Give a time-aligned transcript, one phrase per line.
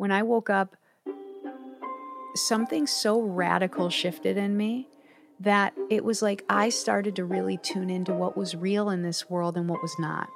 [0.00, 0.76] when I woke up,
[2.34, 4.88] something so radical shifted in me
[5.40, 9.28] that it was like I started to really tune into what was real in this
[9.28, 10.30] world and what was not.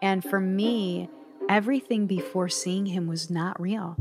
[0.00, 1.10] And for me,
[1.46, 3.96] everything before seeing him was not real.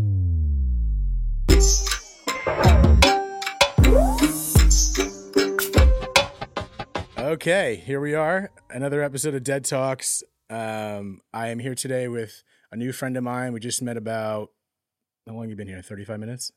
[7.17, 10.23] Okay, here we are, another episode of Dead Talks.
[10.49, 13.51] Um, I am here today with a new friend of mine.
[13.51, 14.51] We just met about
[15.28, 15.81] how long you been here?
[15.81, 16.52] Thirty five minutes.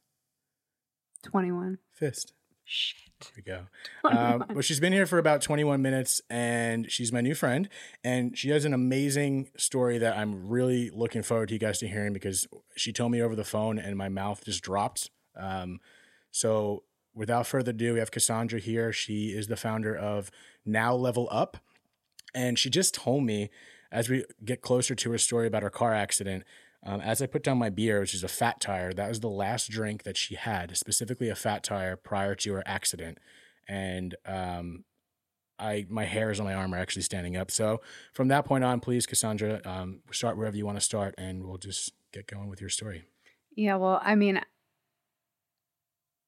[1.25, 1.79] 21.
[1.93, 2.33] Fist.
[2.65, 2.97] Shit.
[3.21, 3.67] There we go.
[4.19, 7.69] Um, well, she's been here for about 21 minutes and she's my new friend.
[8.05, 11.89] And she has an amazing story that I'm really looking forward to you guys to
[11.89, 12.47] hearing because
[12.77, 15.11] she told me over the phone and my mouth just dropped.
[15.37, 15.81] Um,
[16.31, 18.93] so without further ado, we have Cassandra here.
[18.93, 20.31] She is the founder of
[20.65, 21.59] Now Level Up.
[22.35, 23.51] And she just told me
[23.91, 26.45] as we get closer to her story about her car accident,
[26.85, 29.29] um, as I put down my beer, which is a fat tire, that was the
[29.29, 33.19] last drink that she had, specifically a fat tire prior to her accident.
[33.69, 34.85] And um,
[35.59, 37.51] I, my hairs on my arm are actually standing up.
[37.51, 37.81] So
[38.13, 41.59] from that point on, please, Cassandra, um, start wherever you want to start, and we'll
[41.59, 43.05] just get going with your story.
[43.57, 44.41] Yeah, well, I mean,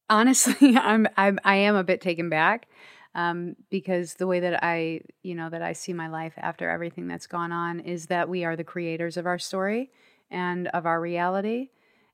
[0.08, 2.66] honestly, I'm, I'm I am a bit taken back
[3.14, 7.06] um, because the way that I, you know, that I see my life after everything
[7.06, 9.90] that's gone on is that we are the creators of our story
[10.30, 11.70] and of our reality.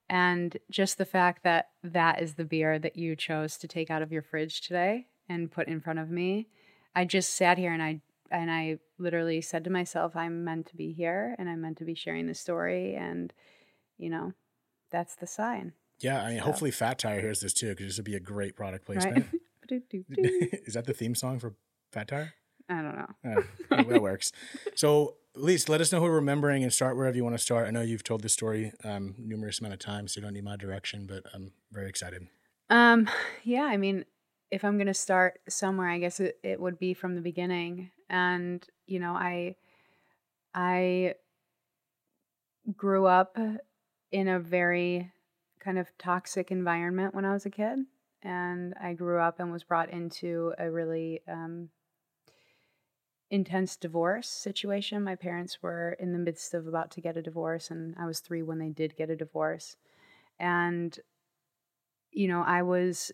[0.08, 4.02] And just the fact that that is the beer that you chose to take out
[4.02, 6.48] of your fridge today and put in front of me,
[6.94, 8.00] I just sat here and I
[8.30, 11.84] and I literally said to myself, I'm meant to be here and I'm meant to
[11.84, 12.94] be sharing the story.
[12.96, 13.32] And,
[13.98, 14.32] you know,
[14.90, 15.72] that's the sign.
[16.00, 18.20] Yeah, I mean, So- hopefully Fat Tire hears this too, because this would be a
[18.20, 19.26] great product placement.
[19.68, 19.82] Right?
[19.90, 21.54] is that the theme song for
[21.90, 22.34] Fat Tire?
[22.68, 23.08] I don't know.
[23.24, 23.34] Yeah,
[23.70, 24.30] that that works.
[24.76, 27.66] So, Elise, let us know who we're remembering and start wherever you want to start.
[27.66, 30.44] I know you've told this story um, numerous amount of times, so you don't need
[30.44, 32.26] my direction, but I'm very excited.
[32.70, 33.08] Um,
[33.44, 34.06] yeah, I mean,
[34.50, 37.90] if I'm going to start somewhere, I guess it, it would be from the beginning.
[38.08, 39.56] And, you know, I,
[40.54, 41.16] I
[42.74, 43.36] grew up
[44.12, 45.12] in a very
[45.60, 47.80] kind of toxic environment when I was a kid.
[48.22, 51.68] And I grew up and was brought into a really um,
[53.30, 55.02] intense divorce situation.
[55.02, 58.20] My parents were in the midst of about to get a divorce, and I was
[58.20, 59.76] three when they did get a divorce.
[60.38, 60.98] And
[62.10, 63.12] you know, I was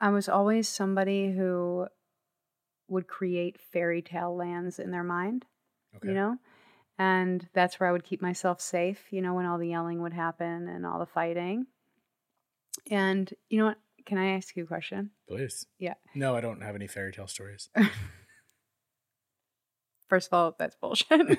[0.00, 1.86] I was always somebody who
[2.88, 5.46] would create fairy tale lands in their mind,
[5.96, 6.08] Okay.
[6.08, 6.38] you know?
[6.98, 10.12] And that's where I would keep myself safe, you know, when all the yelling would
[10.12, 11.66] happen and all the fighting.
[12.90, 13.78] And you know what?
[14.10, 15.10] Can I ask you a question?
[15.28, 15.66] Please.
[15.78, 15.94] Yeah.
[16.16, 17.70] No, I don't have any fairy tale stories.
[20.08, 21.06] First of all, that's bullshit.
[21.12, 21.36] okay,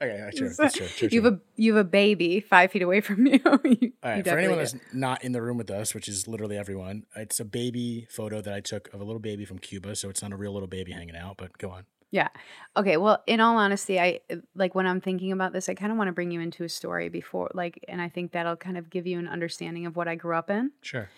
[0.00, 0.86] yeah, sure, that's true.
[0.86, 3.40] true, you have a you have a baby five feet away from you.
[3.64, 6.56] you All you for anyone that's not in the room with us, which is literally
[6.56, 10.08] everyone, it's a baby photo that I took of a little baby from Cuba, so
[10.08, 11.86] it's not a real little baby hanging out, but go on.
[12.12, 12.28] Yeah.
[12.76, 12.96] Okay.
[12.96, 14.20] Well, in all honesty, I
[14.54, 16.68] like when I'm thinking about this, I kind of want to bring you into a
[16.68, 20.06] story before, like, and I think that'll kind of give you an understanding of what
[20.06, 20.70] I grew up in.
[20.80, 21.08] Sure.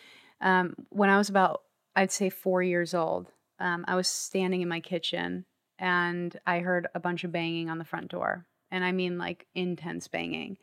[0.40, 1.62] Um, when I was about,
[1.94, 5.44] I'd say four years old, um, I was standing in my kitchen
[5.78, 8.46] and I heard a bunch of banging on the front door.
[8.70, 10.58] And I mean, like, intense banging.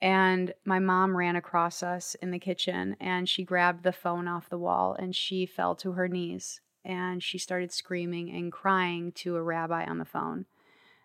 [0.00, 4.48] And my mom ran across us in the kitchen and she grabbed the phone off
[4.48, 9.36] the wall and she fell to her knees and she started screaming and crying to
[9.36, 10.46] a rabbi on the phone,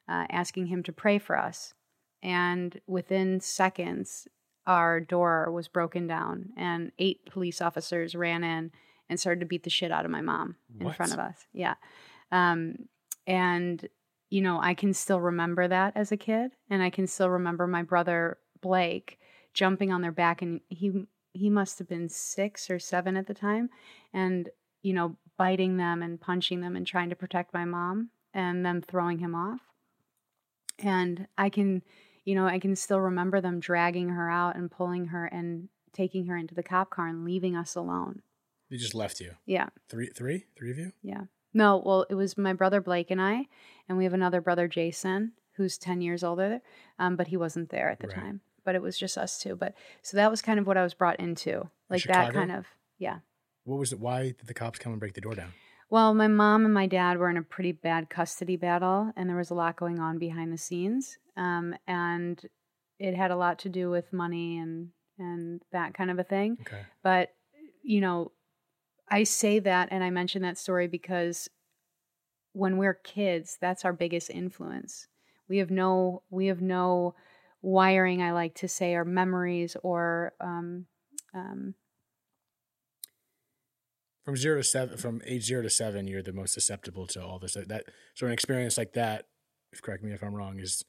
[0.08, 1.74] uh, asking him to pray for us.
[2.24, 4.28] And within seconds,
[4.68, 8.72] our door was broken down and eight police officers ran in
[9.10, 10.96] and started to beat the shit out of my mom in What?
[10.96, 11.46] front of us.
[11.54, 11.76] Yeah.
[12.32, 12.88] Um,
[13.28, 13.88] and,
[14.30, 16.52] you know, I can still remember that as a kid.
[16.70, 19.20] And I can still remember my brother Blake
[19.54, 23.34] jumping on their back and he he must have been six or seven at the
[23.34, 23.70] time
[24.14, 24.50] and
[24.82, 28.82] you know biting them and punching them and trying to protect my mom and them
[28.82, 29.62] throwing him off
[30.80, 31.82] and i can
[32.26, 36.26] you know i can still remember them dragging her out and pulling her and taking
[36.26, 38.22] her into the cop car and leaving us alone
[38.70, 39.32] They just left you.
[39.46, 40.92] yeah Three, three, three of you?
[41.02, 41.22] yeah.
[41.54, 43.48] No, well, it was my brother Blake and I,
[43.88, 46.60] and we have another brother Jason who's 10 years older,
[47.00, 48.16] um, but he wasn't there at the Right.
[48.18, 48.42] time.
[48.66, 49.56] But it was just us two.
[49.56, 51.70] But so that was kind of what I was brought into.
[51.90, 52.66] Like that kind of,
[52.98, 53.20] yeah.
[53.64, 54.02] What was it?
[54.02, 55.54] Why did the cops come and break the door down?
[55.90, 59.38] Well, my mom and my dad were in a pretty bad custody battle, and there
[59.38, 61.18] was a lot going on behind the scenes.
[61.38, 62.42] Um, and
[63.00, 66.58] it had a lot to do with money and and that kind of a thing.
[66.62, 66.82] Okay.
[67.02, 67.34] But,
[67.84, 68.32] you know,
[69.10, 71.48] I say that and I mention that story because
[72.52, 75.08] when we're kids, that's our biggest influence.
[75.48, 77.16] We have no we have no
[77.62, 80.86] wiring, I like to say, or memories, or um,
[81.34, 81.76] um,
[84.26, 87.38] from zero to seven, from age zero to seven, you're the most susceptible to all
[87.40, 87.54] this.
[87.54, 87.86] That
[88.16, 89.28] so an experience like that,
[89.72, 90.84] if correct me if I'm wrong, is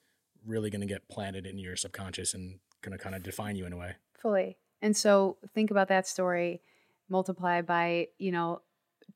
[0.45, 3.67] really going to get planted in your subconscious and going to kind of define you
[3.67, 3.97] in a way.
[4.19, 4.57] Fully.
[4.81, 6.63] And so think about that story
[7.09, 8.63] multiply by, you know,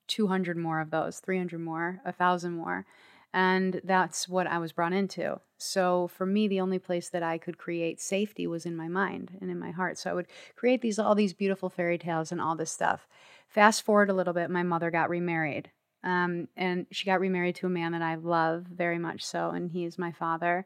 [0.09, 2.87] 200 more of those, 300 more, a thousand more.
[3.33, 5.41] And that's what I was brought into.
[5.57, 9.37] So for me, the only place that I could create safety was in my mind
[9.41, 9.99] and in my heart.
[9.99, 13.07] So I would create these all these beautiful fairy tales and all this stuff.
[13.49, 15.71] Fast forward a little bit, my mother got remarried.
[16.03, 19.71] Um, and she got remarried to a man that I love very much so, and
[19.71, 20.65] he is my father.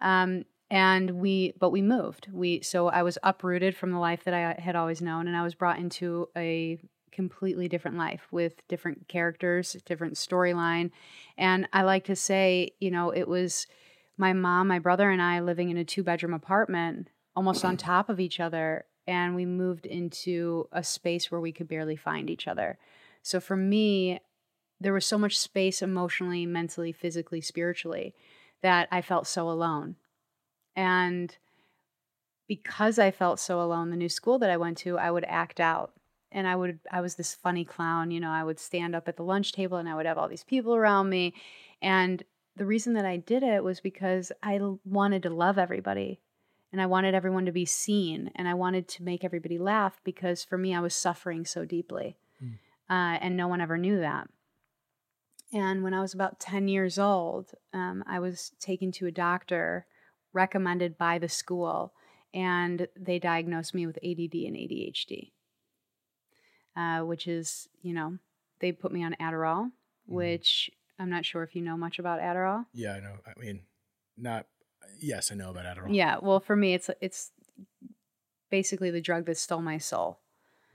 [0.00, 2.28] Um, and we, but we moved.
[2.32, 5.42] We so I was uprooted from the life that I had always known, and I
[5.42, 6.78] was brought into a
[7.16, 10.90] completely different life with different characters, different storyline.
[11.38, 13.66] And I like to say, you know, it was
[14.18, 18.10] my mom, my brother, and I living in a two bedroom apartment almost on top
[18.10, 18.84] of each other.
[19.08, 22.78] And we moved into a space where we could barely find each other.
[23.22, 24.20] So for me,
[24.78, 28.14] there was so much space emotionally, mentally, physically, spiritually
[28.62, 29.96] that I felt so alone.
[30.74, 31.34] And
[32.46, 35.60] because I felt so alone, the new school that I went to, I would act
[35.60, 35.92] out
[36.36, 39.16] and I would I was this funny clown, you know, I would stand up at
[39.16, 41.34] the lunch table and I would have all these people around me
[41.82, 42.22] and
[42.54, 46.20] the reason that I did it was because I wanted to love everybody
[46.72, 50.44] and I wanted everyone to be seen and I wanted to make everybody laugh because
[50.44, 52.18] for me I was suffering so deeply.
[52.42, 52.58] Mm.
[52.88, 54.28] Uh, and no one ever knew that.
[55.52, 59.86] And when I was about 10 years old, um, I was taken to a doctor
[60.32, 61.94] recommended by the school,
[62.34, 65.30] and they diagnosed me with ADD and ADHD
[66.76, 68.18] uh, which is, you know,
[68.60, 70.14] they put me on Adderall, mm-hmm.
[70.14, 72.66] which I'm not sure if you know much about Adderall.
[72.72, 73.14] Yeah, I know.
[73.26, 73.62] I mean,
[74.16, 74.46] not.
[75.00, 75.94] Yes, I know about Adderall.
[75.94, 77.32] Yeah, well, for me, it's it's
[78.50, 80.20] basically the drug that stole my soul.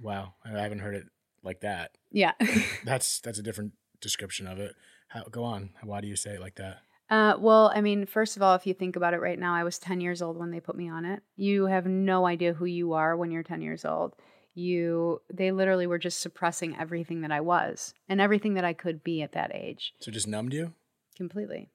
[0.02, 1.06] Wow, I haven't heard it
[1.44, 1.92] like that.
[2.12, 2.34] Yeah,
[2.86, 4.76] that's that's a different description of it.
[5.10, 5.72] How, go on.
[5.84, 6.80] Why do you say it like that?
[7.10, 9.66] Uh, well, I mean, first of all, if you think about it right now, I
[9.66, 11.22] was 10 years old when they put me on it.
[11.36, 14.16] You have no idea who you are when you're 10 years old
[14.54, 19.04] you they literally were just suppressing everything that I was and everything that I could
[19.04, 19.94] be at that age.
[20.00, 20.74] So just numbed you?
[21.16, 21.70] Completely.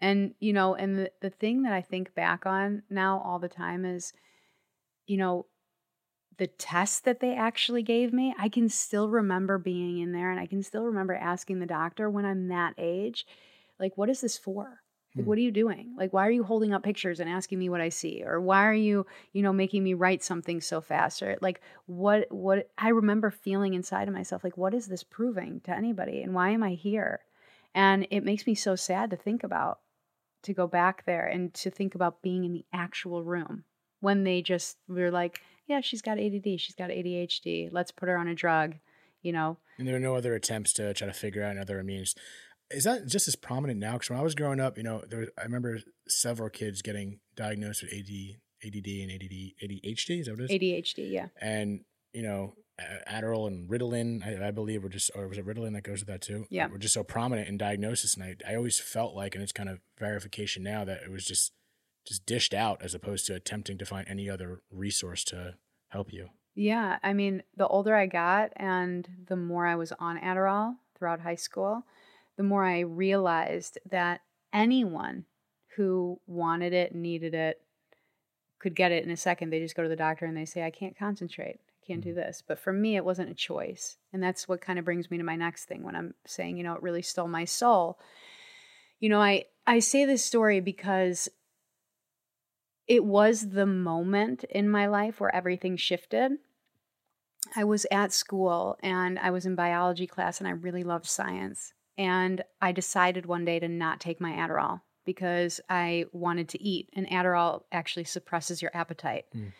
[0.00, 3.48] And you know, and the, the thing that I think back on now all the
[3.48, 4.12] time is,
[5.06, 5.46] you know,
[6.38, 10.40] the test that they actually gave me, I can still remember being in there and
[10.40, 13.26] I can still remember asking the doctor when I'm that age,
[13.78, 14.80] like, what is this for?
[15.14, 15.28] Like, hmm.
[15.28, 15.94] what are you doing?
[15.96, 18.22] Like, why are you holding up pictures and asking me what I see?
[18.24, 21.22] Or why are you, you know, making me write something so fast?
[21.22, 25.60] Or like, what, what, I remember feeling inside of myself, like, what is this proving
[25.64, 26.22] to anybody?
[26.22, 27.20] And why am I here?
[27.74, 29.80] And it makes me so sad to think about,
[30.42, 33.64] to go back there and to think about being in the actual room
[34.00, 38.18] when they just were like, yeah, she's got ADD, she's got ADHD, let's put her
[38.18, 38.74] on a drug,
[39.22, 39.58] you know.
[39.78, 42.14] And there are no other attempts to try to figure out another means
[42.70, 43.94] is that just as prominent now?
[43.94, 47.82] Because when I was growing up, you know, there I remember several kids getting diagnosed
[47.82, 48.10] with AD,
[48.64, 50.20] ADD and ADD, ADHD.
[50.20, 50.60] Is that what it is?
[50.60, 51.28] ADHD, yeah.
[51.40, 52.54] And you know,
[53.08, 56.08] Adderall and Ritalin, I, I, believe, were just, or was it Ritalin that goes with
[56.08, 56.46] that too?
[56.50, 59.52] Yeah, were just so prominent in diagnosis, and I, I always felt like, and it's
[59.52, 61.52] kind of verification now that it was just,
[62.06, 65.54] just dished out as opposed to attempting to find any other resource to
[65.88, 66.30] help you.
[66.54, 71.20] Yeah, I mean, the older I got, and the more I was on Adderall throughout
[71.20, 71.84] high school,
[72.40, 75.26] the more I realized that anyone
[75.76, 77.60] who wanted it, needed it,
[78.58, 79.50] could get it in a second.
[79.50, 81.60] They just go to the doctor and they say, I can't concentrate.
[81.60, 82.20] I can't do mm-hmm.
[82.20, 82.42] this.
[82.48, 83.98] But for me, it wasn't a choice.
[84.10, 86.62] And that's what kind of brings me to my next thing when I'm saying, you
[86.62, 87.98] know, it really stole my soul.
[89.00, 91.28] You know, I, I say this story because
[92.88, 96.32] it was the moment in my life where everything shifted.
[97.54, 101.74] I was at school and I was in biology class and I really loved science.
[102.00, 106.88] And I decided one day to not take my Adderall because I wanted to eat.
[106.94, 109.26] And Adderall actually suppresses your appetite.
[109.36, 109.52] Mm.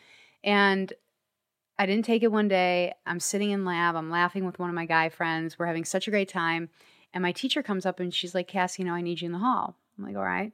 [0.42, 0.92] And
[1.78, 2.94] I didn't take it one day.
[3.04, 3.94] I'm sitting in lab.
[3.94, 5.58] I'm laughing with one of my guy friends.
[5.58, 6.70] We're having such a great time.
[7.12, 9.32] And my teacher comes up and she's like, Cass, you know, I need you in
[9.32, 9.76] the hall.
[9.98, 10.50] I'm like, all right.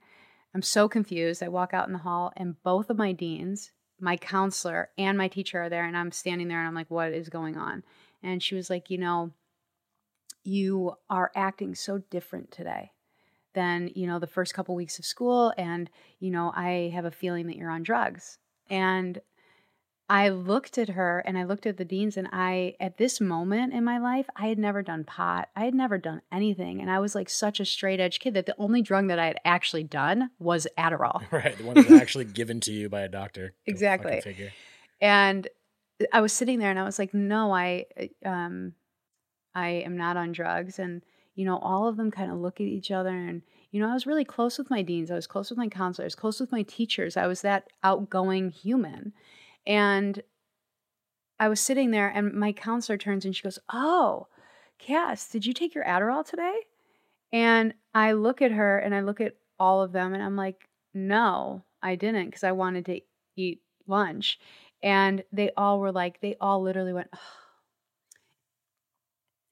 [0.56, 1.40] I'm so confused.
[1.40, 5.28] I walk out in the hall and both of my deans, my counselor, and my
[5.28, 5.84] teacher are there.
[5.84, 7.84] And I'm standing there and I'm like, what is going on?
[8.24, 9.30] And she was like, you know,
[10.46, 12.92] you are acting so different today
[13.54, 17.10] than you know the first couple weeks of school and you know i have a
[17.10, 18.38] feeling that you're on drugs
[18.68, 19.20] and
[20.08, 23.74] I looked at her and I looked at the deans, and I, at this moment
[23.74, 25.48] in my life, I had never done pot.
[25.56, 26.80] I had never done anything.
[26.80, 29.26] And I was like such a straight edge kid that the only drug that I
[29.26, 31.22] had actually done was Adderall.
[31.36, 31.58] Right.
[31.58, 33.52] The one that's actually given to you by a doctor.
[33.66, 34.22] Exactly.
[35.00, 35.48] And
[36.12, 37.86] I was sitting there and I was like, no, I,
[38.24, 38.72] um,
[39.56, 40.78] I am not on drugs.
[40.78, 41.02] And,
[41.34, 43.08] you know, all of them kind of look at each other.
[43.08, 45.10] And, you know, I was really close with my deans.
[45.10, 47.16] I was close with my counselors, close with my teachers.
[47.16, 49.14] I was that outgoing human.
[49.66, 50.22] And
[51.40, 54.26] I was sitting there and my counselor turns and she goes, oh,
[54.78, 56.58] Cass, did you take your Adderall today?
[57.32, 60.68] And I look at her and I look at all of them and I'm like,
[60.92, 63.00] no, I didn't because I wanted to
[63.36, 64.38] eat lunch.
[64.82, 67.45] And they all were like, they all literally went, "Ugh."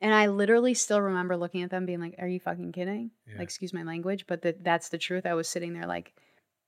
[0.05, 3.11] And I literally still remember looking at them being like, are you fucking kidding?
[3.27, 3.39] Yeah.
[3.39, 5.25] Like, excuse my language, but that that's the truth.
[5.25, 6.13] I was sitting there like,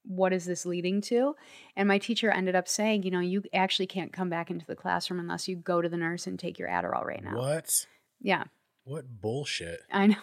[0.05, 1.37] what is this leading to?
[1.77, 4.75] And my teacher ended up saying, you know, you actually can't come back into the
[4.75, 7.37] classroom unless you go to the nurse and take your Adderall right now.
[7.37, 7.87] What?
[8.23, 8.45] Yeah.
[8.85, 9.81] What bullshit?
[9.93, 10.17] I know.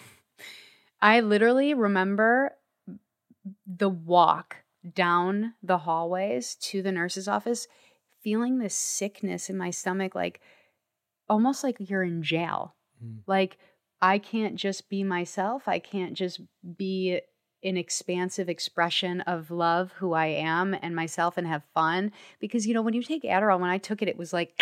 [1.01, 2.55] I literally remember
[3.67, 4.55] the walk
[4.91, 7.67] down the hallways to the nurse's office,
[8.24, 10.41] feeling this sickness in my stomach, like
[11.29, 12.74] almost like you're in jail.
[13.03, 13.19] Mm.
[13.27, 13.57] Like,
[14.01, 15.67] I can't just be myself.
[15.67, 16.41] I can't just
[16.77, 17.22] be
[17.63, 22.12] an expansive expression of love who I am and myself and have fun.
[22.39, 24.62] Because, you know, when you take Adderall, when I took it, it was like,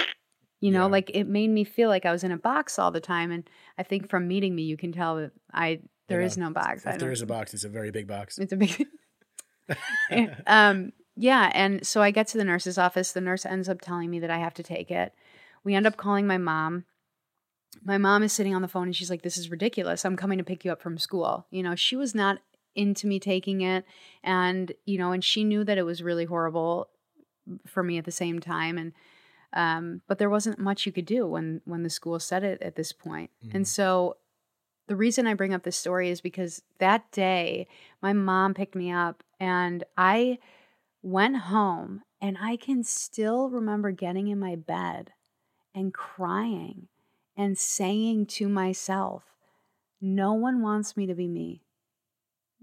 [0.60, 0.92] you know, Yeah.
[0.92, 3.32] like it made me feel like I was in a box all the time.
[3.32, 6.86] And I think from meeting me, you can tell that I there is no box.
[6.86, 8.38] If there a box, it's a very big box.
[8.38, 8.86] it's a big.
[10.48, 13.12] um, yeah, and so I get to the nurse's office.
[13.12, 15.14] The nurse ends up telling me that I have to take it.
[15.64, 16.86] We end up calling my mom.
[17.84, 20.06] My mom is sitting on the phone and she's like, "This is ridiculous.
[20.06, 22.40] I'm coming to pick you up from school." You know, she was not
[22.76, 23.86] into me taking it,
[24.24, 26.90] and you know, and she knew that it was really horrible
[27.66, 28.94] for me at the same time, and
[29.54, 32.76] um, but there wasn't much you could do when when the school said it at
[32.76, 33.32] this point.
[33.54, 33.68] and Mhm.
[33.68, 34.18] so
[34.88, 37.68] the reason I bring up this story is because that day
[38.02, 40.40] my mom picked me up and I
[41.02, 45.14] went home and I can still remember getting in my bed
[45.74, 46.88] and crying
[47.38, 49.24] and saying to myself,
[50.00, 51.64] no one wants me to be me.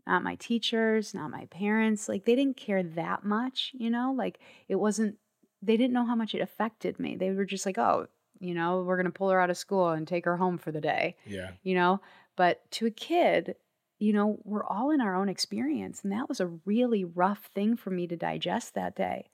[0.06, 2.08] Not my teachers, not my parents.
[2.08, 4.14] Like they didn't care that much, you know?
[4.16, 5.16] Like it wasn't,
[5.60, 7.16] they didn't know how much it affected me.
[7.16, 8.06] They were just like, oh,
[8.40, 10.70] you know, we're going to pull her out of school and take her home for
[10.72, 11.50] the day Yeah.
[11.62, 12.00] you know
[12.36, 13.56] but to a kid
[13.98, 17.74] you know we're all in our own experience and that was a really rough thing
[17.76, 19.28] for me to digest that day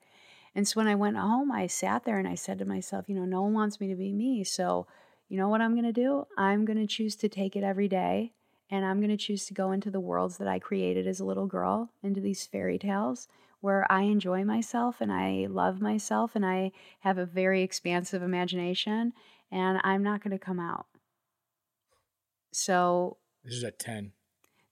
[0.55, 3.13] and so when i went home i sat there and i said to myself you
[3.13, 4.87] know no one wants me to be me so
[5.29, 7.87] you know what i'm going to do i'm going to choose to take it every
[7.87, 8.31] day
[8.69, 11.25] and i'm going to choose to go into the worlds that i created as a
[11.25, 13.27] little girl into these fairy tales
[13.61, 19.13] where i enjoy myself and i love myself and i have a very expansive imagination
[19.51, 20.85] and i'm not going to come out
[22.51, 24.11] so This is at 10.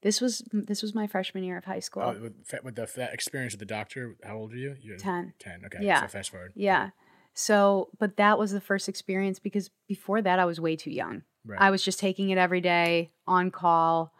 [0.01, 2.03] this was this was my freshman year of high school.
[2.03, 4.75] Oh, with, with the that experience with the doctor, how old are you?
[4.81, 5.33] You're 10.
[5.39, 5.61] 10.
[5.65, 5.79] Okay.
[5.81, 6.01] Yeah.
[6.01, 6.53] So fast forward.
[6.55, 6.89] Yeah.
[7.33, 11.23] So, but that was the first experience because before that I was way too young.
[11.45, 11.59] Right.
[11.61, 14.13] I was just taking it every day on call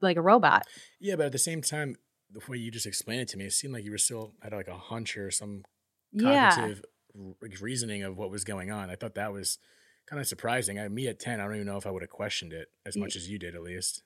[0.00, 0.66] like a robot.
[1.00, 1.96] yeah, but at the same time,
[2.30, 4.52] the way you just explained it to me, it seemed like you were still had
[4.52, 5.64] like a hunch or some
[6.12, 6.50] Yeah.
[6.50, 6.84] cognitive
[7.18, 8.90] r- reasoning of what was going on.
[8.90, 9.58] I thought that was
[10.06, 10.78] kind of surprising.
[10.78, 12.96] I, me at 10, I don't even know if I would have questioned it as
[12.96, 14.02] much as you did, at least.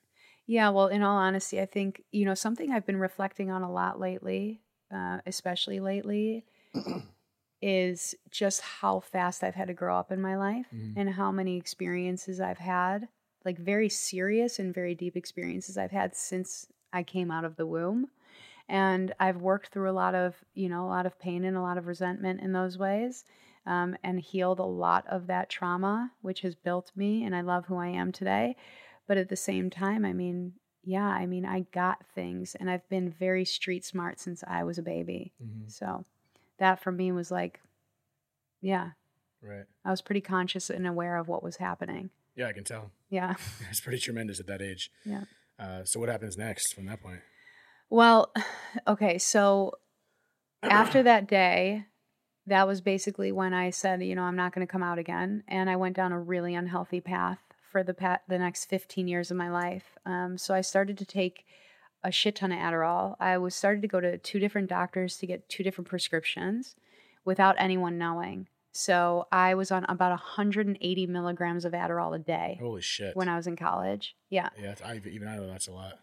[0.47, 3.71] Yeah, well, in all honesty, I think, you know, something I've been reflecting on a
[3.71, 4.61] lot lately,
[4.93, 6.45] uh, especially lately,
[7.61, 10.93] is just how fast I've had to grow up in my life Mhm.
[10.95, 13.07] and how many experiences I've had,
[13.45, 17.67] like very serious and very deep experiences I've had since I came out of the
[17.67, 18.09] womb.
[18.67, 21.61] And I've worked through a lot of, you know, a lot of pain and a
[21.61, 23.25] lot of resentment in those ways.
[23.65, 27.67] Um, and healed a lot of that trauma, which has built me, and I love
[27.67, 28.55] who I am today.
[29.05, 30.53] But at the same time, I mean,
[30.83, 34.79] yeah, I mean, I got things and I've been very street smart since I was
[34.79, 35.33] a baby.
[35.39, 35.67] Mhm.
[35.67, 36.03] So
[36.61, 37.59] that for me was like,
[38.61, 38.91] yeah,
[39.41, 39.65] Right.
[39.83, 42.11] I was pretty conscious and aware of what was happening.
[42.35, 42.91] Yeah, I can tell.
[43.09, 43.33] Yeah.
[43.69, 44.91] It's pretty tremendous at that age.
[45.03, 45.23] Yeah.
[45.57, 47.21] Uh, so what happens next from that point?
[47.89, 48.31] Well,
[48.87, 49.17] okay.
[49.17, 49.73] So
[50.61, 51.85] after that day,
[52.45, 55.43] that was basically when I said, you know, I'm not going to come out again.
[55.47, 57.39] And I went down a really unhealthy path
[57.71, 59.97] for the pa- the next 15 years of my life.
[60.05, 61.45] Um, so I started to take
[62.03, 63.15] a shit ton of Adderall.
[63.19, 66.75] I was started to go to two different doctors to get two different prescriptions
[67.25, 68.47] without anyone knowing.
[68.71, 73.15] So I was on about 180 milligrams of Adderall a day Holy shit.
[73.15, 74.15] when I was in college.
[74.29, 74.49] Yeah.
[74.59, 75.99] yeah, I, even I know that's a lot.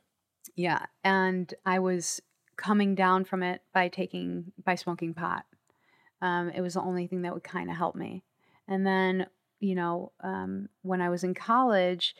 [0.55, 0.87] Yeah.
[1.03, 2.21] And I was
[2.57, 5.47] coming down from it by taking, by smoking pot.
[6.21, 8.23] Um, it was the only thing that would kind of help me.
[8.67, 9.27] And then,
[9.61, 12.15] you know, um, when I was in college,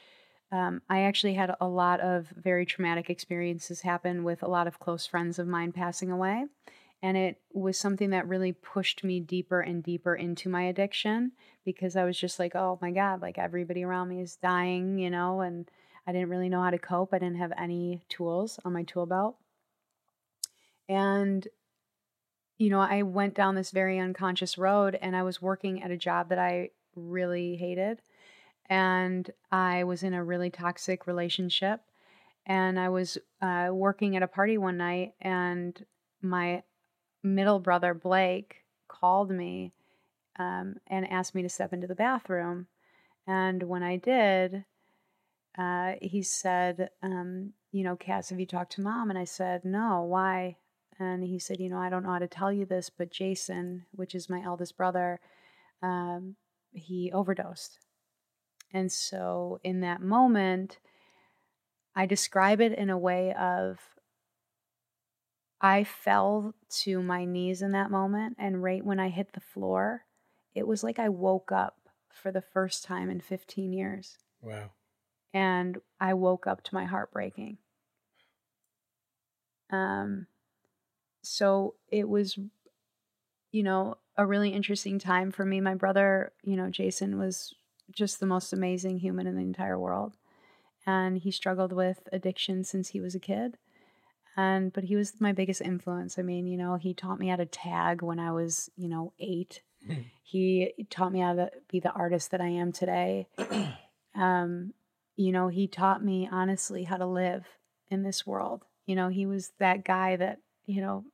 [0.51, 4.81] um, I actually had a lot of very traumatic experiences happen with a lot of
[4.81, 6.47] close friends of mine passing away.
[7.03, 11.33] And it was something that really pushed me deeper and deeper into my addiction
[11.65, 15.11] because I was just like, oh my God, like everybody around me is dying, you
[15.11, 15.71] know, and
[16.07, 17.13] I didn't really know how to cope.
[17.13, 19.37] I didn't have any tools on my tool belt.
[20.89, 21.47] And,
[22.57, 25.97] you know, I went down this very unconscious road and I was working at a
[25.97, 28.01] job that I really hated.
[28.69, 31.81] And I was in a really toxic relationship.
[32.47, 35.85] And I was uh, working at a party one night, and
[36.23, 36.63] my
[37.23, 39.75] middle brother, Blake, called me
[40.39, 42.67] um, and asked me to step into the bathroom.
[43.27, 44.65] And when I did,
[45.59, 49.11] uh, he said, um, You know, Cass, have you talked to mom?
[49.11, 50.57] And I said, No, why?
[50.99, 53.85] And he said, You know, I don't know how to tell you this, but Jason,
[53.93, 55.21] which is my eldest brother,
[55.83, 56.37] um,
[56.73, 57.79] he overdosed.
[58.73, 60.79] And so in that moment,
[61.95, 63.79] I describe it in a way of
[65.61, 68.37] I fell to my knees in that moment.
[68.39, 70.05] And right when I hit the floor,
[70.55, 74.19] it was like I woke up for the first time in 15 years.
[74.41, 74.71] Wow.
[75.35, 77.59] And I woke up to my heart breaking.
[79.71, 80.27] Um,
[81.23, 82.39] so it was,
[83.51, 85.61] you know, a really interesting time for me.
[85.61, 87.55] My brother, you know, Jason was
[87.91, 90.15] just the most amazing human in the entire world.
[90.87, 93.59] And he struggled with addiction since he was a kid.
[94.37, 96.19] And but he was my biggest influence.
[96.19, 99.13] I mean, you know, he taught me how to tag when I was, you know,
[99.19, 99.63] 8.
[100.23, 103.27] he taught me how to be the artist that I am today.
[104.15, 104.73] um,
[105.17, 107.47] you know, he taught me honestly how to live
[107.91, 108.65] in this world.
[108.87, 111.05] You know, he was that guy that, you know,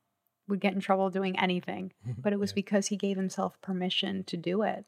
[0.47, 2.55] would get in trouble doing anything, but it was yeah.
[2.55, 4.85] because he gave himself permission to do it.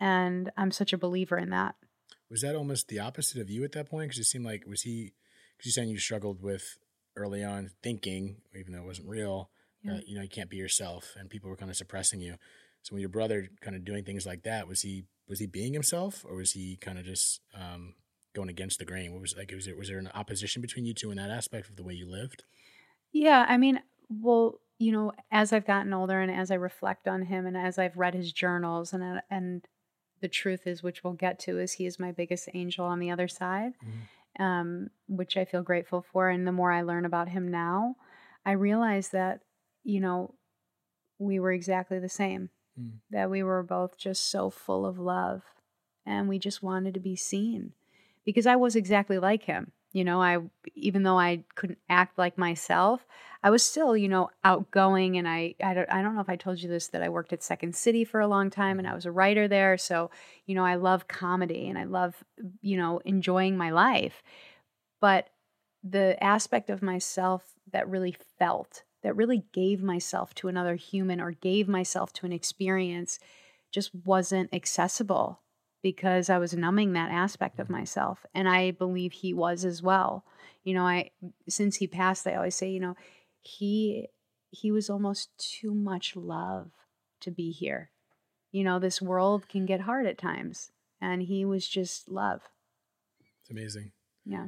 [0.00, 1.74] And I'm such a believer in that.
[2.30, 4.08] Was that almost the opposite of you at that point?
[4.08, 5.12] Because it seemed like, was he,
[5.56, 6.78] because you saying you struggled with
[7.16, 9.50] early on thinking, even though it wasn't real,
[9.82, 9.94] yeah.
[9.94, 12.36] uh, you know, you can't be yourself and people were kind of suppressing you.
[12.82, 15.72] So when your brother kind of doing things like that, was he, was he being
[15.72, 17.94] himself or was he kind of just um,
[18.34, 19.12] going against the grain?
[19.12, 21.68] What was like, was there, was there an opposition between you two in that aspect
[21.68, 22.44] of the way you lived?
[23.12, 23.46] Yeah.
[23.48, 27.46] I mean, well, you know, as I've gotten older and as I reflect on him
[27.46, 29.66] and as I've read his journals and uh, and
[30.20, 33.10] the truth is, which we'll get to, is he is my biggest angel on the
[33.10, 34.42] other side, mm-hmm.
[34.42, 36.28] um, which I feel grateful for.
[36.28, 37.96] And the more I learn about him now,
[38.44, 39.40] I realize that
[39.84, 40.34] you know
[41.18, 42.50] we were exactly the same.
[42.80, 42.98] Mm.
[43.10, 45.42] That we were both just so full of love,
[46.04, 47.72] and we just wanted to be seen,
[48.24, 49.72] because I was exactly like him.
[49.96, 50.40] You know, I
[50.74, 53.06] even though I couldn't act like myself,
[53.42, 56.36] I was still, you know, outgoing and I I don't I don't know if I
[56.36, 58.90] told you this that I worked at Second City for a long time and I
[58.90, 58.96] mm-hmm.
[58.96, 60.10] was a writer there, so,
[60.44, 62.22] you know, I love comedy and I love,
[62.60, 64.22] you know, enjoying my life.
[65.00, 65.30] But
[65.82, 71.30] the aspect of myself that really felt, that really gave myself to another human or
[71.30, 73.18] gave myself to an experience
[73.72, 75.40] just wasn't accessible
[75.82, 78.26] because I was numbing that aspect of myself.
[78.34, 80.24] And I believe he was as well.
[80.64, 81.10] You know, I
[81.48, 82.96] since he passed, I always say, you know,
[83.40, 84.08] he
[84.50, 86.70] he was almost too much love
[87.20, 87.90] to be here.
[88.52, 90.70] You know, this world can get hard at times.
[91.00, 92.42] And he was just love.
[93.42, 93.92] It's amazing.
[94.24, 94.46] Yeah.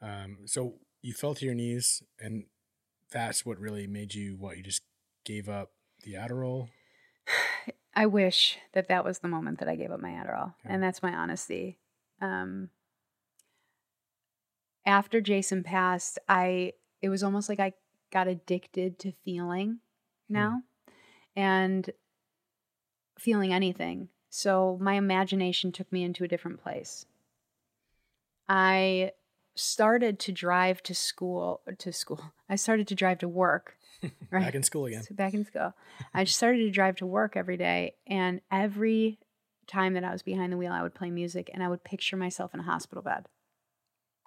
[0.00, 2.44] Um, so you fell to your knees and
[3.10, 4.82] that's what really made you what you just
[5.24, 5.72] gave up
[6.04, 6.68] the Adderall?
[7.94, 10.74] I wish that that was the moment that I gave up my Adderall, okay.
[10.74, 11.78] and that's my honesty.
[12.20, 12.70] Um,
[14.86, 17.72] after Jason passed, I it was almost like I
[18.12, 19.80] got addicted to feeling
[20.28, 20.34] hmm.
[20.34, 20.62] now,
[21.34, 21.90] and
[23.18, 24.08] feeling anything.
[24.30, 27.06] So my imagination took me into a different place.
[28.48, 29.12] I
[29.54, 32.20] started to drive to school uh, to school.
[32.48, 33.76] I started to drive to work
[34.30, 34.44] Right.
[34.44, 35.02] back in school again.
[35.02, 35.74] So back in school.
[36.14, 39.18] I started to drive to work every day, and every
[39.66, 42.16] time that I was behind the wheel, I would play music and I would picture
[42.16, 43.26] myself in a hospital bed.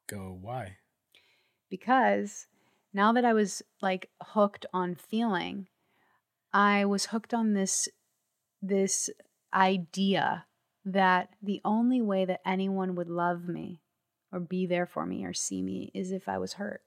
[0.07, 0.77] Go, why?
[1.69, 2.47] Because
[2.93, 5.67] now that I was like hooked on feeling,
[6.51, 7.87] I was hooked on this
[8.61, 9.09] this
[9.53, 10.45] idea
[10.85, 13.81] that the only way that anyone would love me
[14.33, 16.81] or be there for me or see me is if I was hurt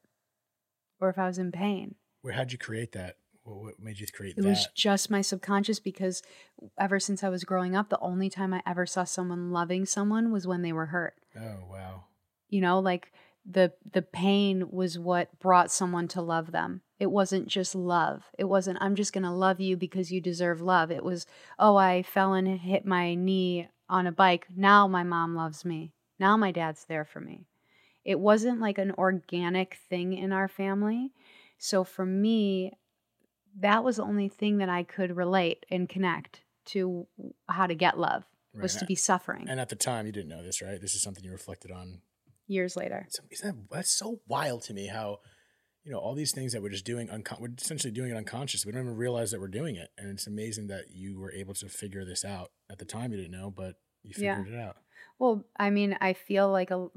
[1.01, 1.95] or if I was in pain.
[2.21, 3.17] Where how'd you create that?
[3.45, 4.47] What made you create it that?
[4.47, 6.23] It was just my subconscious because
[6.79, 10.33] ever since I was growing up, the only time I ever saw someone loving someone
[10.33, 11.15] was when they were hurt.
[11.39, 12.05] Oh wow!
[12.49, 13.13] You know, like
[13.49, 16.81] the the pain was what brought someone to love them.
[16.99, 18.25] It wasn't just love.
[18.37, 20.91] It wasn't I'm just going to love you because you deserve love.
[20.91, 21.27] It was
[21.59, 24.49] oh I fell and hit my knee on a bike.
[24.57, 25.93] Now my mom loves me.
[26.19, 27.47] Now my dad's there for me.
[28.05, 31.13] It wasn't like an organic thing in our family.
[31.59, 32.73] So for me,
[33.59, 37.07] that was the only thing that I could relate and connect to
[37.49, 38.25] how to get love
[38.55, 40.81] was to be suffering And at the time, you didn't know this, right?
[40.81, 42.01] This is something you reflected on.
[42.47, 43.07] years later.
[43.11, 45.19] So, isn't that, that's so wild to me how,
[45.85, 48.65] you know, all these things that we're just doing, uncon- we're essentially doing it unconscious.
[48.65, 49.91] We don't even realize that we're doing it.
[49.99, 52.51] And it's amazing that you were able to figure this out.
[52.71, 54.37] At the time, you didn't know, but you Yeah.
[54.39, 54.77] figured it out.
[55.19, 56.89] Well, I mean, I feel like a,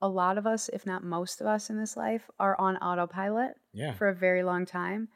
[0.00, 3.56] a lot of us, if not most of us in this life, are on autopilot
[3.72, 3.92] Yeah.
[3.94, 5.08] for a very long time.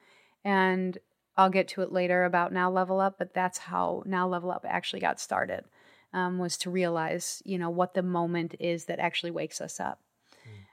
[0.44, 0.98] And
[1.36, 4.66] I'll get to it later about Now Level Up, but that's how Now Level Up
[4.68, 5.64] actually got started.
[6.12, 10.00] Um, was to realize, you know, what the moment is that actually wakes us up.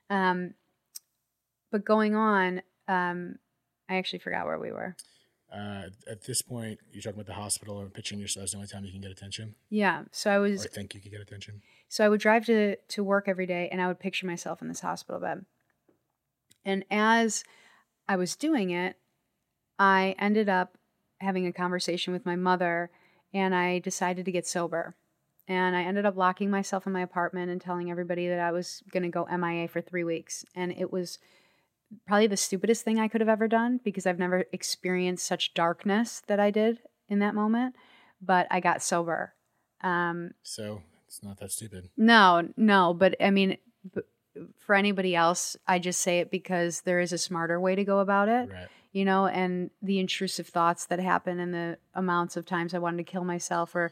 [0.09, 0.53] Um,
[1.71, 3.35] but going on, um,
[3.87, 4.97] I actually forgot where we were.
[5.51, 8.67] Uh, at this point, you're talking about the hospital and pitching yourself as the only
[8.67, 11.61] time you can get attention Yeah, so I or was think you could get attention.
[11.87, 14.67] So I would drive to to work every day and I would picture myself in
[14.67, 15.45] this hospital bed.
[16.63, 17.43] And as
[18.07, 18.97] I was doing it,
[19.79, 20.77] I ended up
[21.19, 22.91] having a conversation with my mother
[23.33, 24.95] and I decided to get sober.
[25.47, 28.83] And I ended up locking myself in my apartment and telling everybody that I was
[28.91, 31.17] going to go MIA for 3 weeks and it was
[32.05, 36.21] probably the stupidest thing I could have ever done because I've never experienced such darkness
[36.27, 37.75] that I did in that moment,
[38.21, 39.33] but I got sober.
[39.81, 41.89] Um So it's not that stupid.
[41.97, 43.57] no, no, but I mean,
[44.59, 47.99] for anybody else, I just say it because there is a smarter way to go
[47.99, 48.67] about it, Right.
[48.91, 52.97] you know, and the intrusive thoughts that happen and the amounts of times I wanted
[53.05, 53.91] to kill myself or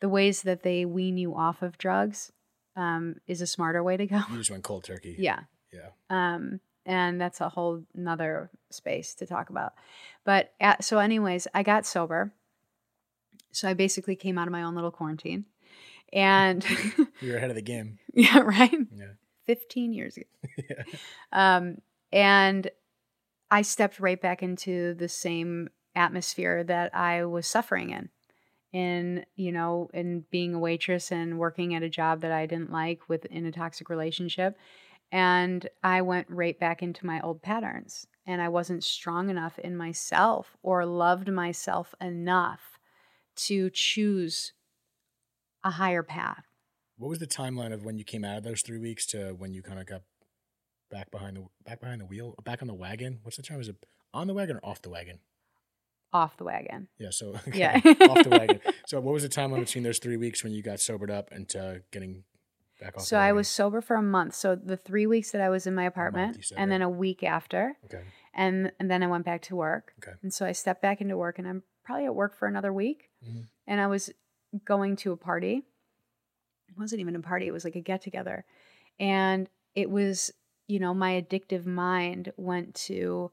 [0.00, 2.32] the ways that they wean you off of drugs
[2.76, 4.20] um, is a smarter way to go.
[4.30, 5.16] You just went cold turkey.
[5.18, 5.40] yeah.
[5.72, 5.90] Yeah.
[6.10, 9.74] Um, and that's a whole nother space to talk about.
[10.24, 12.32] But at, so, anyways, I got sober.
[13.52, 15.44] So I basically came out of my own little quarantine.
[16.14, 16.64] And
[17.20, 17.98] You're ahead of the game.
[18.14, 18.72] yeah, right.
[18.96, 19.12] Yeah.
[19.44, 20.26] 15 years ago.
[20.58, 20.82] yeah.
[21.30, 21.76] Um,
[22.10, 22.70] and
[23.50, 28.08] I stepped right back into the same atmosphere that I was suffering in.
[28.72, 32.72] In, you know, in being a waitress and working at a job that I didn't
[32.72, 34.58] like with in a toxic relationship.
[35.10, 38.06] And I went right back into my old patterns.
[38.26, 42.78] And I wasn't strong enough in myself or loved myself enough
[43.36, 44.52] to choose
[45.64, 46.44] a higher path.
[46.98, 49.54] What was the timeline of when you came out of those three weeks to when
[49.54, 50.02] you kind of got
[50.90, 53.20] back behind the back behind the wheel, back on the wagon?
[53.22, 53.60] What's the term?
[53.60, 53.76] Is it
[54.12, 55.20] on the wagon or off the wagon?
[56.12, 56.88] Off the wagon.
[56.98, 57.10] Yeah.
[57.10, 57.80] So Yeah.
[57.84, 58.60] off the wagon.
[58.86, 61.48] So what was the timeline between those three weeks when you got sobered up and
[61.50, 62.24] to getting?
[62.98, 64.34] So I was sober for a month.
[64.34, 67.22] So the three weeks that I was in my apartment, said, and then a week
[67.22, 68.02] after, okay.
[68.34, 69.94] and and then I went back to work.
[70.02, 70.16] Okay.
[70.22, 73.10] And so I stepped back into work, and I'm probably at work for another week.
[73.26, 73.46] Mhm.
[73.66, 74.10] And I was
[74.64, 75.64] going to a party.
[76.68, 78.44] It wasn't even a party; it was like a get together,
[79.00, 80.30] and it was
[80.66, 83.30] you know my addictive mind went to,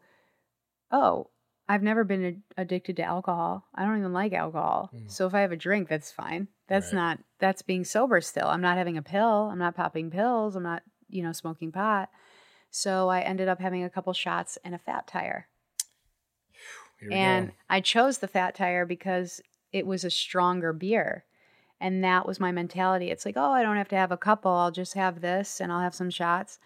[0.92, 1.30] oh.
[1.68, 3.66] I've never been ad- addicted to alcohol.
[3.74, 4.92] I don't even like alcohol.
[4.94, 5.10] Mm.
[5.10, 6.48] So if I have a drink, that's fine.
[6.68, 7.00] That's Right.
[7.00, 8.48] not that's being sober still.
[8.48, 9.50] I'm not having a pill.
[9.52, 10.56] I'm not popping pills.
[10.56, 12.10] I'm not, you know, smoking pot.
[12.70, 15.48] So I ended up having a couple shots and a fat tire.
[17.12, 17.54] And go.
[17.70, 21.26] I chose the fat tire because it was a stronger beer.
[21.80, 23.12] And that was my mentality.
[23.12, 24.52] It's like, oh, I don't have to have a couple.
[24.52, 26.58] I'll just have this and I'll have some shots.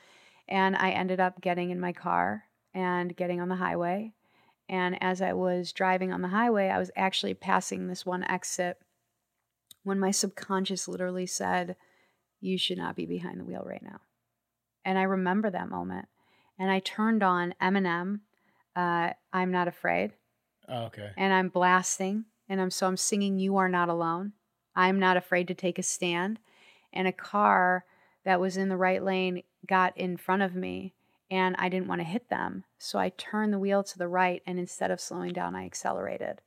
[0.47, 4.13] And I ended up getting in my car and getting on the highway.
[4.69, 8.77] And as I was driving on the highway, I was actually passing this one exit
[9.83, 11.75] when my subconscious literally said,
[12.39, 14.01] You should not be behind the wheel right now.
[14.85, 16.07] And I remember that moment.
[16.59, 18.19] And I turned on Eminem,
[18.75, 20.13] uh, I'm Not Afraid
[20.67, 21.09] Oh, okay.
[21.17, 24.33] and I'm blasting and I'm so I'm singing You Are Not Alone.
[24.75, 26.39] I'm not afraid to take a stand.
[26.93, 27.85] And a car
[28.23, 30.93] that was in the right lane got in front of me
[31.31, 32.63] and I didn't want to hit them.
[32.77, 36.41] So I turned the wheel to the right and instead of slowing down, I accelerated.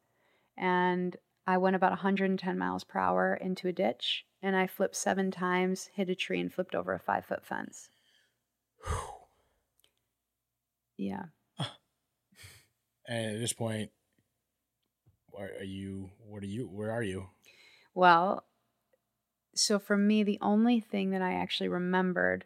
[0.56, 1.16] And
[1.46, 5.90] I went about 110 miles per hour into a ditch and I flipped seven times,
[5.94, 7.88] hit a tree, and flipped over a five foot fence.
[10.96, 11.24] Yeah.
[13.04, 13.90] And at this point,
[15.36, 16.10] are, are you?
[16.24, 16.66] What are you?
[16.66, 17.30] Where are you?
[17.94, 18.44] Well,
[19.56, 22.44] so for me, the only thing that I actually remembered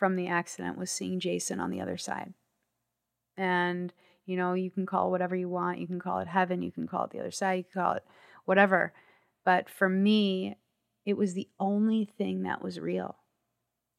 [0.00, 2.32] from the accident was seeing Jason on the other side.
[3.36, 3.92] And,
[4.24, 5.78] you know, you can call whatever you want.
[5.78, 6.62] You can call it heaven.
[6.62, 7.58] You can call it the other side.
[7.58, 8.04] You can call it
[8.46, 8.94] whatever.
[9.44, 10.56] But for me,
[11.04, 13.16] it was the only thing that was real.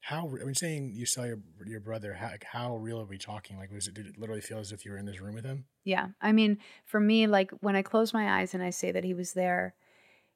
[0.00, 3.56] How I mean, saying you saw your your brother, how how real are we talking?
[3.56, 5.44] Like, was it did it literally feel as if you were in this room with
[5.44, 5.66] him?
[5.84, 6.08] Yeah.
[6.20, 9.14] I mean, for me, like when I close my eyes and I say that he
[9.14, 9.76] was there,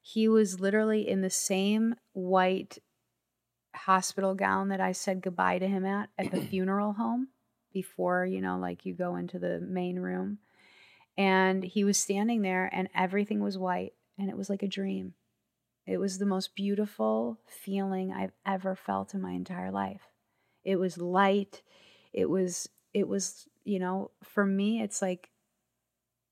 [0.01, 2.79] he was literally in the same white
[3.77, 7.29] hospital gown that I said goodbye to him at at the funeral home
[7.73, 10.39] before, you know, like you go into the main room.
[11.19, 15.15] And he was standing there and everything was white and it was like a dream.
[15.87, 20.03] It was the most beautiful feeling I've ever felt in my entire life.
[20.65, 21.63] It was light.
[22.13, 25.31] It was, it was, you know, for me, it's like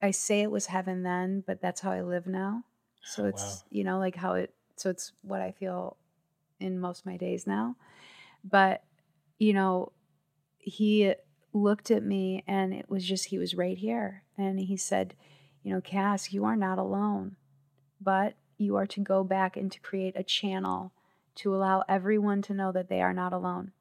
[0.03, 2.65] I say it was heaven then, but that's how I live now.
[3.05, 3.63] So oh, it's, wow.
[3.71, 5.97] you know, like how it, so it's what I feel
[6.61, 7.77] in most of my days now.
[8.43, 8.83] But,
[9.39, 9.93] you know,
[10.59, 11.15] he
[11.53, 14.25] looked at me and it was just, he was right here.
[14.37, 15.15] And he said,
[15.63, 17.37] you know, Cass, you are not alone,
[18.01, 20.93] but you are to go back and to create a channel
[21.37, 23.73] to allow everyone to know that they are not alone.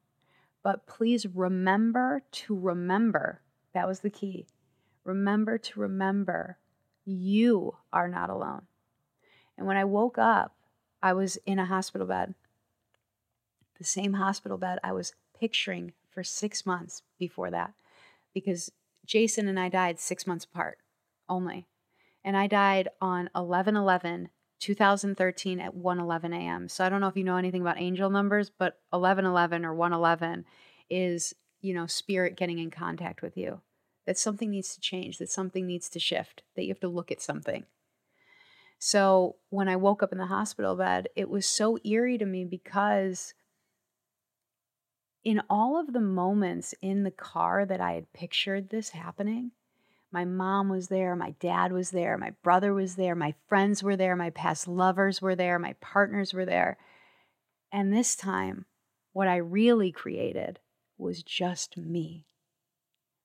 [0.62, 3.42] But please remember to remember
[3.74, 4.46] that was the key.
[5.04, 6.58] Remember to remember
[7.04, 8.62] you are not alone.
[9.58, 10.56] And when I woke up,
[11.02, 12.34] I was in a hospital bed,
[13.78, 17.72] the same hospital bed I was picturing for six months before that,
[18.32, 18.70] because
[19.04, 20.78] Jason and I died six months apart
[21.28, 21.66] only.
[22.24, 26.68] And I died on 11 11 2013 at 1:11 a.m.
[26.68, 30.46] So I don't know if you know anything about angel numbers, but 1111 or 111
[30.88, 33.60] is, you know, spirit getting in contact with you.
[34.06, 37.10] That something needs to change, that something needs to shift, that you have to look
[37.10, 37.66] at something.
[38.78, 42.44] So when I woke up in the hospital bed, it was so eerie to me
[42.44, 43.34] because
[45.24, 49.52] in all of the moments in the car that I had pictured this happening,
[50.12, 53.96] my mom was there, my dad was there, my brother was there, my friends were
[53.96, 56.76] there, my past lovers were there, my partners were there.
[57.72, 58.66] And this time,
[59.12, 60.60] what I really created
[60.98, 62.26] was just me.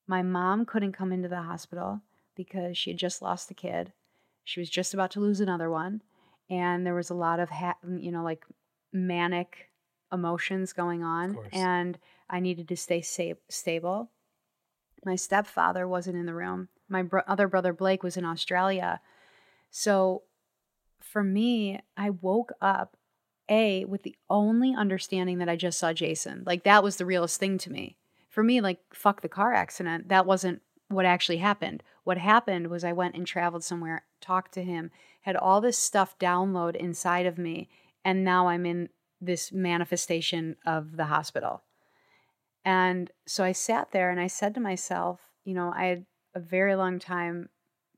[0.07, 2.01] My mom couldn't come into the hospital
[2.35, 3.93] because she had just lost a kid.
[4.43, 6.01] She was just about to lose another one.
[6.49, 8.43] And there was a lot of, ha- you know, like
[8.91, 9.68] manic
[10.11, 11.37] emotions going on.
[11.51, 11.97] And
[12.29, 14.11] I needed to stay safe, stable.
[15.05, 18.99] My stepfather wasn't in the room my bro- other brother Blake was in Australia.
[19.69, 20.23] So
[20.99, 22.97] for me, I woke up
[23.47, 26.43] a with the only understanding that I just saw Jason.
[26.45, 27.95] Like that was the realest thing to me.
[28.27, 30.09] For me, like fuck the car accident.
[30.09, 31.83] That wasn't what actually happened.
[32.03, 34.91] What happened was I went and traveled somewhere, talked to him,
[35.21, 37.69] had all this stuff download inside of me,
[38.03, 38.89] and now I'm in
[39.21, 41.63] this manifestation of the hospital.
[42.65, 46.05] And so I sat there and I said to myself, you know, I had
[46.35, 47.49] a very long time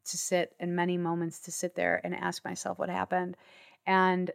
[0.06, 3.36] to sit and many moments to sit there and ask myself what happened.
[3.86, 4.32] And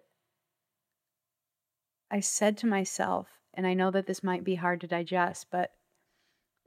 [2.10, 5.72] I said to myself, and I know that this might be hard to digest, but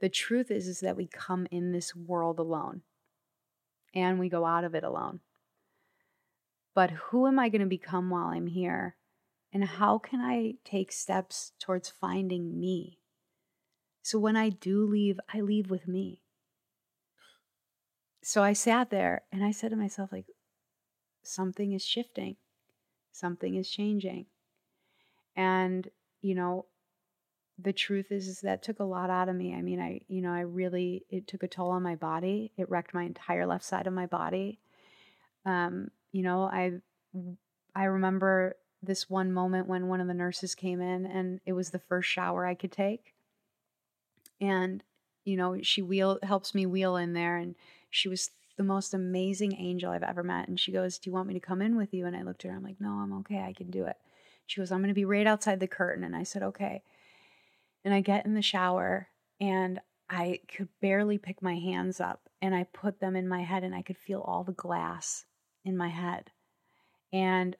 [0.00, 2.82] the truth is is that we come in this world alone
[3.94, 5.20] and we go out of it alone.
[6.74, 8.96] But who am I going to become while I'm here?
[9.52, 12.98] And how can I take steps towards finding me?
[14.02, 16.22] So when I do leave, I leave with me
[18.22, 20.26] so I sat there and I said to myself, like,
[21.22, 22.36] something is shifting,
[23.12, 24.26] something is changing.
[25.36, 25.88] And,
[26.20, 26.66] you know,
[27.58, 29.54] the truth is, is that took a lot out of me.
[29.54, 32.52] I mean, I, you know, I really, it took a toll on my body.
[32.56, 34.58] It wrecked my entire left side of my body.
[35.44, 36.72] Um, you know, I,
[37.74, 41.70] I remember this one moment when one of the nurses came in and it was
[41.70, 43.14] the first shower I could take.
[44.40, 44.82] And,
[45.24, 47.54] you know, she wheel helps me wheel in there and
[47.90, 50.48] she was the most amazing angel I've ever met.
[50.48, 52.06] And she goes, Do you want me to come in with you?
[52.06, 53.40] And I looked at her, I'm like, No, I'm okay.
[53.40, 53.96] I can do it.
[54.46, 56.04] She goes, I'm going to be right outside the curtain.
[56.04, 56.82] And I said, Okay.
[57.84, 59.08] And I get in the shower
[59.40, 62.28] and I could barely pick my hands up.
[62.42, 65.24] And I put them in my head and I could feel all the glass
[65.64, 66.30] in my head.
[67.12, 67.56] And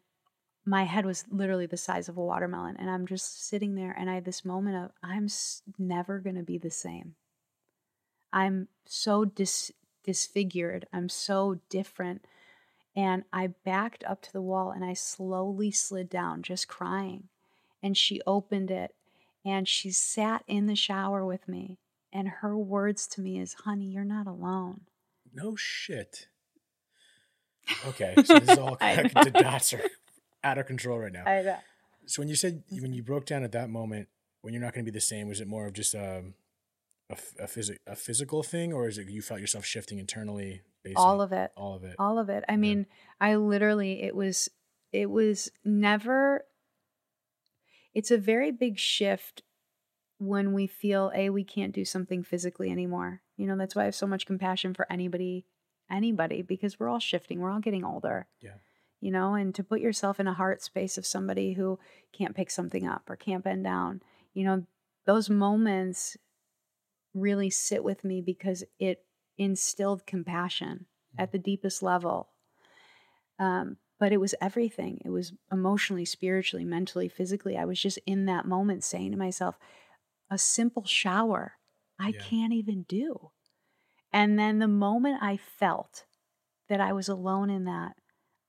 [0.71, 2.77] my head was literally the size of a watermelon.
[2.79, 5.27] And I'm just sitting there and I had this moment of, I'm
[5.81, 7.17] never going to be the same.
[8.33, 9.73] I'm so dis
[10.05, 10.87] disfigured.
[10.93, 12.25] I'm so different.
[12.95, 17.25] And I backed up to the wall and I slowly slid down, just crying.
[17.83, 18.95] And she opened it
[19.45, 21.79] and she sat in the shower with me.
[22.13, 24.83] And her words to me is, honey, you're not alone.
[25.35, 26.29] No shit.
[27.87, 28.15] Okay.
[28.25, 29.83] So this is all the dots are
[30.43, 31.25] out of control right now.
[31.25, 31.57] I know.
[32.07, 34.09] So when you said when you broke down at that moment,
[34.43, 36.35] when you're not going to be the same, was it more of just um,
[37.11, 40.63] a, a, phys- a physical thing or is it you felt yourself shifting internally
[40.97, 42.57] all of it all of it all of it i yeah.
[42.57, 42.87] mean
[43.21, 44.49] i literally it was
[44.93, 46.43] it was never
[47.95, 49.43] it's a very big shift
[50.19, 53.23] when we feel a we can't do something physically anymore.
[53.37, 55.47] You know, that's why I have so much compassion for anybody
[55.91, 58.29] anybody because we're all shifting, we're all getting older.
[58.41, 58.59] Yeah.
[59.01, 61.79] You know, and to put yourself in a heart space of somebody who
[62.13, 64.03] can't pick something up or can't bend down,
[64.35, 64.67] you know,
[65.07, 66.19] those moments
[67.15, 69.05] really sit with me because it
[69.39, 70.87] instilled compassion
[71.19, 72.29] at the deepest level.
[73.39, 75.01] Um, but it was everything.
[75.05, 77.57] It was emotionally, spiritually, mentally, physically.
[77.57, 79.59] I was just in that moment saying to myself,
[80.31, 81.55] a simple shower,
[81.99, 82.21] I Yeah.
[82.21, 83.31] can't even do.
[84.13, 86.05] And then the moment I felt
[86.69, 87.97] that I was alone in that,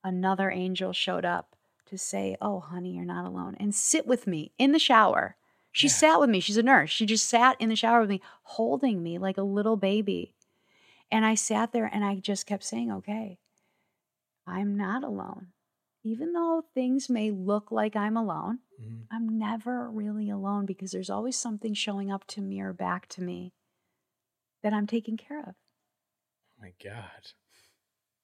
[0.04, 1.56] another angel showed up
[1.88, 5.36] to say, Oh, honey, you're not alone, and sit with me in the shower.
[5.72, 5.94] She Yeah.
[5.94, 6.40] sat with me.
[6.40, 6.90] She's a nurse.
[6.90, 10.36] She just sat in the shower with me, holding me like a little baby.
[11.10, 13.40] And I sat there and I just kept saying, Okay,
[14.46, 15.48] I'm not alone.
[16.04, 19.08] Even though things may look like I'm alone, Mhm.
[19.12, 23.22] I'm never really alone because there's always something showing up to me or back to
[23.22, 23.54] me
[24.64, 25.56] that I'm taking care of.
[26.52, 27.34] Oh my God.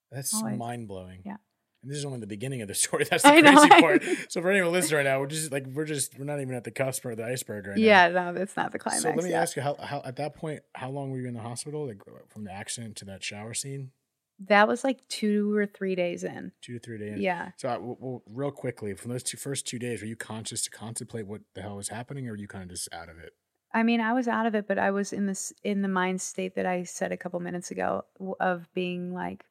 [0.09, 1.21] That's mind blowing.
[1.25, 1.37] Yeah.
[1.81, 3.05] And this is only the beginning of the story.
[3.09, 4.03] That's the I know, crazy I part.
[4.03, 4.15] know.
[4.29, 6.63] So for anyone listening right now, we're just like we're just we're not even at
[6.63, 8.83] the cusp or the iceberg right yeah, no, that's not the now.
[8.83, 9.03] climax.
[9.03, 9.41] So let me yeah.
[9.41, 11.87] ask you how, how at that point, how long were you in the hospital?
[11.87, 13.91] Like from the accident to that shower scene?
[14.39, 16.51] That was like two or three days in.
[16.61, 17.19] Two to three days.
[17.19, 17.51] Yeah.
[17.57, 20.61] So, uh, well, well, real quickly, from those two first two days, were you conscious
[20.63, 23.17] to contemplate what the hell was happening, or were you kind of just out of
[23.17, 23.33] it?
[23.73, 26.21] I mean, I was out of it, but I was in this in the mind
[26.21, 28.05] state that I said a couple minutes ago
[28.39, 29.43] of being like,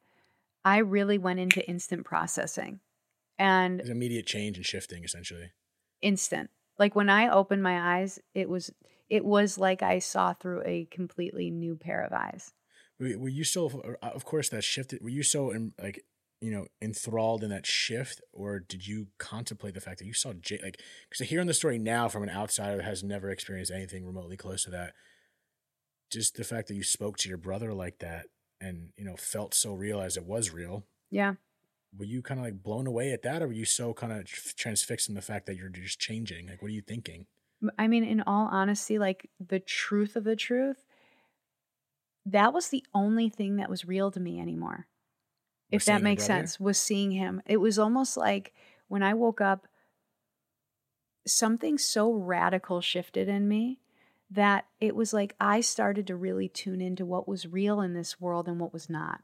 [0.66, 2.80] I really went into instant processing,
[3.38, 5.52] and was immediate change and shifting, essentially.
[6.02, 6.50] instant.
[6.76, 8.72] Like when I opened my eyes, it was
[9.08, 12.52] it was like I saw through a completely new pair of eyes.
[12.98, 15.02] Were, you so, uh, of course, that shifted?
[15.02, 16.02] Were you so in, like,
[16.40, 20.32] you know, enthralled in that shift, or did you contemplate the fact that you saw
[20.32, 20.58] Jay?
[20.62, 24.36] Like, because hearing the story now from an outsider that has never experienced anything remotely
[24.36, 24.94] close to that,
[26.10, 28.26] just the fact that you spoke to your brother like that,
[28.60, 30.84] and you know, felt so real as it was real.
[31.10, 31.34] Yeah.
[31.96, 34.26] Were you kind of like blown away at that, or were you so kind of
[34.26, 36.48] transfixed in the fact that you're just changing?
[36.48, 37.26] Like, what are you thinking?
[37.78, 40.84] i mean, in all honesty, like the truth of the truth,
[42.26, 44.86] that was the only thing that was real to me anymore.
[45.72, 47.40] Was If that makes sense, was seeing him.
[47.46, 48.52] It was almost like
[48.88, 49.66] when I woke up,
[51.26, 53.80] something so radical shifted in me
[54.30, 58.20] that it was like I started to really tune into what was real in this
[58.20, 59.20] world and what was not.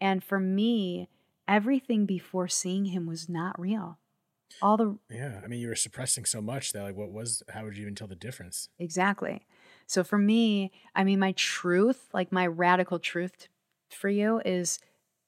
[0.00, 1.08] And for me,
[1.48, 3.98] everything before seeing him was not real.
[4.62, 7.42] All the Yeah, I mean, you were suppressing so much that like, what was?
[7.50, 8.68] How would you even tell the difference?
[8.78, 9.46] Exactly.
[9.86, 13.48] So for me, I mean, my truth, like my radical truth
[13.90, 14.78] for you is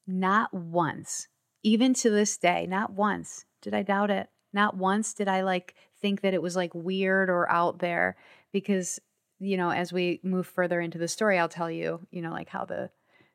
[0.06, 1.28] not once,
[1.62, 4.28] even to this day, not once did I doubt it.
[4.52, 8.16] Not once did I like think that it was like weird or out there
[8.52, 8.98] because,
[9.38, 12.48] you know, as we move further into the story, I'll tell you, you know, like
[12.48, 12.90] how the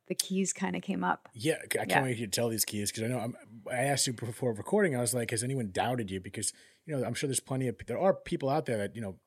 [0.08, 1.28] the keys kind of came up.
[1.34, 2.04] Yeah, I can't Yeah.
[2.04, 3.36] wait you to tell these keys because I know I'm,
[3.70, 4.96] I asked you before recording.
[4.96, 6.22] I was like, has anyone doubted you?
[6.22, 6.54] Because
[6.86, 9.18] you know, I'm sure there's plenty of there are people out there that you know,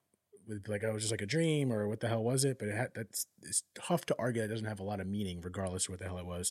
[0.48, 2.58] with like, oh, it was just like a dream or what the hell was it?
[2.58, 4.40] But it had, that's it's tough to argue.
[4.40, 6.50] That doesn't have a lot of meaning, regardless of what the hell it was.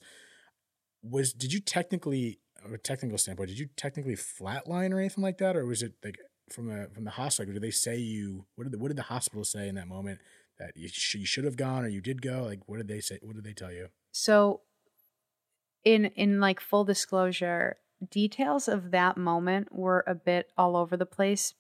[1.02, 5.40] Was did you technically, from a technical standpoint, did you technically flatline or anything like
[5.40, 6.18] that, or was it like
[6.50, 7.54] from a from the hospital?
[7.54, 8.46] Did they say you?
[8.56, 10.20] What did the, what did the hospital say in that moment
[10.58, 12.44] that you, sh- you should have gone or you did go?
[12.44, 13.20] Like, what did they say?
[13.22, 13.88] What did they tell you?
[14.12, 14.62] So
[15.84, 17.78] in in like full disclosure,
[18.10, 21.54] details of that moment were a bit all over the place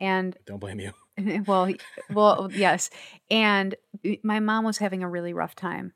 [0.00, 0.92] and Don't blame you.
[1.46, 1.72] well
[2.10, 2.90] well yes
[3.30, 3.76] and
[4.24, 5.92] my mom was having a really rough time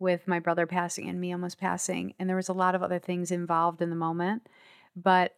[0.00, 2.98] with my brother passing and me almost passing and there was a lot of other
[2.98, 4.48] things involved in the moment
[4.96, 5.36] but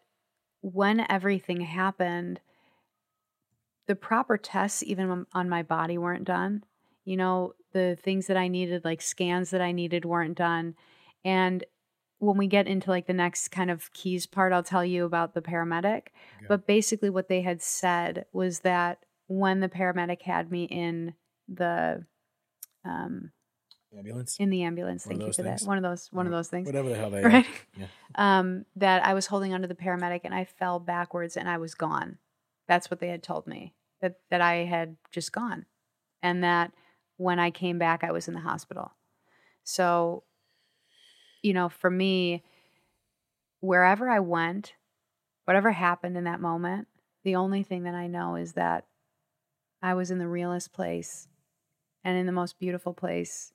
[0.62, 2.40] when everything happened
[3.88, 6.62] the proper tests even on- my body weren't done.
[7.04, 10.74] You know the things that i needed like scans that i needed weren't done.
[11.24, 11.64] And
[12.18, 15.34] when we get into like the next kind of keys part i'll tell you about
[15.34, 16.08] the paramedic.
[16.38, 16.46] Okay.
[16.48, 21.14] but basically what they had said was that when the paramedic had me in
[21.48, 22.04] the
[22.84, 23.32] um
[23.96, 24.36] Ambulance.
[24.38, 25.62] in the ambulance One thank you for things?
[25.62, 26.66] that one of those one of those things.
[26.66, 27.46] Whatever the hell they right?
[27.78, 27.86] Yeah.
[28.16, 31.74] um that i was holding onto the paramedic and i fell backwards and i was
[31.74, 32.18] gone.
[32.66, 35.66] That's what they had told me that that i had just gone
[36.22, 36.72] and that
[37.16, 38.92] when i came back i was in the hospital
[39.64, 40.22] so
[41.42, 42.42] you know for me
[43.60, 44.74] wherever i went
[45.44, 46.88] whatever happened in that moment
[47.24, 48.84] the only thing that i know is that
[49.82, 51.28] i was in the realest place
[52.04, 53.52] and in the most beautiful place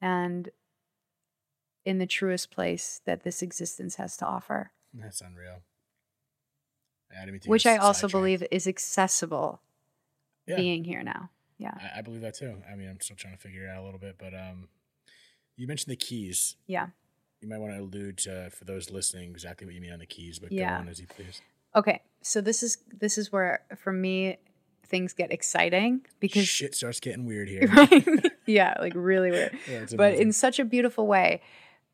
[0.00, 0.50] and
[1.84, 5.56] in the truest place that this existence has to offer, That's unreal.
[5.56, 6.99] I didn't mean to
[7.46, 8.12] which I also sidetracked.
[8.12, 9.60] believe is accessible
[10.46, 10.56] Yeah.
[10.56, 11.30] being here now.
[11.58, 11.74] Yeah.
[11.94, 12.56] I, I believe that too.
[12.70, 14.68] I mean, I'm still trying to figure it out a little bit, but um,
[15.56, 16.56] you mentioned the keys.
[16.66, 16.88] Yeah.
[17.40, 20.06] You might want to allude to for those listening exactly what you mean on the
[20.06, 20.70] keys, but Yeah.
[20.76, 21.40] go on as you please.
[21.74, 22.02] Okay.
[22.22, 24.38] So this is this is where for me
[24.86, 27.68] things get exciting because shit starts getting weird here.
[28.46, 29.56] yeah, like really weird.
[29.70, 31.40] Yeah, but in such a beautiful way.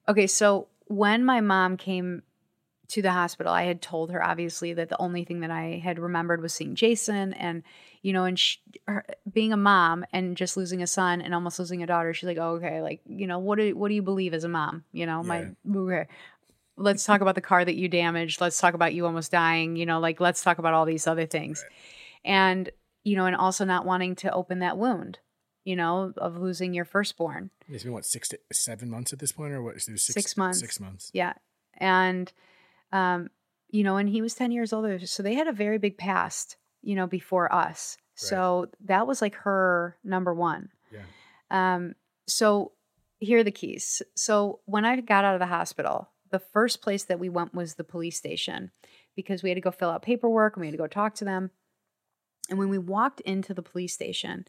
[0.08, 2.22] Okay, so when my mom came
[2.89, 5.99] to the hospital, I had told her obviously that the only thing that I had
[5.99, 7.62] remembered was seeing Jason, and
[8.03, 11.59] you know, and she, her, being a mom and just losing a son and almost
[11.59, 14.03] losing a daughter, she's like, oh, okay, like you know, what do what do you
[14.03, 14.84] believe as a mom?
[14.93, 16.07] You know, my okay.
[16.78, 18.41] Let's talk about the car that you damaged.
[18.41, 19.76] Let's talk about you almost dying.
[19.76, 21.64] You know, like let's talk about all these other things,
[22.24, 22.70] and
[23.03, 25.18] you know, and also not wanting to open that wound.
[25.64, 27.51] You know, of losing your firstborn.
[27.68, 29.80] it's been what six to seven months at this point, or what?
[29.80, 30.61] Six, Six months.
[30.61, 31.11] Six months.
[31.12, 31.32] Yeah.
[31.78, 32.32] And
[32.93, 33.28] um,
[33.68, 34.99] you know, and he was 10 years older.
[35.07, 37.97] So they had a very big past, you know, before us.
[38.14, 40.70] So that was like her number one.
[40.91, 41.03] Yeah.
[41.51, 41.95] Um,
[42.26, 42.72] so
[43.18, 44.03] here are the keys.
[44.14, 47.74] So when I got out of the hospital, the first place that we went was
[47.74, 48.70] the police station
[49.14, 51.24] because we had to go fill out paperwork and we had to go talk to
[51.24, 51.51] them.
[52.49, 54.47] And when we walked into the police station,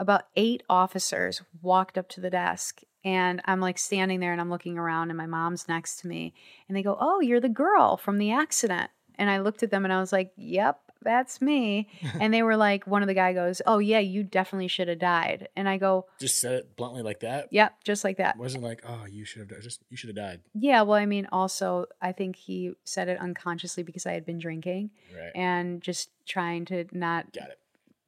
[0.00, 4.50] about eight officers walked up to the desk and I'm like standing there and I'm
[4.50, 6.34] looking around and my mom's next to me
[6.68, 9.84] and they go, "Oh, you're the girl from the accident." And I looked at them
[9.84, 11.88] and I was like, "Yep, that's me."
[12.20, 14.98] and they were like, one of the guy goes, "Oh, yeah, you definitely should have
[14.98, 17.48] died." And I go, Just said it bluntly like that.
[17.52, 19.60] "Yep, just like that." It wasn't like, oh, you should have.
[19.62, 20.40] Just you should have died.
[20.54, 24.38] Yeah, well, I mean, also, I think he said it unconsciously because I had been
[24.38, 25.32] drinking Right.
[25.34, 27.58] and just trying to not Got it.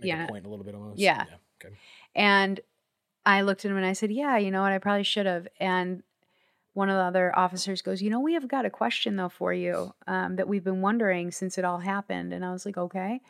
[0.00, 0.24] Make Yeah.
[0.24, 0.98] a point a little bit almost.
[0.98, 1.24] Yeah.
[2.14, 2.60] And
[3.24, 4.72] I looked at him and I said, Yeah, you know what?
[4.72, 5.46] I probably should have.
[5.60, 6.02] And
[6.74, 9.52] one of the other officers goes, You know, we have got a question though for
[9.52, 12.32] you um, that we've been wondering since it all happened.
[12.32, 13.20] And I was like, Okay.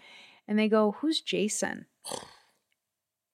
[0.49, 1.87] And they go, Who's Jason?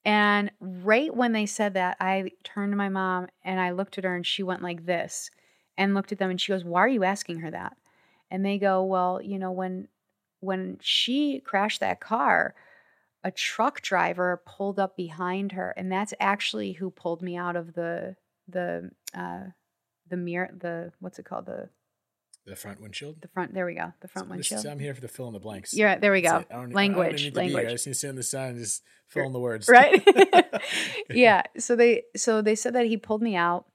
[0.04, 4.04] And right when they said that, I turned to my mom and I looked at
[4.04, 5.30] her and she went like this
[5.76, 7.76] and looked at them and she goes, Why are you asking her that?
[8.30, 9.88] And they go, Well, you know, when
[10.40, 12.54] when she crashed that car,
[13.28, 17.74] a truck driver pulled up behind her and that's actually who pulled me out of
[17.74, 18.16] the
[18.48, 19.44] the uh
[20.08, 21.68] the mirror the what's it called the
[22.46, 23.20] The front windshield.
[23.20, 25.08] the front there we go the front So this is- windshield I'm here for the
[25.08, 25.74] fill in the blanks.
[25.74, 26.46] yeah there we go it.
[26.50, 27.56] I don't- I language be.
[27.56, 29.68] I just need to sit in the sun and just fill in the words.
[29.68, 30.02] right
[31.10, 33.66] yeah so they so they said that he pulled me out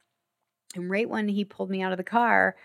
[0.75, 2.55] and right when he pulled me out of the car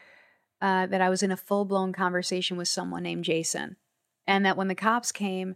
[0.63, 3.77] uh, that i was in a full-blown conversation with someone named jason
[4.27, 5.55] and that when the cops came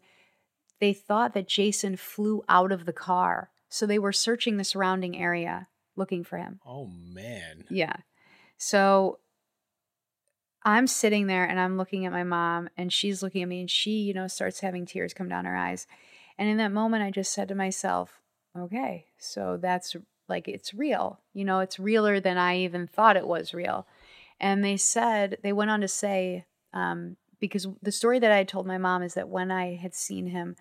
[0.83, 3.51] they thought that jason flew out of the car.
[3.69, 6.59] So they were searching the surrounding area looking for him.
[6.67, 7.65] Oh man.
[7.71, 7.95] yeah.
[8.59, 9.21] So
[10.65, 13.71] i'm sitting there and i'm looking at my mom and she's looking at me and
[13.71, 15.87] she you know starts having tears come down her eyes.
[16.37, 18.21] And in that moment i just said to myself
[18.59, 19.95] okay so that's
[20.29, 21.21] like it's real.
[21.33, 23.87] You know it's realer than i even thought it was real.
[24.41, 28.49] And they said they went on to say um, because the story that i had
[28.49, 30.57] told my mom is that when i had seen him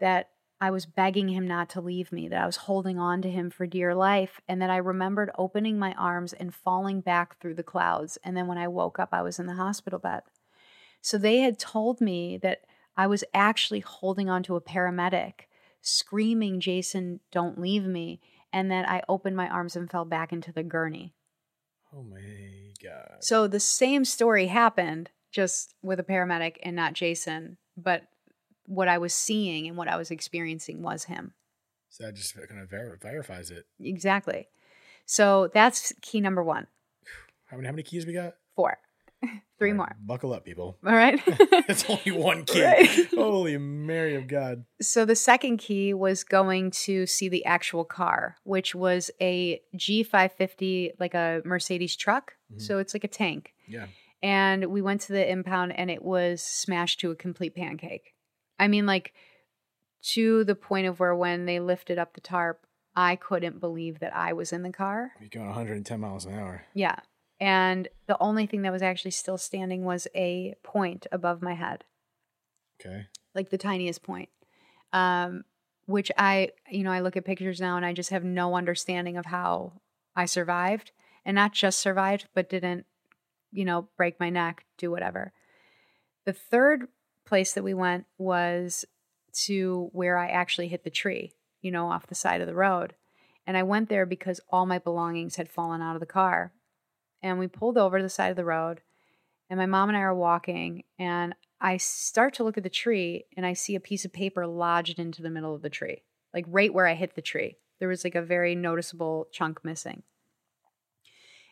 [0.00, 3.30] that I was begging him not to leave me, that I was holding on to
[3.30, 7.56] him for dear life, and that I remembered opening my arms and falling back through
[7.56, 8.16] the clouds.
[8.24, 10.22] And then when I woke up, I was in the hospital bed.
[11.02, 12.62] So they had told me that
[12.96, 15.48] I was actually holding on to a paramedic,
[15.82, 18.20] screaming, Jason, don't leave me.
[18.52, 21.12] And that I opened my arms and fell back into the gurney.
[21.92, 23.18] Oh my god.
[23.20, 27.58] So the same story happened, just with a paramedic and not Jason.
[27.76, 28.04] But
[28.66, 31.34] what I was seeing and what I was experiencing was him.
[31.90, 33.66] So that just kind of ver- verifies it.
[33.82, 34.48] Exactly.
[35.06, 36.66] So that's key number one.
[37.46, 38.34] How many how many keys we got?
[38.56, 38.78] Four.
[39.58, 39.96] Three All more.
[40.00, 40.78] Buckle up, people.
[40.86, 41.20] All right.
[41.66, 42.62] It's only one key.
[42.62, 43.08] Right.
[43.14, 44.64] Holy Mary of God.
[44.82, 50.92] so the second key was going to see the actual car, which was a G550,
[51.00, 52.34] like a Mercedes truck.
[52.52, 52.60] Mhm.
[52.60, 53.54] So it's like a tank.
[53.66, 53.86] Yeah.
[54.24, 58.14] And we went to the impound and it was smashed to a complete pancake.
[58.58, 59.12] I mean, like
[60.14, 62.66] to the point of where when they lifted up the tarp,
[62.96, 65.12] I couldn't believe that I was in the car.
[65.20, 66.62] You're going 110 miles an hour.
[66.72, 66.96] Yeah.
[67.38, 71.84] And the only thing that was actually still standing was a point above my head,
[72.80, 73.08] Okay.
[73.34, 74.30] like the tiniest point.
[74.94, 75.44] Um,
[75.84, 79.18] which I, you know, I look at pictures now and I just have no understanding
[79.18, 79.72] of how
[80.16, 80.92] I survived
[81.26, 82.86] and not just survived, but didn't,
[83.54, 85.32] you know, break my neck, do whatever.
[86.26, 86.88] The third
[87.26, 88.84] place that we went was
[89.44, 91.32] to where I actually hit the tree,
[91.62, 92.94] you know, off the side of the road.
[93.46, 96.52] And I went there because all my belongings had fallen out of the car.
[97.22, 98.82] And we pulled over to the side of the road,
[99.48, 103.24] and my mom and I are walking, and I start to look at the tree
[103.36, 106.02] and I see a piece of paper lodged into the middle of the tree,
[106.34, 107.56] like right where I hit the tree.
[107.78, 110.02] There was like a very noticeable chunk missing.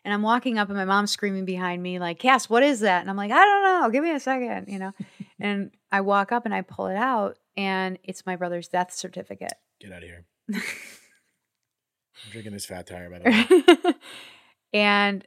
[0.05, 3.03] And I'm walking up and my mom's screaming behind me, like, Cass, what is that?
[3.03, 3.91] And I'm like, I don't know.
[3.91, 4.93] Give me a second, you know?
[5.41, 9.53] and I walk up and I pull it out and it's my brother's death certificate.
[9.81, 10.25] Get out of here.
[10.55, 13.95] I'm drinking this fat tire, by the way.
[14.73, 15.27] and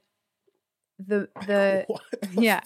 [0.99, 1.85] the the,
[2.33, 2.61] the yeah.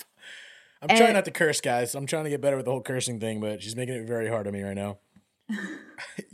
[0.82, 1.94] I'm and, trying not to curse, guys.
[1.94, 4.30] I'm trying to get better with the whole cursing thing, but she's making it very
[4.30, 5.00] hard on me right now.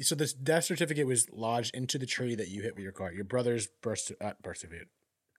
[0.02, 3.12] so this death certificate was lodged into the tree that you hit with your car.
[3.12, 4.90] Your brother's birth, uh, birth certificate.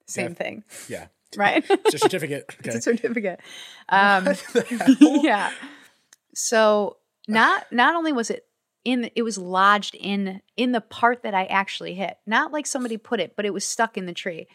[0.07, 0.63] Same thing.
[0.87, 1.07] Yeah.
[1.35, 1.65] Right.
[1.69, 2.45] it's a certificate.
[2.47, 2.59] Okay.
[2.69, 3.41] It's a certificate.
[3.89, 4.29] Um,
[5.01, 5.51] yeah.
[6.33, 6.95] So
[7.27, 8.45] not not only was it
[8.85, 12.15] in it was lodged in in the part that I actually hit.
[12.25, 14.47] Not like somebody put it, but it was stuck in the tree.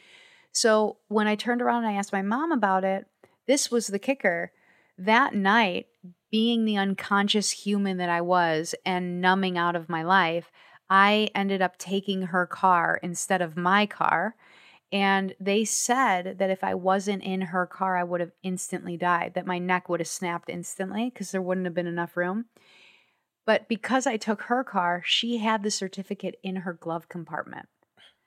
[0.52, 3.06] So when I turned around and I asked my mom about it,
[3.46, 4.50] this was the kicker.
[4.96, 5.88] That night,
[6.30, 10.50] being the unconscious human that I was and numbing out of my life,
[10.88, 14.34] I ended up taking her car instead of my car.
[14.92, 19.32] And they said that if I wasn't in her car, I would have instantly died,
[19.34, 22.44] that my neck would have snapped instantly because there wouldn't have been enough room.
[23.46, 27.66] But because I took her car, she had the certificate in her glove compartment.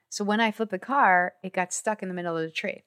[0.08, 2.82] So when I flipped the car, it got stuck in the middle of the tree.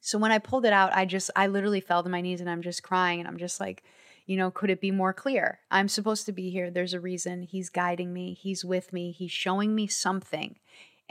[0.00, 2.48] So when I pulled it out, I just, I literally fell to my knees and
[2.48, 3.84] I'm just crying and I'm just like,
[4.24, 5.60] you know, could it be more clear?
[5.70, 6.70] I'm supposed to be here.
[6.70, 7.42] There's a reason.
[7.42, 8.34] He's guiding me.
[8.34, 9.12] He's with me.
[9.12, 10.56] He's showing me something.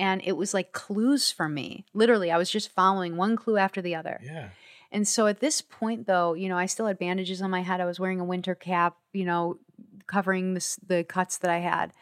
[0.02, 1.86] And it was like clues for me.
[1.94, 4.20] Literally, I was just following one clue after the other.
[4.24, 4.50] Yeah.
[4.92, 7.80] And so at this point, though, you know, I still had bandages on my head.
[7.80, 9.60] I was wearing a winter cap, you know,
[10.08, 11.94] covering the, the cuts that I had.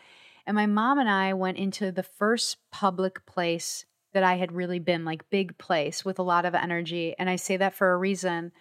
[0.47, 3.83] And my mom and I went into the first public place
[4.13, 7.15] that I had really been, like big place with a lot of energy.
[7.19, 8.53] And I say that for a reason.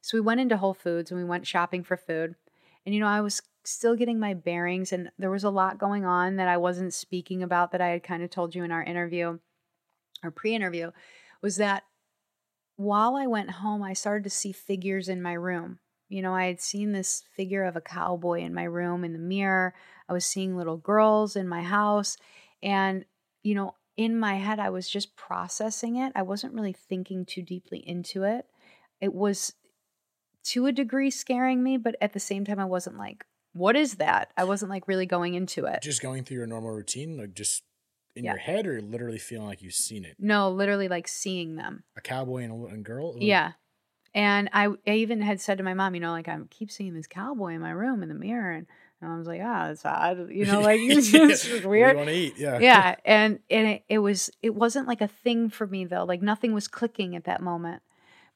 [0.00, 2.34] So we went into Whole Foods and we went shopping for food.
[2.84, 6.04] And, you know, I was still getting my bearings and there was a lot going
[6.04, 8.82] on that I wasn't speaking about that I had kind of told you in our
[8.82, 9.38] interview
[10.22, 10.90] or pre interview
[11.42, 11.84] was that
[12.76, 15.80] while I went home, I started to see figures in my room.
[16.08, 19.18] You know, I had seen this figure of a cowboy in my room in the
[19.18, 19.74] mirror.
[20.08, 22.16] I was seeing little girls in my house.
[22.62, 23.04] And,
[23.42, 26.12] you know, in my head, I was just processing it.
[26.16, 28.46] I wasn't really thinking too deeply into it.
[29.00, 29.52] It was
[30.44, 33.94] to a degree scaring me, but at the same time, I wasn't like, what is
[33.94, 34.32] that?
[34.36, 35.82] I wasn't like really going into it.
[35.82, 37.62] Just going through your normal routine, like just
[38.14, 38.32] in yeah.
[38.32, 40.16] your head, or literally feeling like you've seen it?
[40.18, 41.84] No, literally like seeing them.
[41.96, 43.16] A cowboy and a, and girl?
[43.18, 43.52] Yeah.
[44.12, 46.94] And I, I even had said to my mom, you know, like I keep seeing
[46.94, 48.66] this cowboy in my room in the mirror, and,
[49.00, 51.92] and I was like, ah, oh, it's odd, you know, like it's just weird.
[51.92, 52.96] You want to eat, yeah, yeah.
[53.04, 56.52] And and it, it was it wasn't like a thing for me though, like nothing
[56.52, 57.82] was clicking at that moment.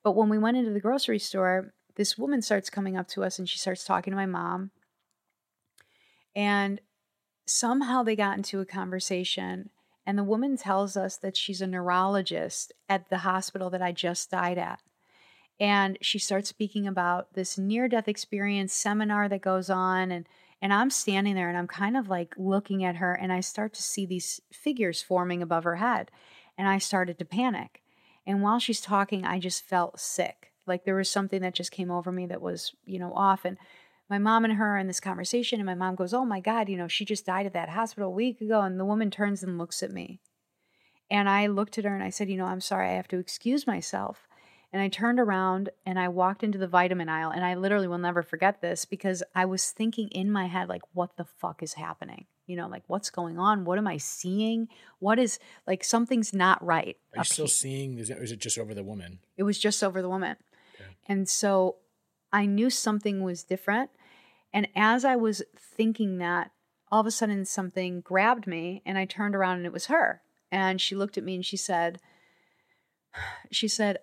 [0.03, 3.39] But when we went into the grocery store, this woman starts coming up to us
[3.39, 4.71] and she starts talking to my mom,
[6.35, 6.81] and
[7.47, 9.71] somehow they got into a conversation.
[10.07, 14.31] And the woman tells us that she's a neurologist at the hospital that I just
[14.31, 14.81] died at
[15.61, 20.27] and she starts speaking about this near death experience seminar that goes on and
[20.63, 23.75] and I'm standing there and I'm kind of like looking at her and I start
[23.75, 26.11] to see these figures forming above her head
[26.57, 27.83] and I started to panic.
[28.27, 30.53] And while she's talking, I just felt sick.
[30.67, 33.59] Like there was something that just came over me that was, you know, off and
[34.09, 36.69] my mom and her are in this conversation and my mom goes, "Oh my god,
[36.69, 39.43] you know, she just died at that hospital a week ago." And the woman turns
[39.43, 40.21] and looks at me.
[41.11, 43.19] And I looked at her and I said, "You know, I'm sorry, I have to
[43.19, 44.29] excuse myself."
[44.75, 47.31] And I turned around and I walked into the vitamin aisle.
[47.31, 50.83] And I literally will never forget this because I was thinking in my head, like,
[50.93, 52.25] what the fuck is happening?
[52.49, 53.65] You know, like, what's going on?
[53.65, 54.67] What am I seeing?
[54.99, 56.97] What is, like, something's not right.
[57.15, 57.51] Are you still here.
[57.53, 57.99] seeing?
[57.99, 59.21] Is it, is it just over the woman?
[59.37, 60.39] It was just over the woman.
[61.07, 61.77] And so
[62.35, 63.91] I knew something was different.
[64.53, 66.51] And as I was thinking that,
[66.91, 70.21] all of a sudden something grabbed me and I turned around and it was her.
[70.51, 72.01] And she looked at me and she said,
[73.53, 73.99] she said,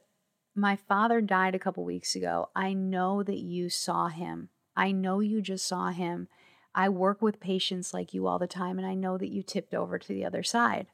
[0.56, 2.50] my father died a couple weeks ago.
[2.56, 4.48] I know that you saw him.
[4.78, 6.30] I know you just saw him.
[6.74, 9.74] I work with patients like you all the time, and I know that you tipped
[9.74, 10.88] over to the other side.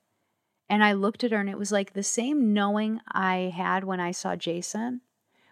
[0.69, 3.99] And I looked at her, and it was like the same knowing I had when
[3.99, 5.01] I saw Jason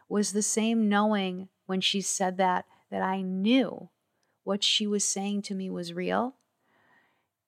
[0.09, 3.89] was the same knowing when she said that, that I knew
[4.43, 6.35] what she was saying to me was real.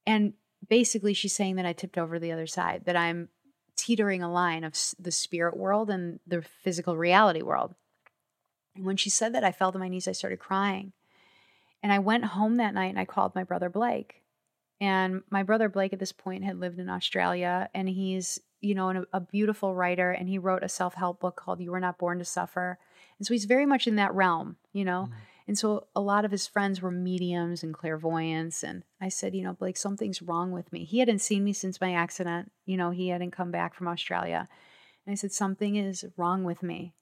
[0.05, 0.33] And
[0.67, 3.29] basically, she's saying that I tipped over the other side, that I'm
[3.75, 7.75] teetering a line of the spirit world and the physical reality world.
[8.75, 10.07] And when she said that, I fell to my knees.
[10.07, 10.93] I started crying.
[11.83, 14.23] And I went home that night and I called my brother Blake.
[14.81, 18.89] And my brother Blake at this point had lived in Australia and he's you know,
[18.89, 21.97] a, a beautiful writer, and he wrote a self help book called You Were Not
[21.97, 22.79] Born to Suffer.
[23.19, 25.09] And so he's very much in that realm, you know.
[25.09, 25.15] Mm.
[25.47, 28.63] And so a lot of his friends were mediums and clairvoyants.
[28.63, 30.83] And I said, you know, Blake, something's wrong with me.
[30.83, 32.51] He hadn't seen me since my accident.
[32.65, 34.47] You know, he hadn't come back from Australia.
[35.05, 36.93] And I said, something is wrong with me.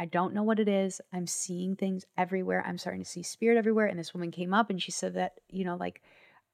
[0.00, 1.00] I don't know what it is.
[1.12, 2.64] I'm seeing things everywhere.
[2.64, 3.86] I'm starting to see spirit everywhere.
[3.86, 6.00] And this woman came up and she said that, you know, like,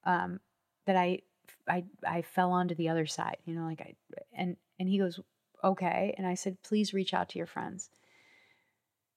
[0.04, 0.40] um,
[0.86, 1.20] that I,
[1.68, 3.94] I, I fell onto the other side, you know, like I,
[4.32, 5.20] and, and he goes,
[5.62, 6.14] okay.
[6.16, 7.90] And I said, please reach out to your friends.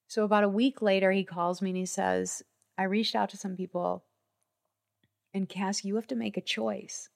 [0.07, 2.43] So about a week later, he calls me and he says,
[2.77, 4.03] I reached out to some people
[5.33, 7.09] and Cass, you have to make a choice.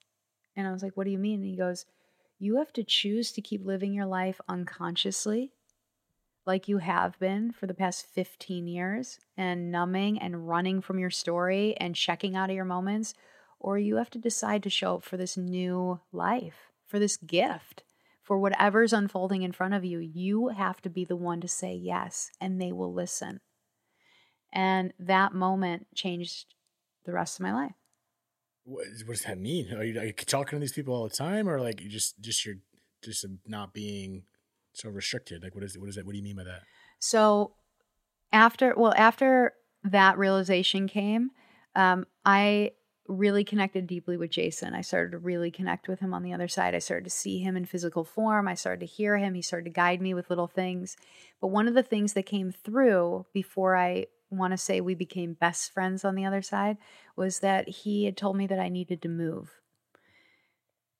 [0.55, 1.41] And I was like, what do you mean?
[1.41, 1.85] And he goes,
[2.39, 5.51] you have to choose to keep living your life unconsciously
[6.45, 11.11] like you have been for the past 15 years and numbing and running from your
[11.11, 13.13] story and checking out of your moments,
[13.59, 17.83] or you have to decide to show up for this new life, for this gift,
[18.31, 19.99] for whatever's unfolding in front of you.
[19.99, 23.41] You have to be the one to say yes, and they will listen.
[24.53, 26.45] And that moment changed
[27.03, 27.73] the rest of my life.
[28.63, 29.73] What, what does that mean?
[29.73, 32.21] Are you, are you talking to these people all the time, or like you just
[32.21, 32.59] just you're
[33.03, 34.23] just not being
[34.71, 35.43] so restricted?
[35.43, 35.81] Like, what is it?
[35.81, 36.05] What is that?
[36.05, 36.61] What do you mean by that?
[36.99, 37.55] So,
[38.31, 41.31] after well, after that realization came,
[41.75, 42.71] um, I
[43.11, 44.73] really connected deeply with Jason.
[44.73, 46.73] I started to really connect with him on the other side.
[46.73, 48.47] I started to see him in physical form.
[48.47, 49.33] I started to hear him.
[49.33, 50.95] He started to guide me with little things.
[51.39, 55.33] But one of the things that came through before I want to say we became
[55.33, 56.77] best friends on the other side
[57.15, 59.51] was that he had told me that I needed to move.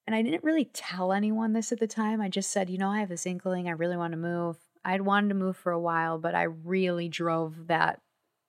[0.05, 2.19] And I didn't really tell anyone this at the time.
[2.19, 3.67] I just said, you know, I have this inkling.
[3.67, 4.57] I really want to move.
[4.83, 8.01] I'd wanted to move for a while, but I really drove that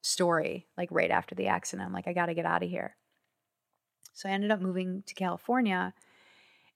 [0.02, 1.86] story like right after the accident.
[1.86, 2.96] I'm like, I got to get out of here.
[4.12, 5.94] So I ended up moving to California.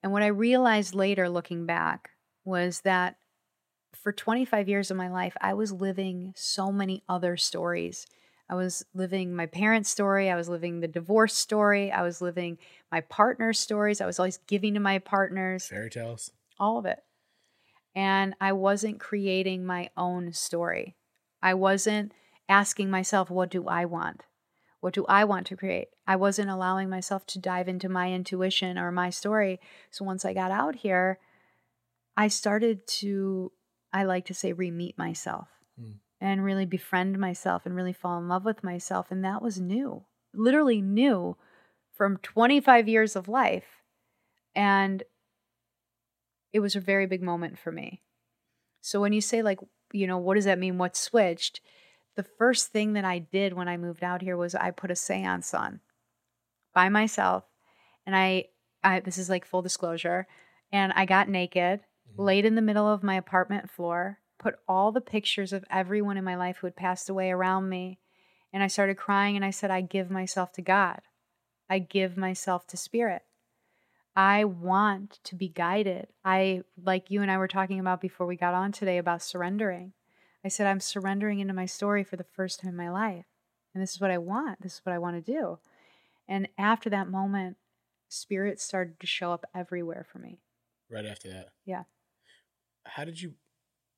[0.03, 2.11] And what I realized later, looking back,
[2.45, 3.17] was that
[3.95, 8.07] for 25 years of my life, I was living so many other stories
[8.49, 10.31] I was living my parents' story.
[10.31, 11.91] I was living the divorce story.
[11.91, 12.59] I was living
[12.93, 14.01] my partner's stories.
[14.01, 15.67] I was always giving to my partners.
[15.67, 16.31] Fairy tales.
[16.59, 17.01] All of it.
[17.95, 20.97] And I wasn't creating my own story.
[21.43, 22.13] I wasn't
[22.49, 24.23] asking myself, what do I want?
[24.81, 25.89] What do I want to create?
[26.07, 29.61] I wasn't allowing myself to dive into my intuition or my story.
[29.91, 31.19] So once I got out here,
[32.17, 33.53] I started to,
[33.93, 35.49] I like to say, re meet myself.
[35.81, 39.11] Mm and really befriend myself and really fall in love with myself.
[39.11, 40.05] And that was new,
[40.35, 41.37] literally new
[41.95, 43.83] from 25 years of life.
[44.55, 45.03] And
[46.53, 48.03] it was a very big moment for me.
[48.81, 49.61] So when you say, like,
[49.93, 50.79] you know, what does that mean?
[50.79, 51.61] What switched?
[52.17, 54.97] The first thing that I did when I moved out here was I put a
[54.97, 55.81] seance on
[56.75, 57.45] by myself.
[58.07, 58.47] And I,
[58.83, 60.27] I this is like full disclosure,
[60.73, 62.23] and I got naked, mm-hmm.
[62.23, 66.25] laid in the middle of my apartment floor, put all the pictures of everyone in
[66.25, 67.99] my life who had passed away around me.
[68.53, 71.01] And I started crying and I said, I give myself to God.
[71.69, 73.23] I give myself to Spirit.
[74.15, 76.09] I want to be guided.
[76.25, 79.93] I, like you and I were talking about before we got on today about surrendering.
[80.47, 83.27] I said, I'm surrendering into my story for the first time in my life.
[83.75, 84.63] And this is what I want.
[84.63, 85.59] This is what I want to do.
[86.29, 87.57] And after that moment,
[88.09, 90.39] spirit started to show up everywhere for me.
[90.89, 91.49] Right after that.
[91.65, 91.83] Yeah.
[92.85, 93.35] How did you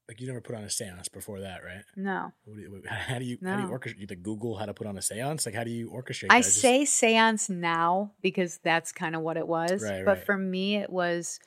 [0.08, 1.84] like you never put on a seance before that, right?
[1.96, 2.32] No.
[2.88, 3.50] How do you no.
[3.50, 3.98] how do you orchestrate?
[3.98, 5.44] You like Google how to put on a seance?
[5.44, 6.28] Like how do you orchestrate?
[6.30, 6.94] I say just...
[6.94, 9.82] seance now because that's kind of what it was.
[9.82, 10.24] Right, but right.
[10.24, 11.38] for me, it was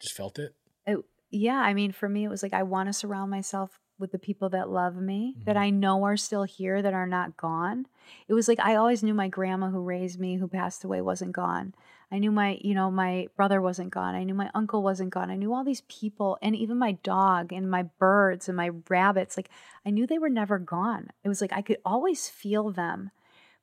[0.00, 0.54] just felt it?
[0.86, 0.98] it.
[1.32, 4.18] Yeah, I mean, for me, it was like I want to surround myself with the
[4.18, 5.44] people that love me, mm-hmm.
[5.44, 7.86] that I know are still here, that are not gone.
[8.28, 11.32] It was like I always knew my grandma who raised me, who passed away, wasn't
[11.32, 11.74] gone.
[12.10, 14.14] I knew my, you know, my brother wasn't gone.
[14.14, 15.30] I knew my uncle wasn't gone.
[15.30, 19.36] I knew all these people and even my dog and my birds and my rabbits.
[19.36, 19.50] Like
[19.84, 21.08] I knew they were never gone.
[21.22, 23.10] It was like I could always feel them.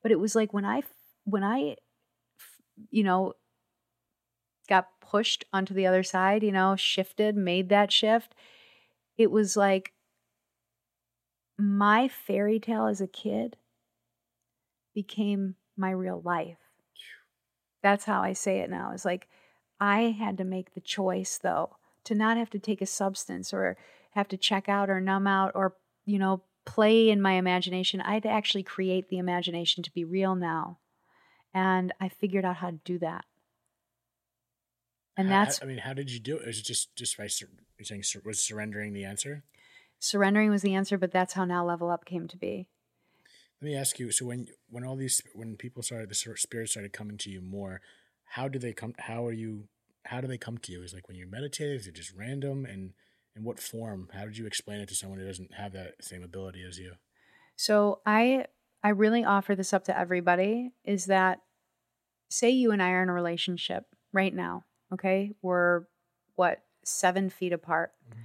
[0.01, 0.83] But it was like when I
[1.23, 1.77] when I
[2.89, 3.33] you know
[4.67, 8.33] got pushed onto the other side, you know, shifted, made that shift,
[9.17, 9.93] it was like
[11.61, 13.57] my fairy tale as a kid
[14.93, 16.57] became my real life
[17.81, 18.91] that's how I say it now.
[18.93, 19.27] It's like
[19.79, 23.77] I had to make the choice though to not have to take a substance or
[24.11, 28.01] have to check out or numb out or you know play in my imagination.
[28.01, 30.77] I had to actually create the imagination to be real now.
[31.53, 33.25] And I figured out how to do that.
[35.17, 36.45] And how, that's I mean, how did you do it?
[36.45, 37.49] Was it just just by sur-
[37.81, 39.43] saying sur- was surrendering the answer?
[40.01, 42.67] Surrendering was the answer, but that's how now level up came to be.
[43.61, 44.11] Let me ask you.
[44.11, 47.81] So when when all these when people started the spirits started coming to you more,
[48.25, 48.95] how do they come?
[48.97, 49.67] How are you
[50.05, 50.81] how do they come to you?
[50.81, 51.75] Is like when you meditate?
[51.75, 52.65] Is it just random?
[52.65, 52.93] And
[53.35, 54.09] in what form?
[54.11, 56.93] How did you explain it to someone who doesn't have that same ability as you?
[57.55, 58.47] So I
[58.83, 61.41] I really offer this up to everybody is that
[62.27, 65.33] say you and I are in a relationship right now, okay?
[65.43, 65.83] We're
[66.35, 67.91] what, seven feet apart.
[68.09, 68.21] Mm-hmm.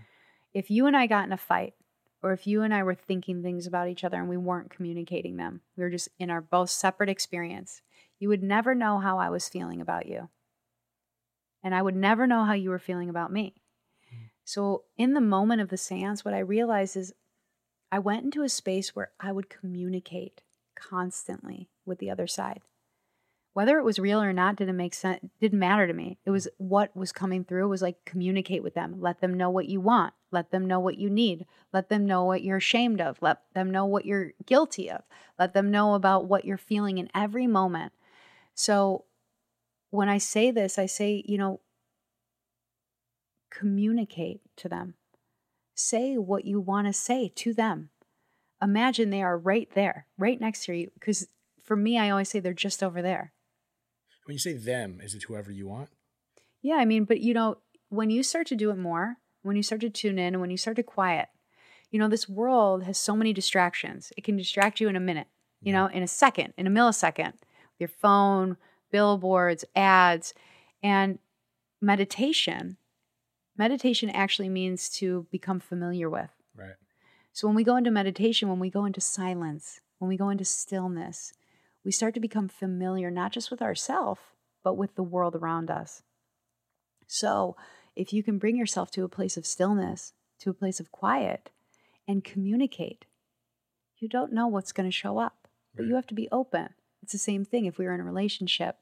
[0.57, 1.75] If you and I got in a fight,
[2.23, 5.37] or if you and I were thinking things about each other and we weren't communicating
[5.37, 7.83] them, we were just in our both separate experience,
[8.19, 10.31] you would never know how I was feeling about you.
[11.63, 13.57] And I would never know how you were feeling about me.
[14.09, 14.25] Mm-hmm.
[14.47, 17.13] So, in the moment of the seance, what I realized is
[17.93, 20.41] I went into a space where I would communicate
[20.75, 22.63] constantly with the other side.
[23.57, 26.19] Whether it was real or not didn't make sense, didn't matter to me.
[26.27, 29.67] It was what was coming through was like communicate with them, let them know what
[29.67, 33.17] you want, let them know what you need, let them know what you're ashamed of,
[33.23, 35.05] let them know what you're guilty of,
[35.39, 37.95] let them know about what you're feeling in every moment.
[38.55, 39.07] So
[39.89, 41.61] when I say this, I say, you know,
[43.49, 44.97] communicate to them.
[45.75, 47.89] Say what you want to say to them
[48.61, 50.91] imagine they are right there, right next to you.
[50.93, 51.27] Because
[51.63, 53.33] for me, I always say they're just over there.
[54.27, 55.89] When you say them, is it whoever you want?
[56.61, 57.59] Yeah, I mean, but you know,
[57.89, 60.51] when you start to do it more, when you start to tune in, and when
[60.51, 61.29] you start to quiet,
[61.93, 64.12] you know, this world has so many distractions.
[64.16, 65.29] It can distract you in a minute,
[65.62, 65.83] you yeah.
[65.83, 67.35] know, in a second, in a millisecond,
[67.79, 68.57] your phone,
[68.91, 70.35] billboards, ads,
[70.83, 71.20] and
[71.81, 72.77] meditation.
[73.57, 76.31] Meditation actually means to become familiar with.
[76.57, 76.74] Right.
[77.33, 80.45] So when we go into meditation, when we go into silence, when we go into
[80.45, 81.33] stillness,
[81.87, 84.20] we start to become familiar not just with ourselves,
[84.64, 86.03] but with the world around us.
[87.07, 87.57] So
[87.95, 91.51] if you can bring yourself to a place of stillness, to a place of quiet,
[92.09, 93.05] and communicate,
[93.99, 96.70] you don't know what's going to show up, but you have to be open.
[97.05, 98.78] It's the same thing if we were in a relationship.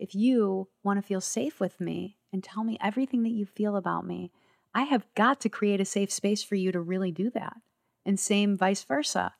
[0.00, 3.76] If you want to feel safe with me and tell me everything that you feel
[3.76, 4.32] about me,
[4.74, 7.58] I have got to create a safe space for you to really do that
[8.04, 9.34] and same vice versa.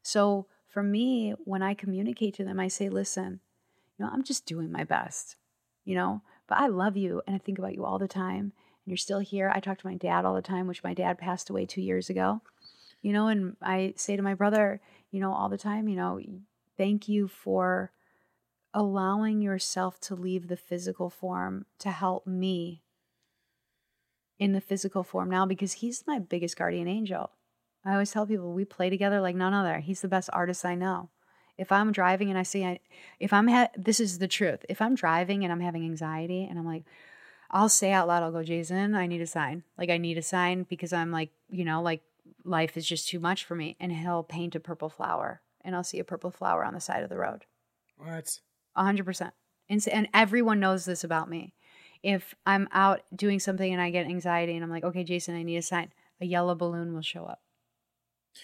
[0.00, 3.40] So for me, when I communicate to them, I say, listen,
[3.98, 5.36] you know, I'm just doing my best,
[5.84, 8.40] you know, but I love you and I think about you all the time.
[8.84, 9.52] And you're still here.
[9.54, 12.08] I talk to my dad all the time, which my dad passed away two years
[12.08, 12.40] ago,
[13.02, 16.18] you know, and I say to my brother, you know, all the time, you know,
[16.78, 17.92] thank you for
[18.72, 22.82] allowing yourself to leave the physical form to help me
[24.38, 27.30] in the physical form now because he's my biggest guardian angel.
[27.84, 29.78] I always tell people we play together like none other.
[29.78, 31.10] He's the best artist I know.
[31.58, 32.80] If I'm driving and I see, I,
[33.20, 34.64] if I'm, ha- this is the truth.
[34.68, 36.84] If I'm driving and I'm having anxiety and I'm like,
[37.50, 39.62] I'll say out loud, I'll go, Jason, I need a sign.
[39.76, 42.02] Like, I need a sign because I'm like, you know, like
[42.44, 43.76] life is just too much for me.
[43.78, 47.02] And he'll paint a purple flower and I'll see a purple flower on the side
[47.02, 47.44] of the road.
[47.96, 48.40] What?
[48.74, 49.34] Hundred percent.
[49.68, 51.54] And everyone knows this about me.
[52.02, 55.42] If I'm out doing something and I get anxiety and I'm like, okay, Jason, I
[55.42, 57.40] need a sign, a yellow balloon will show up.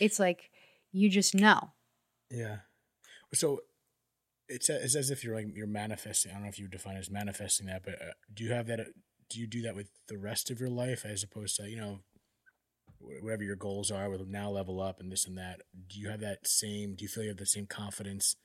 [0.01, 0.51] It's like
[0.93, 1.72] you just know.
[2.30, 2.59] Yeah.
[3.34, 3.61] So
[4.49, 6.30] it's it's as if you're like you're manifesting.
[6.30, 8.66] I don't know if you define it as manifesting that, but uh, do you have
[8.68, 8.80] that?
[8.80, 8.84] Uh,
[9.28, 12.01] do you do that with the rest of your life as opposed to you know
[12.99, 15.61] whatever your goals are with now level up and this and that?
[15.89, 16.95] Do you have that same?
[16.95, 18.36] Do you feel you have the same confidence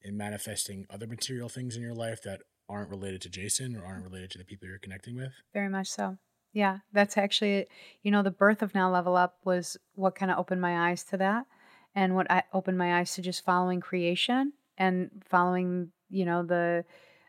[0.00, 4.04] in manifesting other material things in your life that aren't related to Jason or aren't
[4.04, 5.32] related to the people you're connecting with?
[5.52, 6.18] Very much so.
[6.52, 7.66] Yeah, that's actually,
[8.02, 11.04] you know, the birth of Now Level Up was what kind of opened my eyes
[11.04, 11.46] to that.
[11.94, 16.84] And what I opened my eyes to just following creation and following, you know, the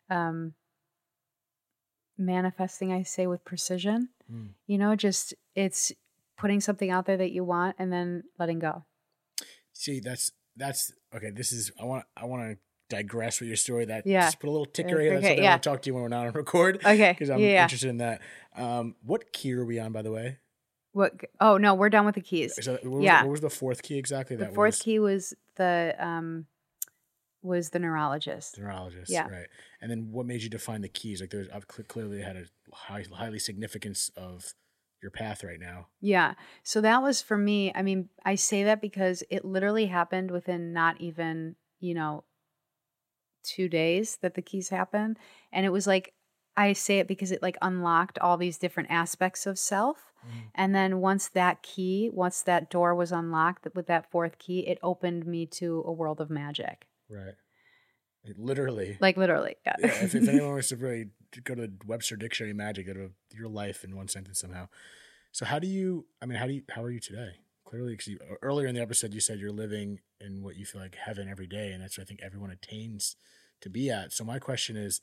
[0.10, 0.54] um,
[2.18, 4.10] manifesting, I say with precision.
[4.32, 4.50] Mm.
[4.68, 5.92] You know, just it's
[6.38, 8.86] putting something out there that you want and then letting go.
[9.74, 11.32] See, that's, that's okay.
[11.32, 12.58] This is, I want, I want to
[12.90, 13.86] digress with your story.
[13.86, 14.26] That yeah.
[14.26, 15.12] just put a little ticker here.
[15.12, 15.50] That's okay, something yeah.
[15.50, 16.82] I want to talk to you when we're not on record.
[16.86, 17.12] Okay.
[17.12, 17.64] Because I'm yeah.
[17.64, 18.22] interested in that.
[18.56, 20.38] Um, what key are we on, by the way?
[20.92, 21.14] What?
[21.40, 22.58] Oh no, we're done with the keys.
[22.62, 23.22] So what was, yeah.
[23.22, 24.36] What was the fourth key exactly?
[24.36, 24.82] The fourth was?
[24.82, 26.48] key was the um,
[27.42, 28.56] was the neurologist.
[28.56, 29.12] The neurologist.
[29.12, 29.28] Yeah.
[29.28, 29.48] Right.
[29.82, 31.22] And then what made you define the keys?
[31.22, 34.54] Like there's I've clearly had a high, highly significance of
[35.02, 35.88] your path right now.
[36.02, 36.34] Yeah.
[36.64, 37.72] So that was for me.
[37.74, 42.24] I mean, I say that because it literally happened within not even you know
[43.50, 45.18] two days that the keys happened.
[45.52, 46.14] And it was like,
[46.56, 50.12] I say it because it like unlocked all these different aspects of self.
[50.26, 50.42] Mm.
[50.56, 54.78] And then once that key, once that door was unlocked with that fourth key, it
[54.84, 56.86] opened me to a world of magic.
[57.10, 57.36] Right.
[58.24, 58.98] It literally.
[59.00, 59.76] Like literally, yeah.
[59.80, 61.08] yeah if, if, anyone wants to really
[61.44, 64.68] go to Webster Dictionary magic, go to your life in one sentence somehow.
[65.32, 66.06] So how do you?
[66.22, 66.64] I mean, how do you?
[66.70, 67.36] How are you today?
[67.66, 70.96] Clearly, because earlier in the episode you said you're living in what you feel like
[70.96, 73.16] heaven every day, and that's what I think everyone attains
[73.62, 74.14] to be at.
[74.14, 75.02] So my question is,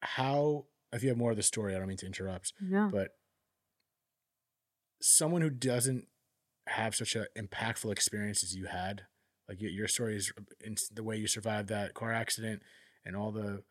[0.00, 2.90] how if you have more of the story, I don't mean to interrupt, No.
[2.92, 3.10] but
[5.00, 6.06] someone who doesn't
[6.68, 9.02] have such an impactful experience as you had,
[9.48, 12.62] like your, your story is in the way you survived that car accident
[13.04, 13.62] and all the,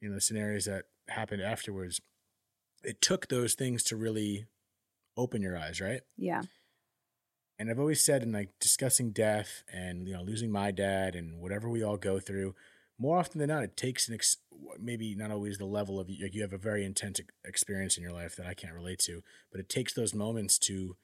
[0.00, 2.00] you know, the scenarios that happened afterwards.
[2.82, 4.46] It took those things to really
[5.16, 6.00] open your eyes, right?
[6.16, 6.42] yeah.
[7.58, 11.38] And I've always said in like discussing death and you know losing my dad and
[11.40, 12.56] whatever we all go through,
[12.98, 14.36] more often than not, it takes an ex-
[14.78, 18.12] maybe not always the level of like you have a very intense experience in your
[18.12, 20.96] life that I can't relate to, but it takes those moments to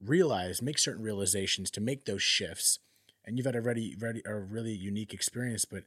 [0.00, 2.78] realize, make certain realizations, to make those shifts.
[3.24, 5.84] And you've had a ready, ready, a really unique experience, but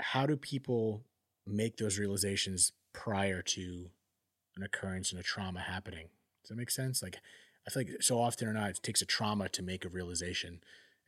[0.00, 1.04] how do people
[1.46, 3.90] make those realizations prior to
[4.56, 6.08] an occurrence and a trauma happening?
[6.42, 7.02] Does that make sense?
[7.02, 7.18] Like,
[7.66, 10.60] I feel like so often or not, it takes a trauma to make a realization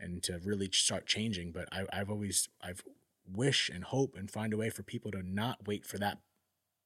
[0.03, 1.53] and to really start changing.
[1.53, 2.83] But I, I've always, I've
[3.27, 6.19] wish and hope and find a way for people to not wait for that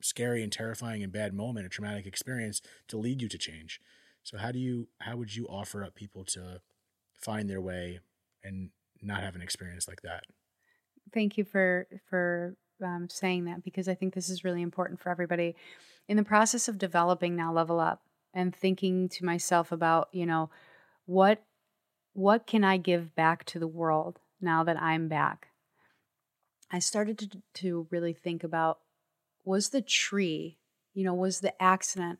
[0.02, 3.80] scary and terrifying and bad moment, a traumatic experience to lead you to change.
[4.22, 6.60] So how do you, how would you offer up people to
[7.14, 8.00] find their way
[8.44, 8.70] and
[9.02, 10.24] not have an experience like that?
[11.12, 15.10] Thank you for for um, saying that because I think this is really important for
[15.10, 15.54] everybody.
[16.08, 18.02] In the process of developing now, level up
[18.34, 20.50] and thinking to myself about you know
[21.06, 21.42] what
[22.16, 25.48] what can I give back to the world now that I'm back.
[26.70, 28.78] I started to to really think about
[29.44, 30.56] was the tree,
[30.94, 32.18] you know, was the accident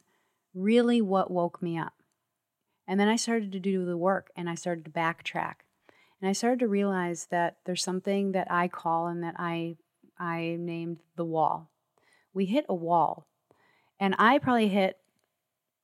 [0.55, 1.95] really what woke me up?
[2.87, 5.65] And then I started to do the work and I started to backtrack.
[6.21, 9.77] And I started to realize that there's something that I call and that I
[10.19, 11.71] I named the wall.
[12.35, 13.27] We hit a wall.
[13.99, 14.99] And I probably hit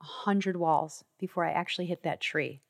[0.02, 2.60] a hundred walls before I actually hit that tree.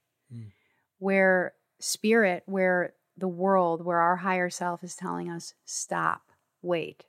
[1.03, 6.31] Where spirit, where the world, where our higher self is telling us, stop,
[6.63, 7.07] wait,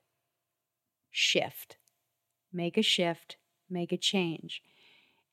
[1.12, 1.78] shift,
[2.52, 3.38] make a shift,
[3.70, 4.64] make a change.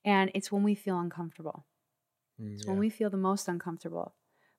[0.04, 1.64] And it's when we feel uncomfortable.
[2.38, 2.70] Mm, It's yeah.
[2.72, 4.14] when we feel the most uncomfortable.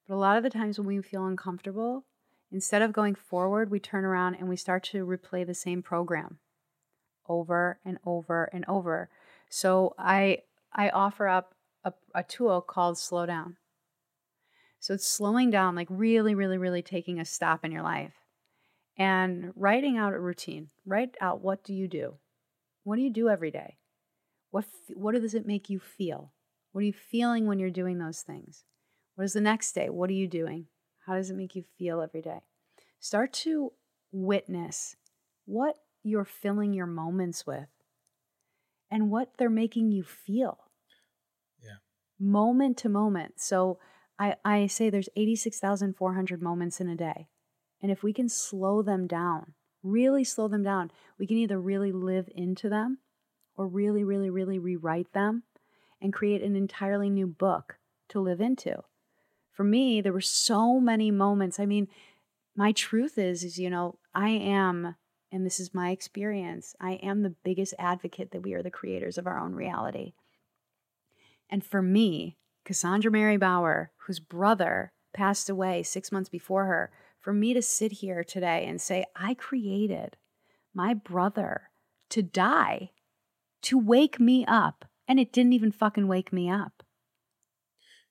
[0.08, 2.06] But a lot of the times when we feel uncomfortable,
[2.52, 6.40] instead of going forward, we turn around and we start to replay the same program
[7.30, 9.10] over and over and over.
[9.48, 10.40] So I
[10.74, 13.58] I offer up a, a tool called slow down.
[14.82, 18.16] So it's slowing down, like really, really, really taking a stop in your life
[18.98, 20.70] and writing out a routine.
[20.88, 22.16] Write out what do you do?
[22.84, 23.78] What do you do every day?
[24.50, 24.66] What
[24.96, 26.34] what does it make you feel?
[26.72, 28.64] What are you feeling when you're doing those things?
[29.14, 29.88] What is the next day?
[29.92, 30.66] What are you doing?
[31.06, 32.40] How does it make you feel every day?
[33.00, 33.74] Start to
[34.12, 34.96] witness
[35.46, 37.70] what you're filling your moments with
[38.90, 40.58] and what they're making you feel.
[41.62, 41.78] Yeah.
[42.20, 43.40] Moment to moment.
[43.40, 43.78] So
[44.22, 47.28] I, I say there's 86,400 moments in a day.
[47.82, 51.92] And if we can slow them down, really slow them down, we can either really
[51.92, 53.00] live into them
[53.58, 55.42] or really, really, really rewrite them
[56.00, 58.84] and create an entirely new book to live into.
[59.52, 61.60] For me, there were so many moments.
[61.60, 61.88] I mean,
[62.56, 64.98] my truth is, is, you know, I am,
[65.32, 69.18] and this is my experience, I am the biggest advocate that we are the creators
[69.18, 70.14] of our own reality.
[71.50, 77.34] And for me, Cassandra Mary Bauer, whose brother passed away six months before her, for
[77.34, 80.18] me to sit here today and say, I created
[80.74, 81.70] my brother
[82.10, 82.92] to die,
[83.64, 86.84] to wake me up, and it didn't even fucking wake me up.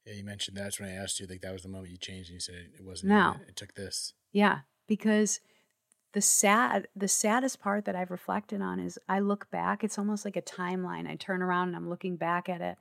[0.04, 0.62] Yeah, you mentioned that.
[0.64, 2.54] that's when I asked you, like that was the moment you changed and you said
[2.78, 3.34] it wasn't No.
[3.36, 4.14] even- it took this.
[4.32, 5.40] Yeah, because
[6.12, 10.24] the sad the saddest part that I've reflected on is I look back, it's almost
[10.24, 11.06] like a timeline.
[11.08, 12.78] I turn around and I'm looking back at it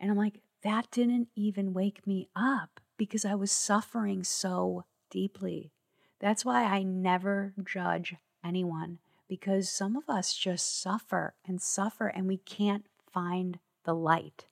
[0.00, 5.72] and I'm like that didn't even wake me up because I was suffering so deeply.
[6.20, 8.98] That's why I never judge anyone
[9.28, 14.46] because some of us just suffer and suffer and we can't find the light.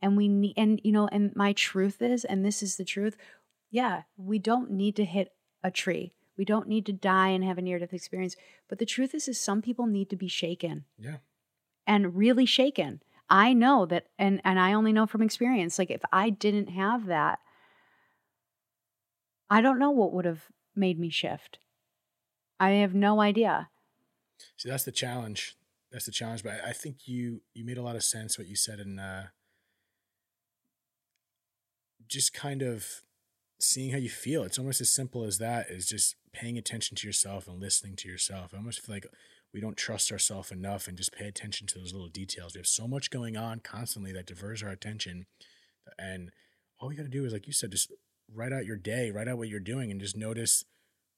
[0.00, 3.16] And we need and you know and my truth is and this is the truth
[3.70, 5.32] yeah, we don't need to hit
[5.64, 6.12] a tree.
[6.36, 8.36] We don't need to die and have a near death experience.
[8.68, 11.16] But the truth is, is some people need to be shaken Yeah.
[11.86, 13.02] and really shaken.
[13.32, 15.78] I know that, and and I only know from experience.
[15.78, 17.38] Like if I didn't have that,
[19.48, 20.42] I don't know what would have
[20.76, 21.58] made me shift.
[22.60, 23.70] I have no idea.
[24.58, 25.56] See, that's the challenge.
[25.90, 26.42] That's the challenge.
[26.42, 29.28] But I, think you you made a lot of sense what you said in uh,
[32.06, 32.86] just kind of
[33.58, 34.42] seeing how you feel.
[34.42, 35.70] It's almost as simple as that.
[35.70, 38.50] Is just paying attention to yourself and listening to yourself.
[38.52, 39.06] I almost feel like
[39.52, 42.54] we don't trust ourselves enough and just pay attention to those little details.
[42.54, 45.26] We have so much going on constantly that diverts our attention,
[45.98, 46.30] and
[46.78, 47.92] all we got to do is, like you said, just
[48.34, 50.64] write out your day, write out what you're doing, and just notice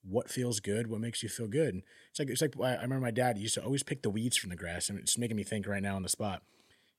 [0.03, 1.83] what feels good, what makes you feel good.
[2.11, 4.51] It's like it's like I remember my dad used to always pick the weeds from
[4.51, 6.43] the grass, and it's making me think right now on the spot.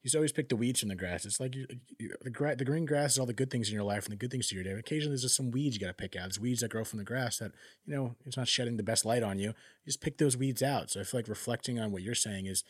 [0.06, 1.26] He used to always pick the weeds from the grass.
[1.26, 1.66] It's like you,
[1.98, 4.12] you, the gra- the green grass is all the good things in your life and
[4.12, 4.70] the good things to your day.
[4.74, 6.26] Occasionally, there's just some weeds you got to pick out.
[6.26, 7.54] There's weeds that grow from the grass that
[7.88, 9.48] you know it's not shedding the best light on you.
[9.48, 10.92] You just pick those weeds out.
[10.92, 12.64] So I feel like reflecting on what you're saying is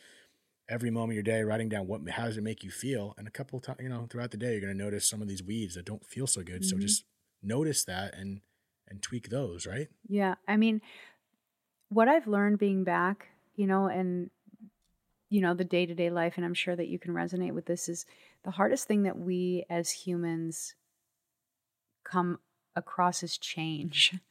[0.66, 3.28] every moment of your day, writing down what how does it make you feel, and
[3.28, 5.42] a couple times you know throughout the day, you're going to notice some of these
[5.42, 6.62] weeds that don't feel so good.
[6.62, 6.70] Mm-hmm.
[6.70, 7.04] So just
[7.42, 8.40] notice that and
[8.88, 9.88] and tweak those, right?
[10.08, 10.36] Yeah.
[10.48, 10.80] I mean,
[11.90, 13.26] what I've learned being back,
[13.56, 14.30] you know, and,
[15.28, 17.66] you know, the day to day life, and I'm sure that you can resonate with
[17.66, 18.06] this, is
[18.44, 20.74] the hardest thing that we as humans
[22.04, 22.38] come
[22.74, 24.14] across is change.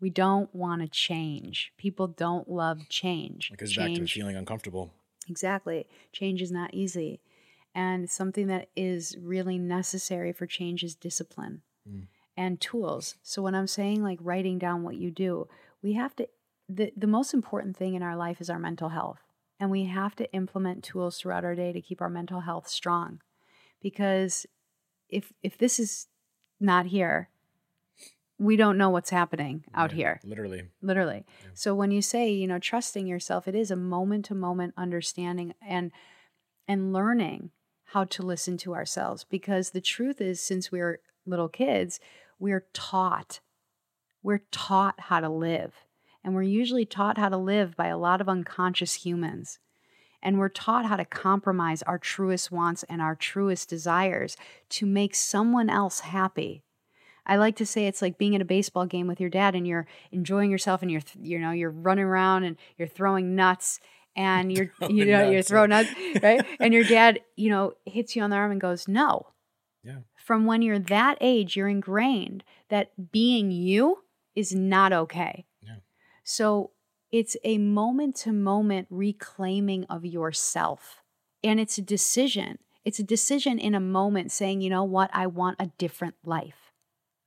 [0.00, 1.74] We don't want to change.
[1.76, 3.50] People don't love change.
[3.52, 4.94] It goes change, back to feeling uncomfortable.
[5.28, 5.86] Exactly.
[6.10, 7.20] Change is not easy.
[7.74, 12.06] And something that is really necessary for change is discipline Mm.
[12.34, 13.16] and tools.
[13.22, 15.48] So when I'm saying like writing down what you do,
[15.82, 16.26] we have to
[16.66, 19.20] the the most important thing in our life is our mental health.
[19.60, 23.20] And we have to implement tools throughout our day to keep our mental health strong.
[23.82, 24.46] Because
[25.08, 26.08] if if this is
[26.58, 27.28] not here,
[28.38, 30.20] we don't know what's happening out Yeah, here.
[30.24, 30.64] Literally.
[30.80, 31.26] literally.
[31.52, 35.54] So when you say you know trusting yourself it is a moment to moment understanding
[35.60, 35.92] and
[36.66, 37.50] and learning
[37.84, 39.24] how to listen to ourselves.
[39.24, 42.00] Because the truth is since we're little kids
[42.38, 43.40] we're taught
[44.22, 45.74] we're taught how to live
[46.24, 49.58] and we're usually taught how to live by a lot of unconscious humans.
[50.22, 54.36] And we're taught how to compromise our truest wants and our truest desires
[54.70, 56.62] to make someone else happy.
[57.26, 59.66] I like to say it's like being at a baseball game with your dad and
[59.66, 63.80] you're enjoying yourself and you're th- you know you're running around and you're throwing nuts
[64.16, 65.90] and you're you Throwing know you're nuts, throwing nuts
[66.22, 66.44] right?
[66.60, 69.28] And your dad you know hits you on the arm and goes no.
[69.82, 70.00] Yeah.
[70.14, 74.00] from when you're that age you're ingrained that being you
[74.34, 75.46] is not okay.
[76.30, 76.70] So
[77.10, 81.02] it's a moment to moment reclaiming of yourself
[81.42, 85.26] and it's a decision it's a decision in a moment saying you know what I
[85.26, 86.70] want a different life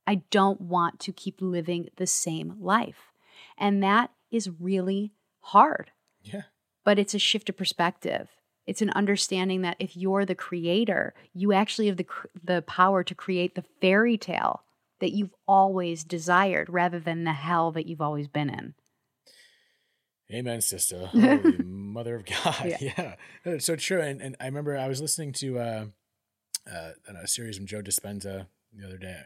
[0.06, 3.12] I don't want to keep living the same life.
[3.56, 5.92] And that is really hard,
[6.22, 6.42] Yeah.
[6.84, 8.28] but it's a shift of perspective.
[8.66, 12.06] It's an understanding that if you're the creator, you actually have the,
[12.42, 14.62] the power to create the fairy tale
[15.00, 18.74] that you've always desired rather than the hell that you've always been in.
[20.34, 21.06] Amen, sister.
[21.06, 22.76] Holy mother of God.
[22.80, 23.14] Yeah.
[23.46, 23.58] Yeah.
[23.58, 24.00] So true.
[24.00, 25.84] And, and I remember I was listening to uh,
[26.70, 26.90] uh,
[27.22, 29.20] a series from Joe Dispenza the other day.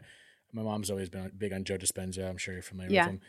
[0.53, 2.29] My mom's always been big on Joe Dispenza.
[2.29, 3.05] I'm sure you're familiar Yeah.
[3.05, 3.21] with him.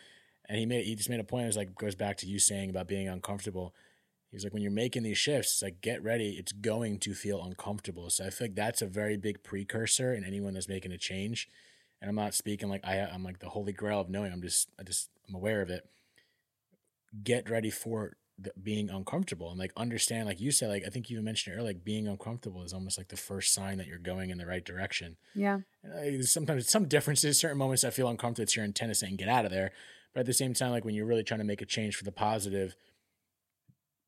[0.49, 1.45] And he made he just made a point.
[1.45, 3.75] It was like goes back to you saying about being uncomfortable.
[4.33, 6.31] He's like when you're making these shifts, like get ready.
[6.31, 8.11] It's going to feel uncomfortable.
[8.11, 11.49] So I feel like that's a very big precursor in anyone that's making a change.
[12.01, 14.33] And I'm not speaking like I I'm like the holy grail of knowing.
[14.33, 15.87] I'm just I just I'm aware of it
[17.23, 21.11] get ready for the, being uncomfortable and like understand like you said like i think
[21.11, 23.99] you mentioned it earlier like being uncomfortable is almost like the first sign that you're
[23.99, 25.17] going in the right direction.
[25.35, 25.59] Yeah.
[25.85, 29.29] Uh, sometimes some differences certain moments i feel uncomfortable it's your intent to saying get
[29.29, 29.73] out of there.
[30.15, 32.05] But at the same time like when you're really trying to make a change for
[32.05, 32.77] the positive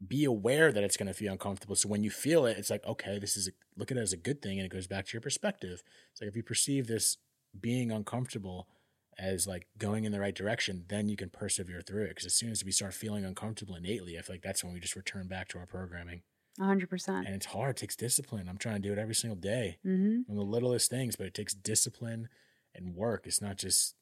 [0.05, 1.77] be aware that it's going to feel uncomfortable.
[1.77, 4.13] So when you feel it it's like okay this is a, look at it as
[4.13, 5.83] a good thing and it goes back to your perspective.
[6.13, 7.19] It's like if you perceive this
[7.59, 8.67] being uncomfortable
[9.19, 12.09] as like going in the right direction, then you can persevere through it.
[12.11, 14.81] Because as soon as we start feeling uncomfortable innately, I feel like that's when we
[14.81, 16.23] just return back to our programming.
[16.61, 17.09] 100%.
[17.09, 18.49] And it's hard, it takes discipline.
[18.49, 20.31] I'm trying to do it every single day Mm-hmm.
[20.31, 22.29] on the littlest things, but it takes discipline
[22.75, 23.27] and work.
[23.27, 23.95] It's not just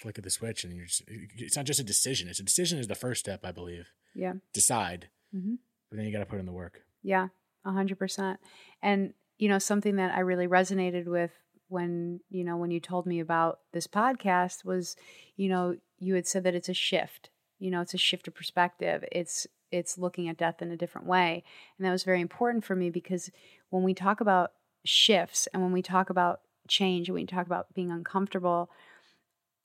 [0.00, 2.28] flick of the switch and you're just, it's not just a decision.
[2.28, 3.90] It's a decision is the first step, I believe.
[4.14, 4.34] Yeah.
[4.52, 5.54] Decide, Mm-hmm.
[5.90, 6.82] but then you got to put in the work.
[7.02, 7.28] Yeah,
[7.64, 8.38] a hundred percent.
[8.82, 11.32] And you know, something that I really resonated with
[11.68, 14.96] when you know when you told me about this podcast was,
[15.36, 17.30] you know, you had said that it's a shift.
[17.58, 19.04] You know, it's a shift of perspective.
[19.12, 21.42] It's it's looking at death in a different way,
[21.78, 23.30] and that was very important for me because
[23.70, 24.52] when we talk about
[24.84, 28.70] shifts and when we talk about change and we talk about being uncomfortable,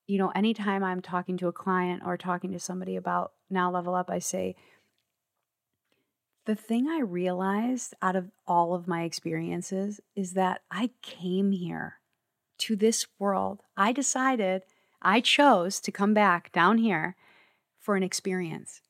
[0.07, 3.93] you know, anytime I'm talking to a client or talking to somebody about now level
[3.95, 4.55] up, I say,
[6.49, 11.99] the thing I realized out of all of my experiences is that I came here
[12.57, 13.61] to this world.
[13.77, 14.63] I decided,
[14.99, 17.15] I chose to come back down here
[17.77, 18.81] for an experience.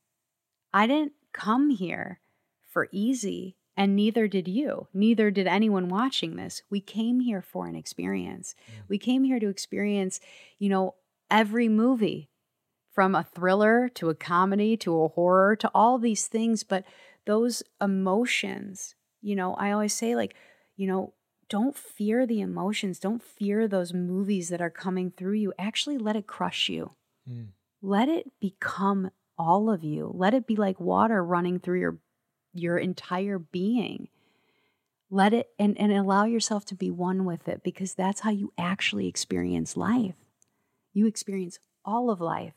[0.73, 2.21] I didn't come here
[2.65, 4.87] for easy, and neither did you.
[4.93, 6.61] Neither did anyone watching this.
[6.69, 8.55] We came here for an experience.
[8.71, 8.83] Mm.
[8.87, 10.21] We came here to experience,
[10.59, 10.95] you know,
[11.29, 12.29] every movie
[12.93, 16.85] from a thriller to a comedy to a horror to all these things, but
[17.29, 20.33] those emotions, you know, I always say, like,
[20.75, 21.13] you know,
[21.47, 22.97] don't fear the emotions.
[22.97, 25.53] Don't fear those movies that are coming through you.
[25.59, 26.95] Actually, let it crush you.
[27.29, 27.49] Mm.
[27.83, 30.11] let it become all of you.
[30.11, 31.97] Let it be like water running through your
[32.51, 34.07] your entire being.
[35.11, 38.53] Let it and, and allow yourself to be one with it because that's how you
[38.57, 40.15] actually experience life.
[40.93, 42.53] You experience all of life,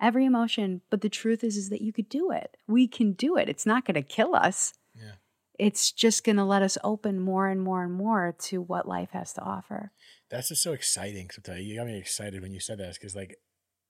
[0.00, 0.80] every emotion.
[0.90, 2.56] But the truth is, is that you could do it.
[2.66, 3.48] We can do it.
[3.48, 4.72] It's not going to kill us.
[4.94, 5.12] Yeah.
[5.58, 9.10] It's just going to let us open more and more and more to what life
[9.12, 9.92] has to offer.
[10.30, 11.28] That's just so exciting.
[11.30, 13.36] Sometimes you got me excited when you said that because like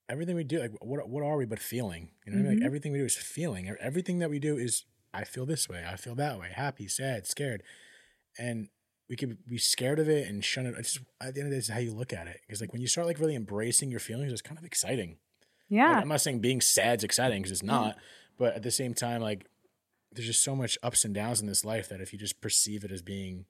[0.09, 2.11] everything we do, like what what are we but feeling?
[2.27, 2.59] You know, what I mean?
[2.59, 2.67] like Mhm.
[2.67, 3.73] everything we do is feeling.
[3.81, 4.85] Everything that we do is
[5.15, 7.63] I feel this way, I feel that way, happy, sad, scared,
[8.39, 8.69] and
[9.09, 10.75] we could be scared of it and shun it.
[10.79, 12.41] It's just at the end of the day, it's how you look at it.
[12.47, 15.19] Because like when you start like really embracing your feelings, it's kind of exciting.
[15.71, 16.01] Like, Yeah.
[16.01, 17.87] I'm not saying being sad is exciting because it's mm-hmm.
[17.87, 17.97] not,
[18.39, 19.47] but at the same time, like
[20.13, 22.85] there's just so much ups and downs in this life that if you just perceive
[22.85, 23.45] it as being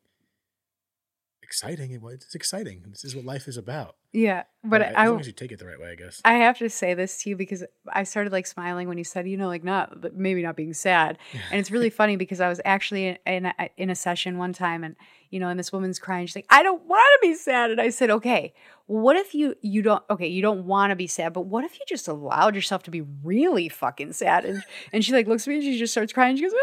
[1.51, 2.85] exciting, it's exciting.
[2.89, 3.97] This is what life is about.
[4.13, 4.45] Yeah.
[4.63, 6.21] But as I, long as you take it the right way, I guess.
[6.25, 9.29] I have to say this to you because I started like smiling when you said,
[9.29, 11.19] you know, like not maybe not being sad,
[11.51, 14.53] and it's really funny because I was actually in in a, in a session one
[14.53, 14.95] time, and
[15.31, 16.27] you know, and this woman's crying.
[16.27, 18.55] She's like, "I don't want to be sad," and I said, "Okay,
[18.87, 21.81] what if you you don't okay you don't want to be sad, but what if
[21.81, 25.51] you just allowed yourself to be really fucking sad?" And and she like looks at
[25.51, 26.37] me and she just starts crying.
[26.37, 26.53] She goes.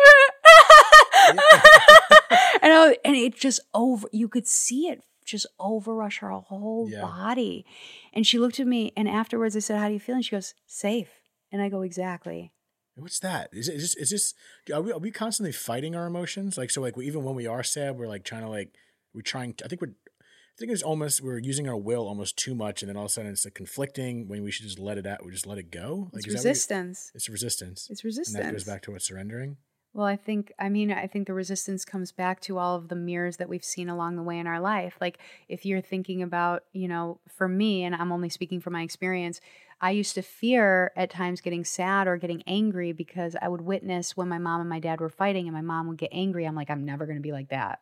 [2.62, 7.02] and I, and it just over you could see it just overrush her whole Yeah.
[7.02, 7.66] body
[8.14, 10.32] and she looked at me and afterwards i said how do you feel and she
[10.32, 11.10] goes safe
[11.52, 12.52] and i go exactly
[13.00, 13.52] What's that?
[13.54, 14.34] Is it is this, is this
[14.74, 16.58] are we, are we constantly fighting our emotions?
[16.58, 18.74] Like so like even when we are sad, we're like trying to like
[19.14, 22.56] we're trying I think we're I think it's almost we're using our will almost too
[22.56, 24.98] much and then all of a sudden it's like conflicting when we should just let
[24.98, 26.10] it out we just let it go.
[26.12, 28.36] Like it's is that what you- resistance it's resistance.
[28.36, 29.58] And that goes back to what surrendering.
[29.98, 32.95] Well i think i mean i think the resistance comes back to all of the
[32.95, 35.18] mirrors that we've seen along the way in our life like
[35.50, 39.41] if you're thinking about you know for me and i'm only speaking from my experience
[39.80, 44.18] I used to fear at times getting sad or getting angry because I would witness
[44.18, 46.45] when my mom and my dad were fighting and my mom would get angry.
[46.45, 47.80] I'm like, I'm never going to be like that.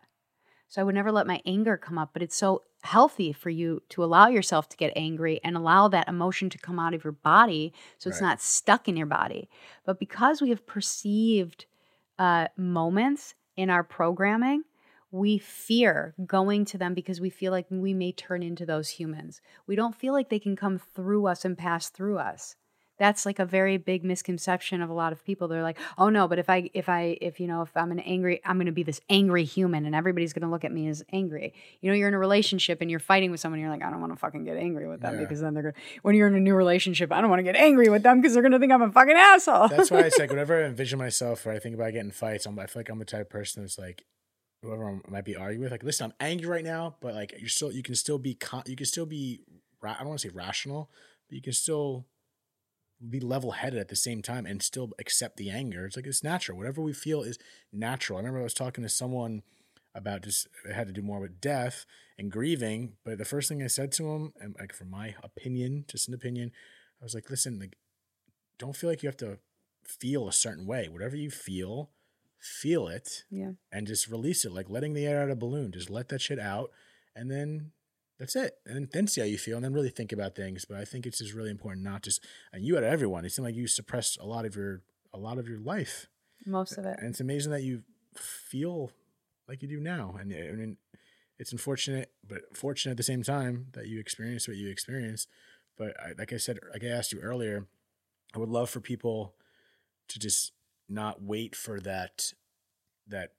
[0.67, 3.81] So I would never let my anger come up, but it's so healthy for you
[3.89, 7.13] to allow yourself to get angry and allow that emotion to come out of your
[7.13, 8.27] body so it's Right.
[8.27, 9.49] not stuck in your body.
[9.85, 11.65] But because we have perceived
[12.17, 14.63] uh, moments in our programming,
[15.11, 19.41] we fear going to them because we feel like we may turn into those humans.
[19.65, 22.55] We don't feel like they can come through us and pass through us.
[22.97, 25.47] That's like a very big misconception of a lot of people.
[25.47, 27.99] They're like, "Oh no, but if I if I if you know, if I'm an
[27.99, 30.87] angry, I'm going to be this angry human and everybody's going to look at me
[30.87, 33.83] as angry." You know, you're in a relationship and you're fighting with someone, you're like,
[33.83, 35.19] "I don't want to fucking get angry with them Yeah.
[35.21, 37.43] because then they're going to when you're in a new relationship, I don't want to
[37.43, 40.01] get angry with them because they're going to think I'm a fucking asshole." That's why
[40.01, 42.79] it's like whenever I envision myself or I think about getting fights, I'm, I feel
[42.79, 44.03] like I'm the type of person that's like
[44.61, 47.49] whoever I might be arguing with, like, listen, I'm angry right now, but like you're
[47.49, 49.41] still you can still be con- you can still be
[49.81, 50.89] ra- I don't want to say rational,
[51.27, 52.05] but you can still
[53.09, 55.85] be level headed at the same time and still accept the anger.
[55.85, 56.57] It's like it's natural.
[56.57, 57.37] Whatever we feel is
[57.71, 58.17] natural.
[58.17, 59.43] I remember I was talking to someone
[59.93, 61.85] about just it had to do more with death
[62.17, 65.85] and grieving, but the first thing I said to him, and like from my opinion,
[65.87, 66.51] just an opinion,
[67.01, 67.77] I was like, listen, like
[68.57, 69.39] don't feel like you have to
[69.83, 70.87] feel a certain way.
[70.89, 71.91] Whatever you feel,
[72.39, 73.51] feel it yeah.
[73.71, 75.71] and just release it, like letting the air out of a balloon.
[75.71, 76.71] Just let that shit out,
[77.15, 77.71] and then
[78.19, 78.55] that's it.
[78.65, 80.65] And then see how you feel, and then really think about things.
[80.65, 83.25] But I think it's just really important, not just and you out of everyone.
[83.25, 84.81] It seemed like you suppressed a lot of your
[85.13, 86.07] a lot of your life,
[86.45, 86.97] Most of it.
[86.99, 87.83] and it's amazing that you
[88.15, 88.91] feel
[89.47, 90.15] like you do now.
[90.19, 90.77] And I mean,
[91.39, 95.27] it's unfortunate, but fortunate at the same time that you experience what you experience.
[95.77, 97.67] But I, like I said, like I asked you earlier,
[98.33, 99.35] I would love for people
[100.09, 100.51] to just
[100.89, 102.33] not wait for that
[103.07, 103.31] that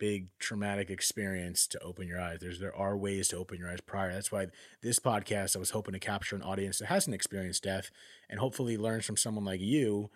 [0.00, 2.38] big traumatic experience to open your eyes.
[2.40, 4.12] There's there are ways to open your eyes prior.
[4.12, 4.48] That's why
[4.82, 7.90] this podcast I was hoping to capture an audience that hasn't experienced death
[8.28, 10.10] and hopefully learns from someone like you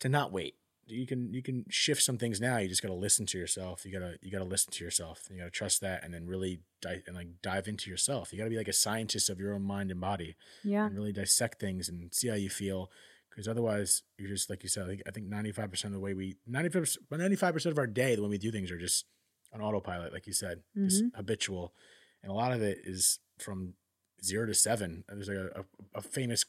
[0.00, 0.56] to not wait.
[0.86, 2.58] You can you can shift some things now.
[2.58, 3.86] You just got to listen to yourself.
[3.86, 5.22] You gotta you gotta listen to yourself.
[5.30, 8.32] You gotta trust that, and then really dive and like dive into yourself.
[8.32, 10.84] You gotta be like a scientist of your own mind and body Yeah.
[10.84, 12.90] and really dissect things and see how you feel.
[13.34, 14.84] Because otherwise, you're just like you said.
[14.84, 17.86] I think I think 95 percent of the way we 95 95 percent of our
[17.86, 19.06] day, the way we do things, are just
[19.52, 21.74] on autopilot, like you said, just habitual,
[22.22, 23.74] and a lot of it is from
[24.22, 25.04] zero to seven.
[25.08, 25.64] There's like a, a,
[25.98, 26.44] a famous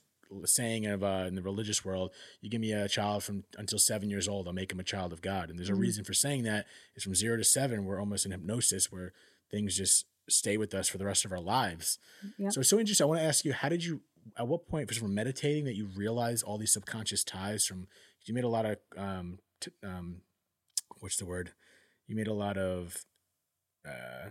[0.45, 4.10] saying of uh, in the religious world, you give me a child from until seven
[4.10, 5.49] years old, I'll make him a child of God.
[5.49, 5.80] And there's a Mhm.
[5.80, 6.66] reason for saying that.
[6.95, 9.14] Is from zero to seven, we're almost in hypnosis, where
[9.52, 11.99] things just stay with us for the rest of our lives.
[12.40, 12.53] Yep.
[12.53, 13.06] So it's so interesting.
[13.06, 14.02] I want to ask you, how did you,
[14.38, 17.88] at what point, from meditating that you realize all these subconscious ties from,
[18.26, 20.22] you made a lot of, um, t- um,
[20.99, 21.52] what's the word?
[22.07, 23.06] You made a lot of,
[23.88, 24.30] uh,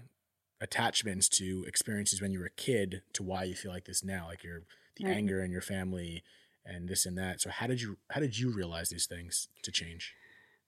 [0.61, 4.27] attachments to experiences when you were a kid to why you feel like this now,
[4.27, 4.63] like your,
[4.97, 5.17] the Right.
[5.17, 6.23] anger in your family
[6.65, 7.41] and this and that.
[7.41, 10.15] So how did you how did you realize these things to change?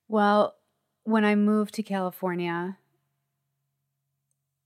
[0.09, 0.57] Well,
[1.05, 2.79] when I moved to California,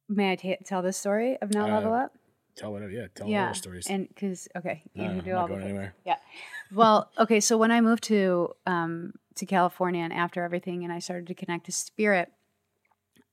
[0.08, 2.16] may I tell this story of Now Uh, Level Up?
[2.60, 3.86] Tell whatever, yeah, tell yeah, stories.
[3.86, 5.94] and because okay, you No, I'm do not all going anywhere.
[6.04, 6.16] Yeah.
[6.72, 10.98] Well, okay, so when I moved to um to California and after everything and I
[10.98, 12.30] started to connect to spirit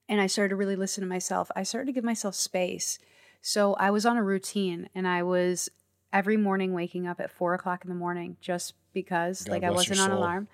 [0.08, 3.00] and I started to really listen to myself, I started to give myself space.
[3.42, 5.68] So I was on a routine and I was
[6.14, 9.72] every morning waking up at four o'clock in the morning just because God like I
[9.72, 10.48] wasn't on alarm.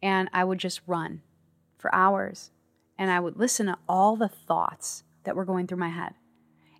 [0.00, 1.22] And I would just run
[1.76, 2.52] for hours.
[2.96, 6.14] And I would listen to all the thoughts that were going through my head.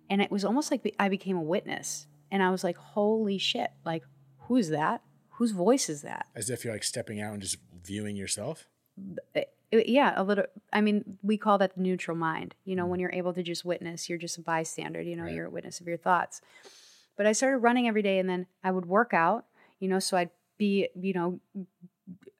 [0.09, 2.07] And it was almost like I became a witness.
[2.31, 4.03] And I was like, holy shit, like,
[4.47, 5.01] who's that?
[5.37, 6.27] Whose voice is that?
[6.35, 8.67] As if you're like stepping out and just viewing yourself.
[9.71, 10.45] Yeah, a little.
[10.71, 12.53] I mean, we call that the neutral mind.
[12.63, 12.77] You Mm.
[12.77, 15.01] know, when you're able to just witness, you're just a bystander.
[15.01, 15.33] You know, Right.
[15.33, 16.41] you're a witness of your thoughts.
[17.15, 19.45] But I started running every day, and then I would work out.
[19.79, 21.39] You know, so I'd be, you know,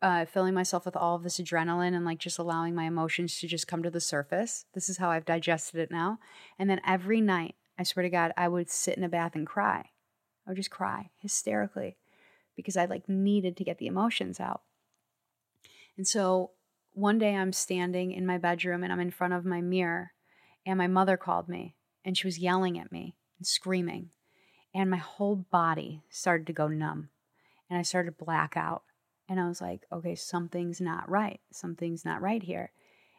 [0.03, 3.47] uh, filling myself with all of this adrenaline and like just allowing my emotions to
[3.47, 4.65] just come to the surface.
[4.73, 6.19] This is how I've digested it now.
[6.59, 9.47] And then every night, I swear to God, I would sit in a bath and
[9.47, 9.89] cry.
[10.45, 11.95] I would just cry hysterically
[12.57, 14.61] because I like needed to get the emotions out.
[15.95, 16.51] And so
[16.91, 20.11] one day I'm standing in my bedroom and I'm in front of my mirror
[20.65, 24.09] and my mother called me and she was yelling at me and screaming
[24.75, 27.09] and my whole body started to go numb
[27.69, 28.83] and I started to black out
[29.29, 31.39] and I was like, okay, something's not right.
[31.51, 32.71] Something's not right here.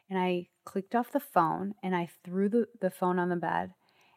[0.09, 3.73] And I clicked off the phone and I threw the, the phone on the bed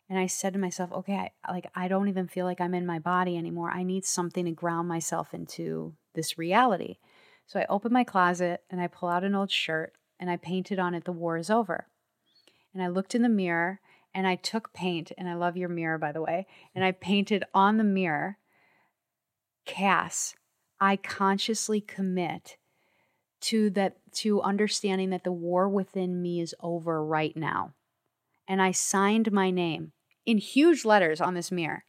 [0.09, 2.87] and I said to myself, okay, I, like I don't even feel like I'm in
[2.87, 3.71] my body anymore.
[3.71, 6.97] I need something to ground myself into this reality.
[7.47, 10.79] So I open my closet and I pull out an old shirt and I painted
[10.79, 11.87] on it, The War is Over.
[12.75, 13.81] And I looked in the mirror
[14.15, 17.45] and I took paint, and I love your mirror, by the way, and I painted
[17.53, 18.39] on the mirror,
[19.67, 20.35] Cass,
[20.81, 22.57] I consciously commit
[23.41, 27.75] to that to understanding that the war within me is over right now.
[28.49, 29.93] And I signed my name
[30.27, 31.85] in huge letters on this mirror.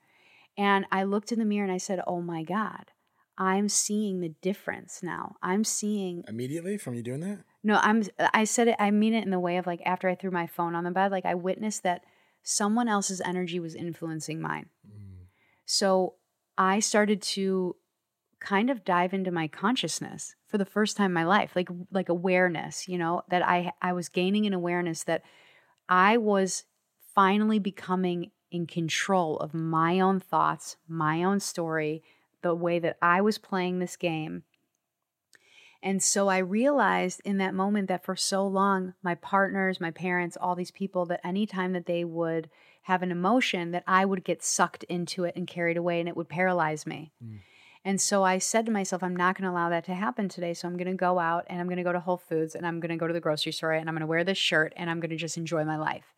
[0.57, 2.91] And I looked in the mirror and I said, "Oh my god,
[3.37, 5.35] I'm seeing the difference now.
[5.41, 7.39] I'm seeing Immediately from you doing that?
[7.63, 8.03] no, I'm
[8.33, 10.47] I said it I mean it in the way of like after I threw my
[10.47, 12.03] phone on the bed, like I witnessed that
[12.43, 14.69] someone else's energy was influencing mine.
[14.85, 15.27] Mm.
[15.65, 16.15] So
[16.57, 17.75] I started to
[18.39, 22.09] kind of dive into my consciousness for the first time in my life, like like
[22.09, 25.23] awareness, you know, that I I was gaining an awareness that
[25.87, 26.65] I was
[27.15, 32.01] finally becoming in control of my own thoughts, my own story,
[32.41, 34.43] the way that I was playing this game.
[35.81, 40.37] And so I realized in that moment that for so long, my partners, my parents,
[40.39, 42.49] all these people, that anytime that they would
[42.83, 46.17] have an emotion, that I would get sucked into it and carried away and it
[46.17, 47.13] would paralyze me.
[47.23, 47.39] Mm.
[47.85, 50.53] And so I said to myself, I'm not going to allow that to happen today.
[50.53, 52.67] So I'm going to go out and I'm going to go to Whole Foods and
[52.67, 54.73] I'm going to go to the grocery store and I'm going to wear this shirt
[54.75, 56.13] and I'm going to just enjoy my life.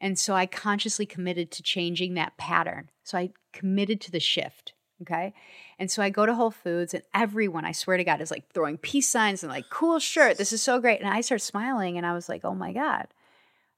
[0.00, 2.90] And so I consciously committed to changing that pattern.
[3.04, 4.74] So I committed to the shift.
[5.02, 5.32] Okay.
[5.78, 8.50] And so I go to Whole Foods and everyone, I swear to God, is like
[8.52, 10.38] throwing peace signs and like, cool shirt.
[10.38, 11.00] This is so great.
[11.00, 13.06] And I start smiling and I was like, oh my God.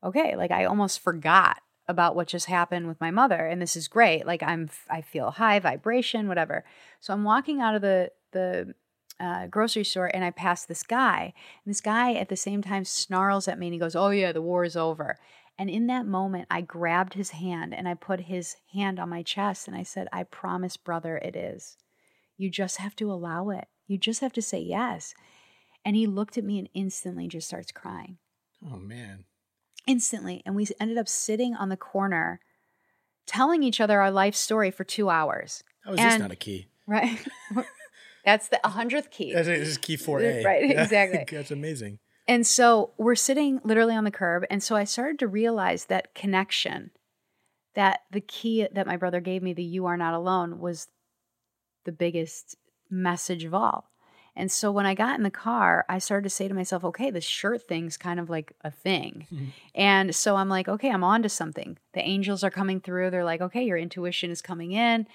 [0.03, 0.35] Okay.
[0.37, 3.47] Like I almost forgot about what just happened with my mother.
[3.47, 4.27] And this is great.
[4.27, 6.65] Like I'm, I feel high vibration, whatever.
[7.01, 8.75] So I'm walking out of the, the,
[9.21, 11.33] uh, grocery store and I pass this guy.
[11.65, 14.33] And this guy at the same time snarls at me and he goes, Oh, yeah,
[14.33, 15.19] the war is over.
[15.59, 19.23] And in that moment, I grabbed his hand and I put his hand on my
[19.23, 21.77] chest and I said, I promise, brother, it is.
[22.37, 23.67] You just have to allow it.
[23.89, 25.15] You just have to say yes.
[25.85, 28.19] And he looked at me and instantly just starts crying.
[28.65, 29.25] Oh man.
[29.89, 30.43] Instantly.
[30.47, 32.41] And we ended up sitting on the corner
[33.27, 35.65] telling each other our life story for two hours.
[35.85, 36.69] How is this And- not a key?
[36.87, 37.19] Right?
[38.25, 39.33] That's the 100th key.
[39.33, 40.45] This is key 4A.
[40.45, 41.25] Right, exactly.
[41.37, 41.99] That's amazing.
[42.27, 44.45] And so we're sitting literally on the curb.
[44.51, 46.91] And so I started to realize that connection,
[47.75, 50.89] that the key that my brother gave me, the you are not alone, was
[51.85, 52.57] the biggest
[52.91, 53.91] message of all.
[54.39, 57.11] And so when I got in the car, I started to say to myself, okay,
[57.11, 59.27] this shirt thing's kind of like a thing.
[59.35, 59.47] Mm-hmm.
[59.75, 61.77] And so I'm like, okay, I'm on to something.
[61.93, 63.11] The angels are coming through.
[63.11, 65.09] They're like, okay, your intuition is coming in.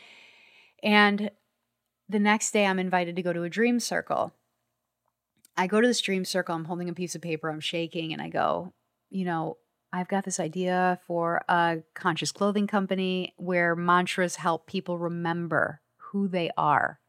[0.84, 1.32] And
[2.10, 4.34] the next day, I'm invited to go to a dream circle.
[5.56, 8.22] I go to this dream circle, I'm holding a piece of paper, I'm shaking, and
[8.22, 8.74] I go,
[9.10, 9.58] you know,
[9.94, 16.28] I've got this idea for a conscious clothing company where mantras help people remember who
[16.28, 17.00] they are,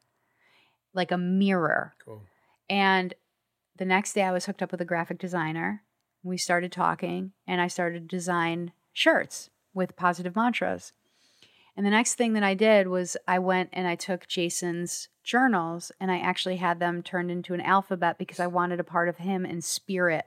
[0.95, 1.95] like a mirror.
[2.05, 2.23] Cool.
[2.71, 3.15] And
[3.77, 5.83] the next day, I was hooked up with a graphic designer.
[6.23, 10.93] We started talking, and I started to design shirts with positive mantras.
[11.77, 15.91] And the next thing that I did was I went and I took Jason's journals
[16.01, 19.17] and I actually had them turned into an alphabet because I wanted a part of
[19.17, 20.27] him in spirit,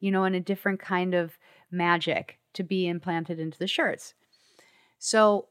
[0.00, 1.38] you know, in a different kind of
[1.70, 4.14] magic to be implanted into the shirts.
[4.98, 5.46] So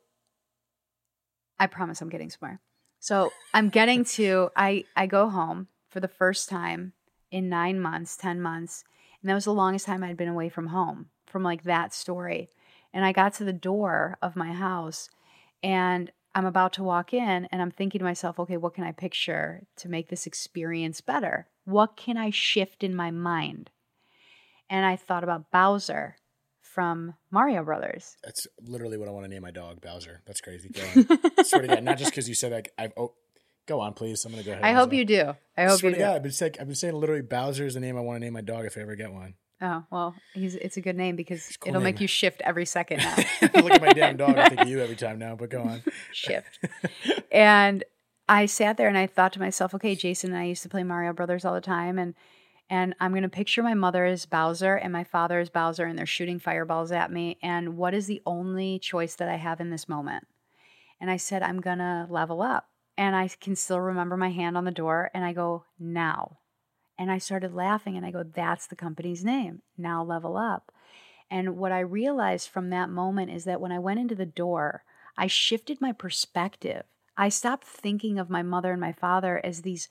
[1.57, 2.59] I promise I'm getting somewhere.
[2.99, 6.93] So I'm getting to I I go home for the first time
[7.31, 8.83] in 9 months, 10 months,
[9.21, 12.49] and that was the longest time I'd been away from home from like that story.
[12.93, 15.09] And I got to the door of my house
[15.61, 18.91] and I'm about to walk in and I'm thinking to myself, okay, what can I
[18.91, 21.47] picture to make this experience better?
[21.65, 23.71] What can I shift in my mind?
[24.69, 26.17] And I thought about Bowser
[26.77, 28.17] from Mario Brothers.
[28.23, 30.21] That's literally what I want to name my dog, Bowser.
[30.27, 30.69] That's crazy.
[30.69, 31.43] Go on.
[31.43, 32.93] Swear to God, not just because you said like I've.
[32.95, 33.13] Oh,
[33.65, 34.23] go on, please.
[34.25, 34.63] I'm gonna go ahead.
[34.63, 35.33] I hope you do.
[35.57, 36.05] I hope Swear you to do.
[36.05, 38.33] God, been saying, I've been saying literally Bowser is the name I want to name
[38.33, 39.33] my dog if I ever get one.
[39.59, 42.99] Oh well, he's it's a good name because cool it'll make you shift every second
[42.99, 43.15] now.
[43.41, 44.37] Look at my damn dog.
[44.37, 45.35] I think of you every time now.
[45.35, 45.81] But go on.
[46.11, 46.59] shift.
[47.31, 47.83] and
[48.29, 50.83] I sat there and I thought to myself, okay, Jason and I used to play
[50.83, 52.13] Mario Brothers all the time and
[52.69, 55.97] and I'm going to picture my mother as Bowser and my father as Bowser and
[55.97, 59.69] they're shooting fireballs at me and what is the only choice that I have in
[59.69, 60.27] this moment?
[60.99, 62.69] And I said I'm going to level up.
[62.97, 66.39] And I can still remember my hand on the door and I go, "Now."
[66.97, 69.61] And I started laughing and I go, "That's the company's name.
[69.77, 70.71] Now level up."
[71.29, 74.83] And what I realized from that moment is that when I went into the door,
[75.15, 76.85] I shifted my perspective.
[77.15, 79.89] I stopped thinking of my mother and my father as these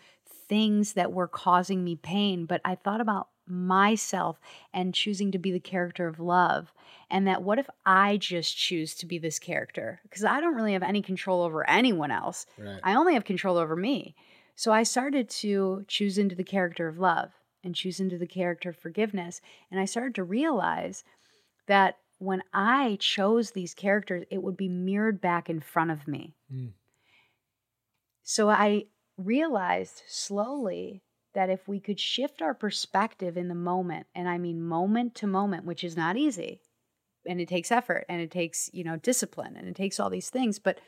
[0.48, 4.40] things that were causing me pain, but I thought about myself
[4.72, 6.72] and choosing to be the character of love.
[7.10, 10.00] And that what if I just choose to be this character?
[10.02, 12.46] Because I don't really have any control over anyone else.
[12.58, 12.80] Right.
[12.82, 14.16] I only have control over me.
[14.56, 17.32] So I started to choose into the character of love
[17.62, 19.40] and choose into the character of forgiveness.
[19.70, 21.04] And I started to realize
[21.66, 26.34] that when I chose these characters, it would be mirrored back in front of me.
[26.52, 26.70] Mm.
[28.22, 28.86] So I
[29.16, 31.02] realized slowly
[31.34, 35.26] that if we could shift our perspective in the moment, and I mean moment to
[35.26, 36.60] moment, which is not easy,
[37.26, 40.30] and it takes effort and it takes, you know, discipline and it takes all these
[40.30, 40.78] things, but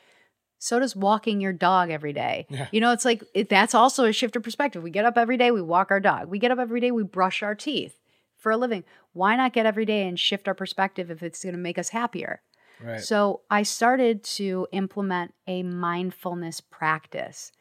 [0.57, 2.45] so does walking your dog every day.
[2.49, 2.67] Yeah.
[2.71, 4.83] You know, it's like it, that's also a shift of perspective.
[4.83, 6.29] We get up every day, we walk our dog.
[6.29, 7.97] We get up every day, we brush our teeth
[8.37, 8.83] for a living.
[9.13, 11.89] Why not get every day and shift our perspective if it's going to make us
[11.89, 12.41] happier?
[12.83, 13.01] Right.
[13.01, 17.51] So I started to implement a mindfulness practice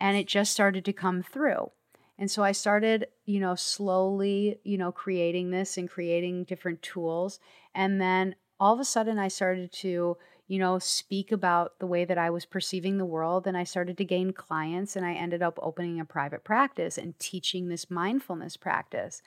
[0.00, 1.70] and it just started to come through.
[2.18, 7.40] And so I started, you know, slowly, you know, creating this and creating different tools.
[7.74, 10.16] And then all of a sudden I started to,
[10.46, 13.46] you know, speak about the way that I was perceiving the world.
[13.46, 17.18] And I started to gain clients and I ended up opening a private practice and
[17.18, 19.20] teaching this mindfulness practice.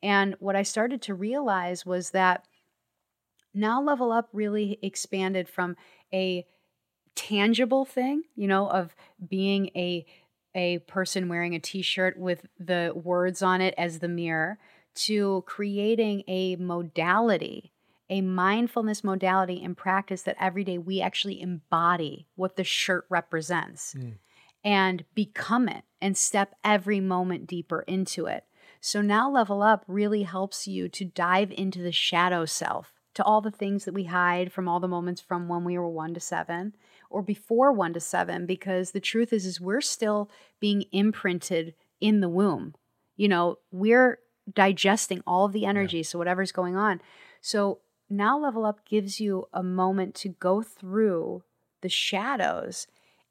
[0.00, 2.44] And what I started to realize was that
[3.52, 5.74] now level up really expanded from
[6.12, 6.46] a
[7.18, 8.94] tangible thing you know of
[9.28, 10.06] being a
[10.54, 14.56] a person wearing a t-shirt with the words on it as the mirror
[14.94, 17.72] to creating a modality
[18.08, 23.94] a mindfulness modality and practice that every day we actually embody what the shirt represents
[23.98, 24.14] Mm.
[24.62, 28.44] and become it and step every moment deeper into it
[28.80, 33.40] so now level up really helps you to dive into the shadow self to all
[33.40, 36.20] the things that we hide from all the moments from when we were 1 to
[36.20, 36.74] 7
[37.10, 40.30] or before 1 to 7 because the truth is is we're still
[40.60, 42.74] being imprinted in the womb.
[43.16, 44.18] You know we're
[44.52, 47.00] digesting all of the energy so whatever's going on.
[47.40, 47.80] So
[48.10, 51.42] now level up gives you a moment to go through
[51.82, 52.86] the shadows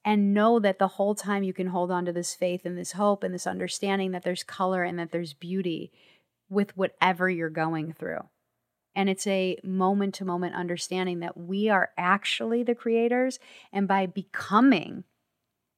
[0.06, 2.94] and know that the whole time you can hold on to this faith and this
[2.94, 5.92] hope and this understanding that there's color and that there's beauty
[6.50, 8.22] with whatever you're going through.
[8.98, 13.38] And it's a moment to moment understanding that we are actually the creators.
[13.72, 15.04] And by becoming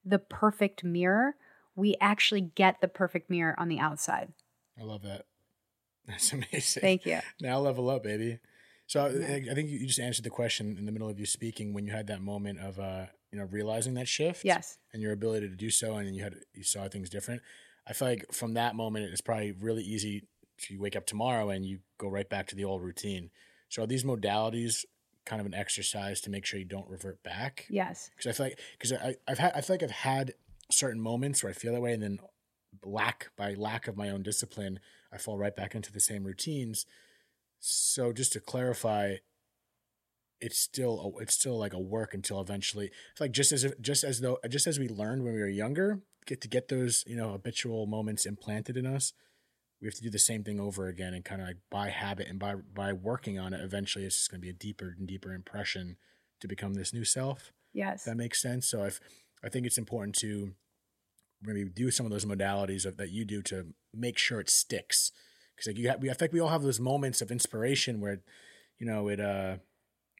[0.06, 1.36] the perfect mirror,
[1.76, 4.32] we actually get the perfect mirror on the outside.
[4.80, 5.26] I love that.
[6.08, 6.80] That's amazing.
[6.80, 7.20] Thank you.
[7.41, 8.40] Now level up, baby.
[8.88, 9.28] So I- Yeah.
[9.28, 11.86] I, I think you just answered the question in the middle of you speaking when
[11.86, 14.46] you had that moment of uh, you know, realizing that shift.
[14.46, 14.78] Yes.
[14.94, 17.41] And your ability to do so, and you had you saw things different.
[17.86, 20.24] I feel like from that moment, it's probably really easy
[20.61, 23.30] to wake up tomorrow and you go right back to the old routine.
[23.69, 24.86] So are these modalities
[25.26, 27.65] kind of an exercise to make sure you don't revert back?
[27.69, 28.10] Yes.
[28.15, 30.34] because I feel like because I I've had I feel like I've had
[30.72, 32.19] certain moments where I feel that way, and then
[32.84, 34.80] lack by lack of my own discipline,
[35.11, 36.86] I fall right back into the same routines.
[37.60, 39.15] So just to clarify,
[40.40, 42.91] it's still a, it's still like a work until eventually.
[43.11, 45.48] It's like just as if, just as though just as we learned when we were
[45.48, 49.14] younger, get to get those you know habitual moments implanted in us.
[49.81, 52.27] We have to do the same thing over again, and kind of like by habit
[52.27, 53.61] and by by working on it.
[53.61, 55.97] Eventually, it's just going to be a deeper and deeper impression
[56.41, 57.51] to become this new self.
[57.73, 58.03] Yes.
[58.03, 58.68] That makes sense.
[58.68, 58.99] So if
[59.43, 60.53] I think it's important to
[61.41, 65.11] maybe do some of those modalities of, that you do to make sure it sticks.
[65.56, 68.22] Because like you have, we, I think we all have those moments of inspiration where,
[68.77, 69.57] you know, it uh,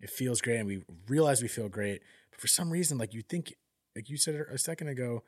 [0.02, 3.22] it feels great and we realize we feel great, but for some reason, like you
[3.22, 3.54] think,
[3.96, 5.24] like you said a second ago,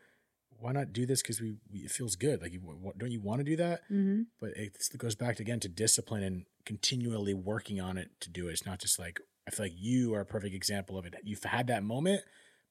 [0.61, 1.21] why not do this?
[1.21, 2.41] Because we, we, it feels good.
[2.41, 3.81] Like you what, don't you want to do that?
[3.91, 4.21] Mm-hmm.
[4.39, 8.51] but it goes back again to discipline and continually working on it to do it.
[8.51, 11.15] It's not just like i feel like you are a perfect example of it.
[11.23, 12.21] You've had that moment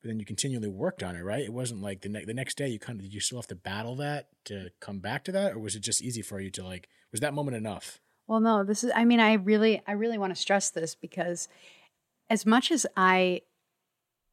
[0.03, 1.43] but then you continually worked on it right?
[1.43, 3.49] It wasn't like the, ne- the next day you kind of did you still have
[3.49, 6.51] to battle that to come back to that or was it just easy for you
[6.53, 8.01] to like was that moment enough?
[8.27, 11.49] Well no this is i mean i really i really want to stress this because
[12.29, 13.41] as much as i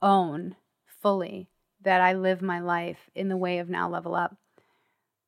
[0.02, 0.56] own
[1.02, 1.50] fully
[1.88, 4.36] that I live my life in the way of now level up.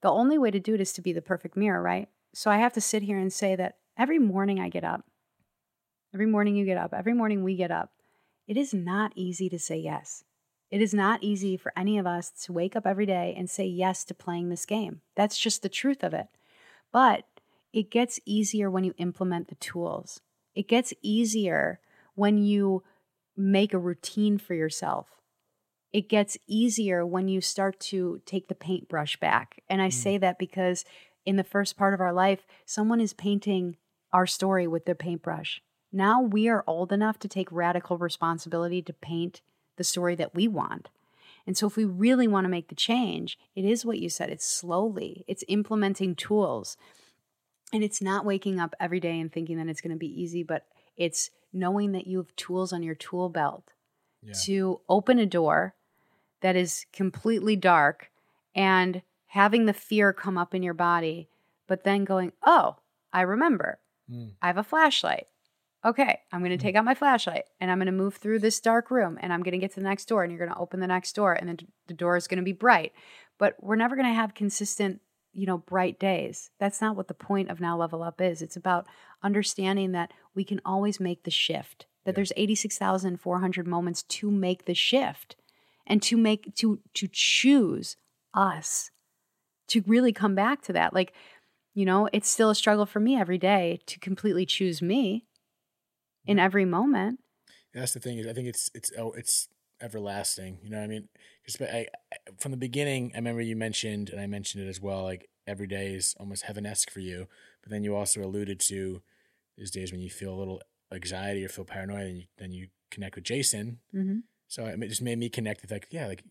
[0.02, 2.10] The only way to do it is to be the perfect mirror, right?
[2.34, 5.06] So I have to sit here and say that every morning I get up,
[6.14, 7.94] every morning you get up, every morning we get up,
[8.46, 10.26] it is not easy to say yes.
[10.70, 13.66] It is not easy for any of us to wake up every day and say
[13.66, 15.00] yes to playing this game.
[15.16, 16.28] That's just the truth of it.
[16.92, 17.24] But
[17.72, 20.20] it gets easier when you implement the tools.
[20.56, 21.80] It gets easier
[22.16, 22.84] when you
[23.38, 25.19] make a routine for yourself
[25.92, 29.62] it gets easier when you start to take the paintbrush back.
[29.70, 29.94] And I mm.
[29.94, 30.86] say that because
[31.26, 33.78] in the first part of our life, someone is painting
[34.14, 35.62] our story with their paintbrush.
[35.92, 39.42] Now we are old enough to take radical responsibility to paint
[39.78, 40.90] the story that we want.
[41.48, 44.30] And so, if we really want to make the change, it is what you said
[44.30, 46.78] it's slowly, it's implementing tools.
[47.74, 50.44] And it's not waking up every day and thinking that it's going to be easy,
[50.44, 50.66] but
[50.98, 53.74] it's knowing that you have tools on your tool belt
[54.22, 54.34] yeah.
[54.46, 55.76] to open a door
[56.42, 58.12] that is completely dark
[58.56, 61.30] and having the fear come up in your body,
[61.68, 62.78] but then going, oh,
[63.14, 63.80] I remember.
[64.12, 64.32] Mm.
[64.42, 65.28] I have a flashlight.
[65.86, 66.62] Okay, I'm going to mm.
[66.62, 69.44] take out my flashlight and I'm going to move through this dark room and I'm
[69.44, 71.34] going to get to the next door and you're going to open the next door
[71.34, 72.92] and then the door is going to be bright.
[73.38, 75.00] But we're never going to have consistent,
[75.32, 76.50] you know, bright days.
[76.60, 78.42] That's not what the point of Now Level Up is.
[78.42, 78.88] It's about
[79.24, 82.16] understanding that we can always make the shift, that yeah.
[82.16, 85.38] there's 86,400 moments to make the shift
[85.90, 87.98] and to make to to choose
[88.34, 88.92] us
[89.68, 90.94] to really come back to that.
[90.94, 91.14] Like
[91.74, 95.26] you know it's still a struggle for me every day to completely choose me
[96.26, 97.20] in every moment.
[97.74, 99.48] That's the thing is i think it's it's oh it's
[99.82, 101.08] everlasting you know what i mean?
[101.46, 104.82] Because I, I, from the beginning i remember you mentioned and i mentioned it as
[104.82, 107.28] well like every day is almost heaven-esque for you
[107.62, 109.02] but then you also alluded to
[109.58, 110.62] these days when you feel a little
[110.92, 114.20] anxiety or feel paranoid and you, then you connect with jason mm-hmm.
[114.50, 116.24] So it just made me connect with like, yeah, like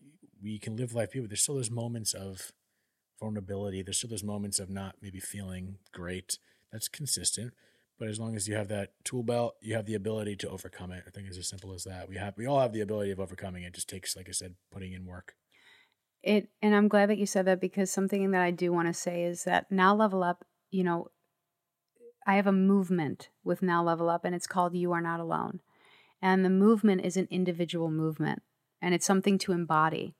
[0.43, 1.27] we can live life, people.
[1.27, 2.51] There's still those moments of
[3.19, 3.81] vulnerability.
[3.81, 6.37] There's still those moments of not maybe feeling great.
[6.71, 7.53] That's consistent.
[7.97, 10.91] But as long as you have that tool belt, you have the ability to overcome
[10.91, 11.03] it.
[11.07, 12.09] I think it's as simple as that.
[12.09, 13.67] We have we all have the ability of overcoming it.
[13.67, 15.35] it just takes, like I said, putting in work.
[16.21, 18.93] It and I'm glad that you said that because something that I do want to
[18.93, 21.07] say is that now level up, you know,
[22.27, 25.61] I have a movement with now level up and it's called You Are Not Alone.
[26.21, 28.41] And the movement is an individual movement,
[28.81, 30.15] and it's something to embody,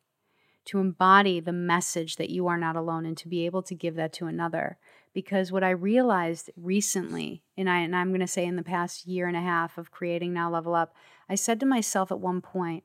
[0.65, 3.95] to embody the message that you are not alone and to be able to give
[3.95, 4.77] that to another.
[5.13, 9.07] Because what I realized recently, and, I, and I'm going to say in the past
[9.07, 10.93] year and a half of creating Now Level Up,
[11.27, 12.83] I said to myself at one point,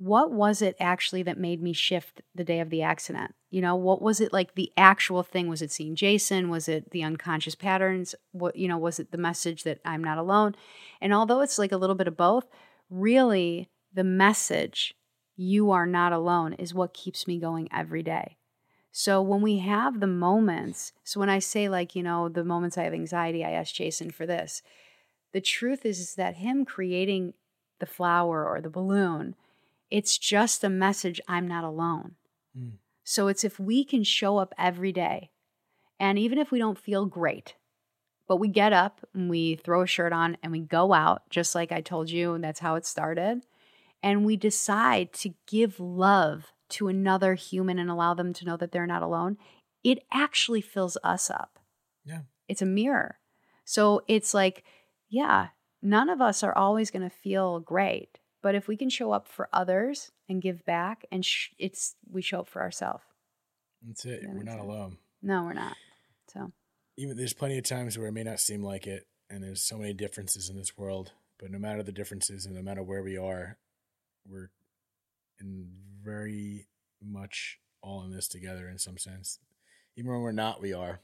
[0.00, 3.34] what was it actually that made me shift the day of the accident?
[3.50, 5.46] You know, what was it like the actual thing?
[5.46, 6.48] Was it seeing Jason?
[6.48, 8.14] Was it the unconscious patterns?
[8.32, 10.54] What, you know, was it the message that I'm not alone?
[11.02, 12.46] And although it's like a little bit of both,
[12.88, 14.94] really the message,
[15.36, 18.38] you are not alone, is what keeps me going every day.
[18.92, 22.78] So when we have the moments, so when I say, like, you know, the moments
[22.78, 24.62] I have anxiety, I ask Jason for this.
[25.34, 27.34] The truth is, is that him creating
[27.80, 29.34] the flower or the balloon
[29.90, 32.16] it's just a message I'm not alone.
[32.56, 32.74] Mm.
[33.04, 35.30] So it's if we can show up every day,
[35.98, 37.56] and even if we don't feel great,
[38.28, 41.54] but we get up and we throw a shirt on and we go out, just
[41.54, 43.42] like I told you, and that's how it started.
[44.02, 48.70] And we decide to give love to another human and allow them to know that
[48.70, 49.36] they're not alone,
[49.82, 51.58] it actually fills us up.
[52.04, 52.20] Yeah.
[52.48, 53.18] It's a mirror.
[53.64, 54.62] So it's like,
[55.08, 55.48] yeah,
[55.82, 58.19] none of us are always going to feel great.
[58.42, 62.22] But if we can show up for others and give back, and sh- it's we
[62.22, 63.04] show up for ourselves.
[63.86, 64.22] That's it.
[64.22, 64.64] That we're not sense.
[64.64, 64.98] alone.
[65.22, 65.76] No, we're not.
[66.32, 66.52] So
[66.96, 69.78] even there's plenty of times where it may not seem like it, and there's so
[69.78, 71.12] many differences in this world.
[71.38, 73.58] But no matter the differences, and no matter where we are,
[74.26, 74.50] we're
[75.38, 75.68] in
[76.02, 76.66] very
[77.02, 79.38] much all in this together in some sense.
[79.96, 81.00] Even when we're not, we are.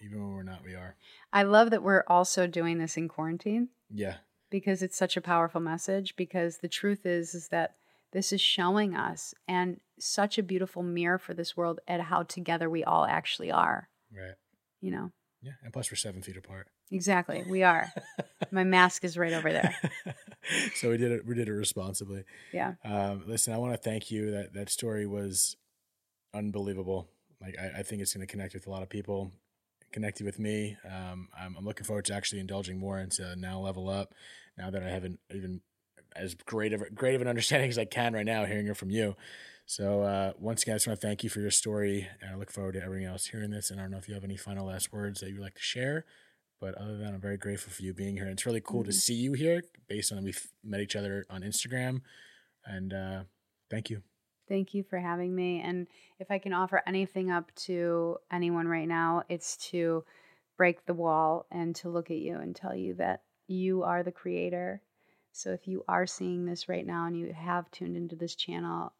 [0.00, 0.96] Even when we're not, we are.
[1.32, 3.68] I love that we're also doing this in quarantine.
[3.90, 4.16] Yeah
[4.50, 7.74] because it's such a powerful message because the truth is is that
[8.12, 12.70] this is showing us and such a beautiful mirror for this world at how together
[12.70, 13.88] we all actually are.
[14.12, 14.34] Right.
[14.80, 15.10] You know.
[15.42, 16.66] Yeah, and plus we're seven feet apart.
[16.90, 17.92] Exactly, we are.
[18.50, 19.76] My mask is right over there.
[20.74, 21.26] so we did it.
[21.26, 22.24] We did it responsibly.
[22.52, 22.74] Yeah.
[22.84, 24.32] Um, listen, I want to thank you.
[24.32, 25.56] That that story was
[26.34, 27.08] unbelievable.
[27.40, 29.32] Like I, I think it's going to connect with a lot of people.
[29.92, 30.76] Connected with me.
[30.84, 34.14] Um, I'm, I'm looking forward to actually indulging more into now level up.
[34.56, 35.60] Now that I haven't even
[36.14, 38.90] as great of great of an understanding as I can right now, hearing it from
[38.90, 39.16] you.
[39.66, 42.36] So uh, once again, I just want to thank you for your story, and I
[42.36, 43.70] look forward to everyone else hearing this.
[43.70, 45.62] And I don't know if you have any final last words that you'd like to
[45.62, 46.06] share,
[46.58, 48.24] but other than that, I'm very grateful for you being here.
[48.24, 48.90] And it's really cool mm-hmm.
[48.90, 52.00] to see you here, based on we've met each other on Instagram.
[52.64, 53.22] And uh,
[53.70, 54.07] thank you.
[54.48, 55.60] Thank you for having me.
[55.60, 55.86] And
[56.18, 60.04] if I can offer anything up to anyone right now, it's to
[60.56, 64.12] break the wall and to look at you and tell you that you are the
[64.12, 64.82] creator.
[65.32, 68.92] So if you are seeing this right now and you have tuned into this channel,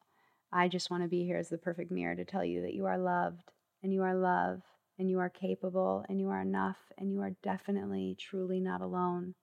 [0.52, 2.86] I just want to be here as the perfect mirror to tell you that you
[2.86, 3.52] are loved
[3.82, 4.62] and you are love
[4.98, 9.34] and you are capable and you are enough and you are definitely, truly not alone.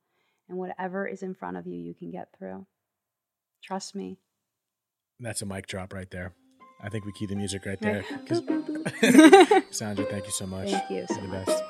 [0.48, 2.66] And whatever is in front of you, you can get through.
[3.64, 4.20] Trust me.
[5.20, 6.34] That's a mic drop right there.
[6.82, 8.04] I think we key the music right there.
[9.72, 10.70] Sandra, thank you so much.
[10.72, 11.06] Thank you.
[11.10, 11.64] You're the best.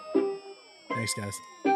[0.89, 1.74] Thanks, guys.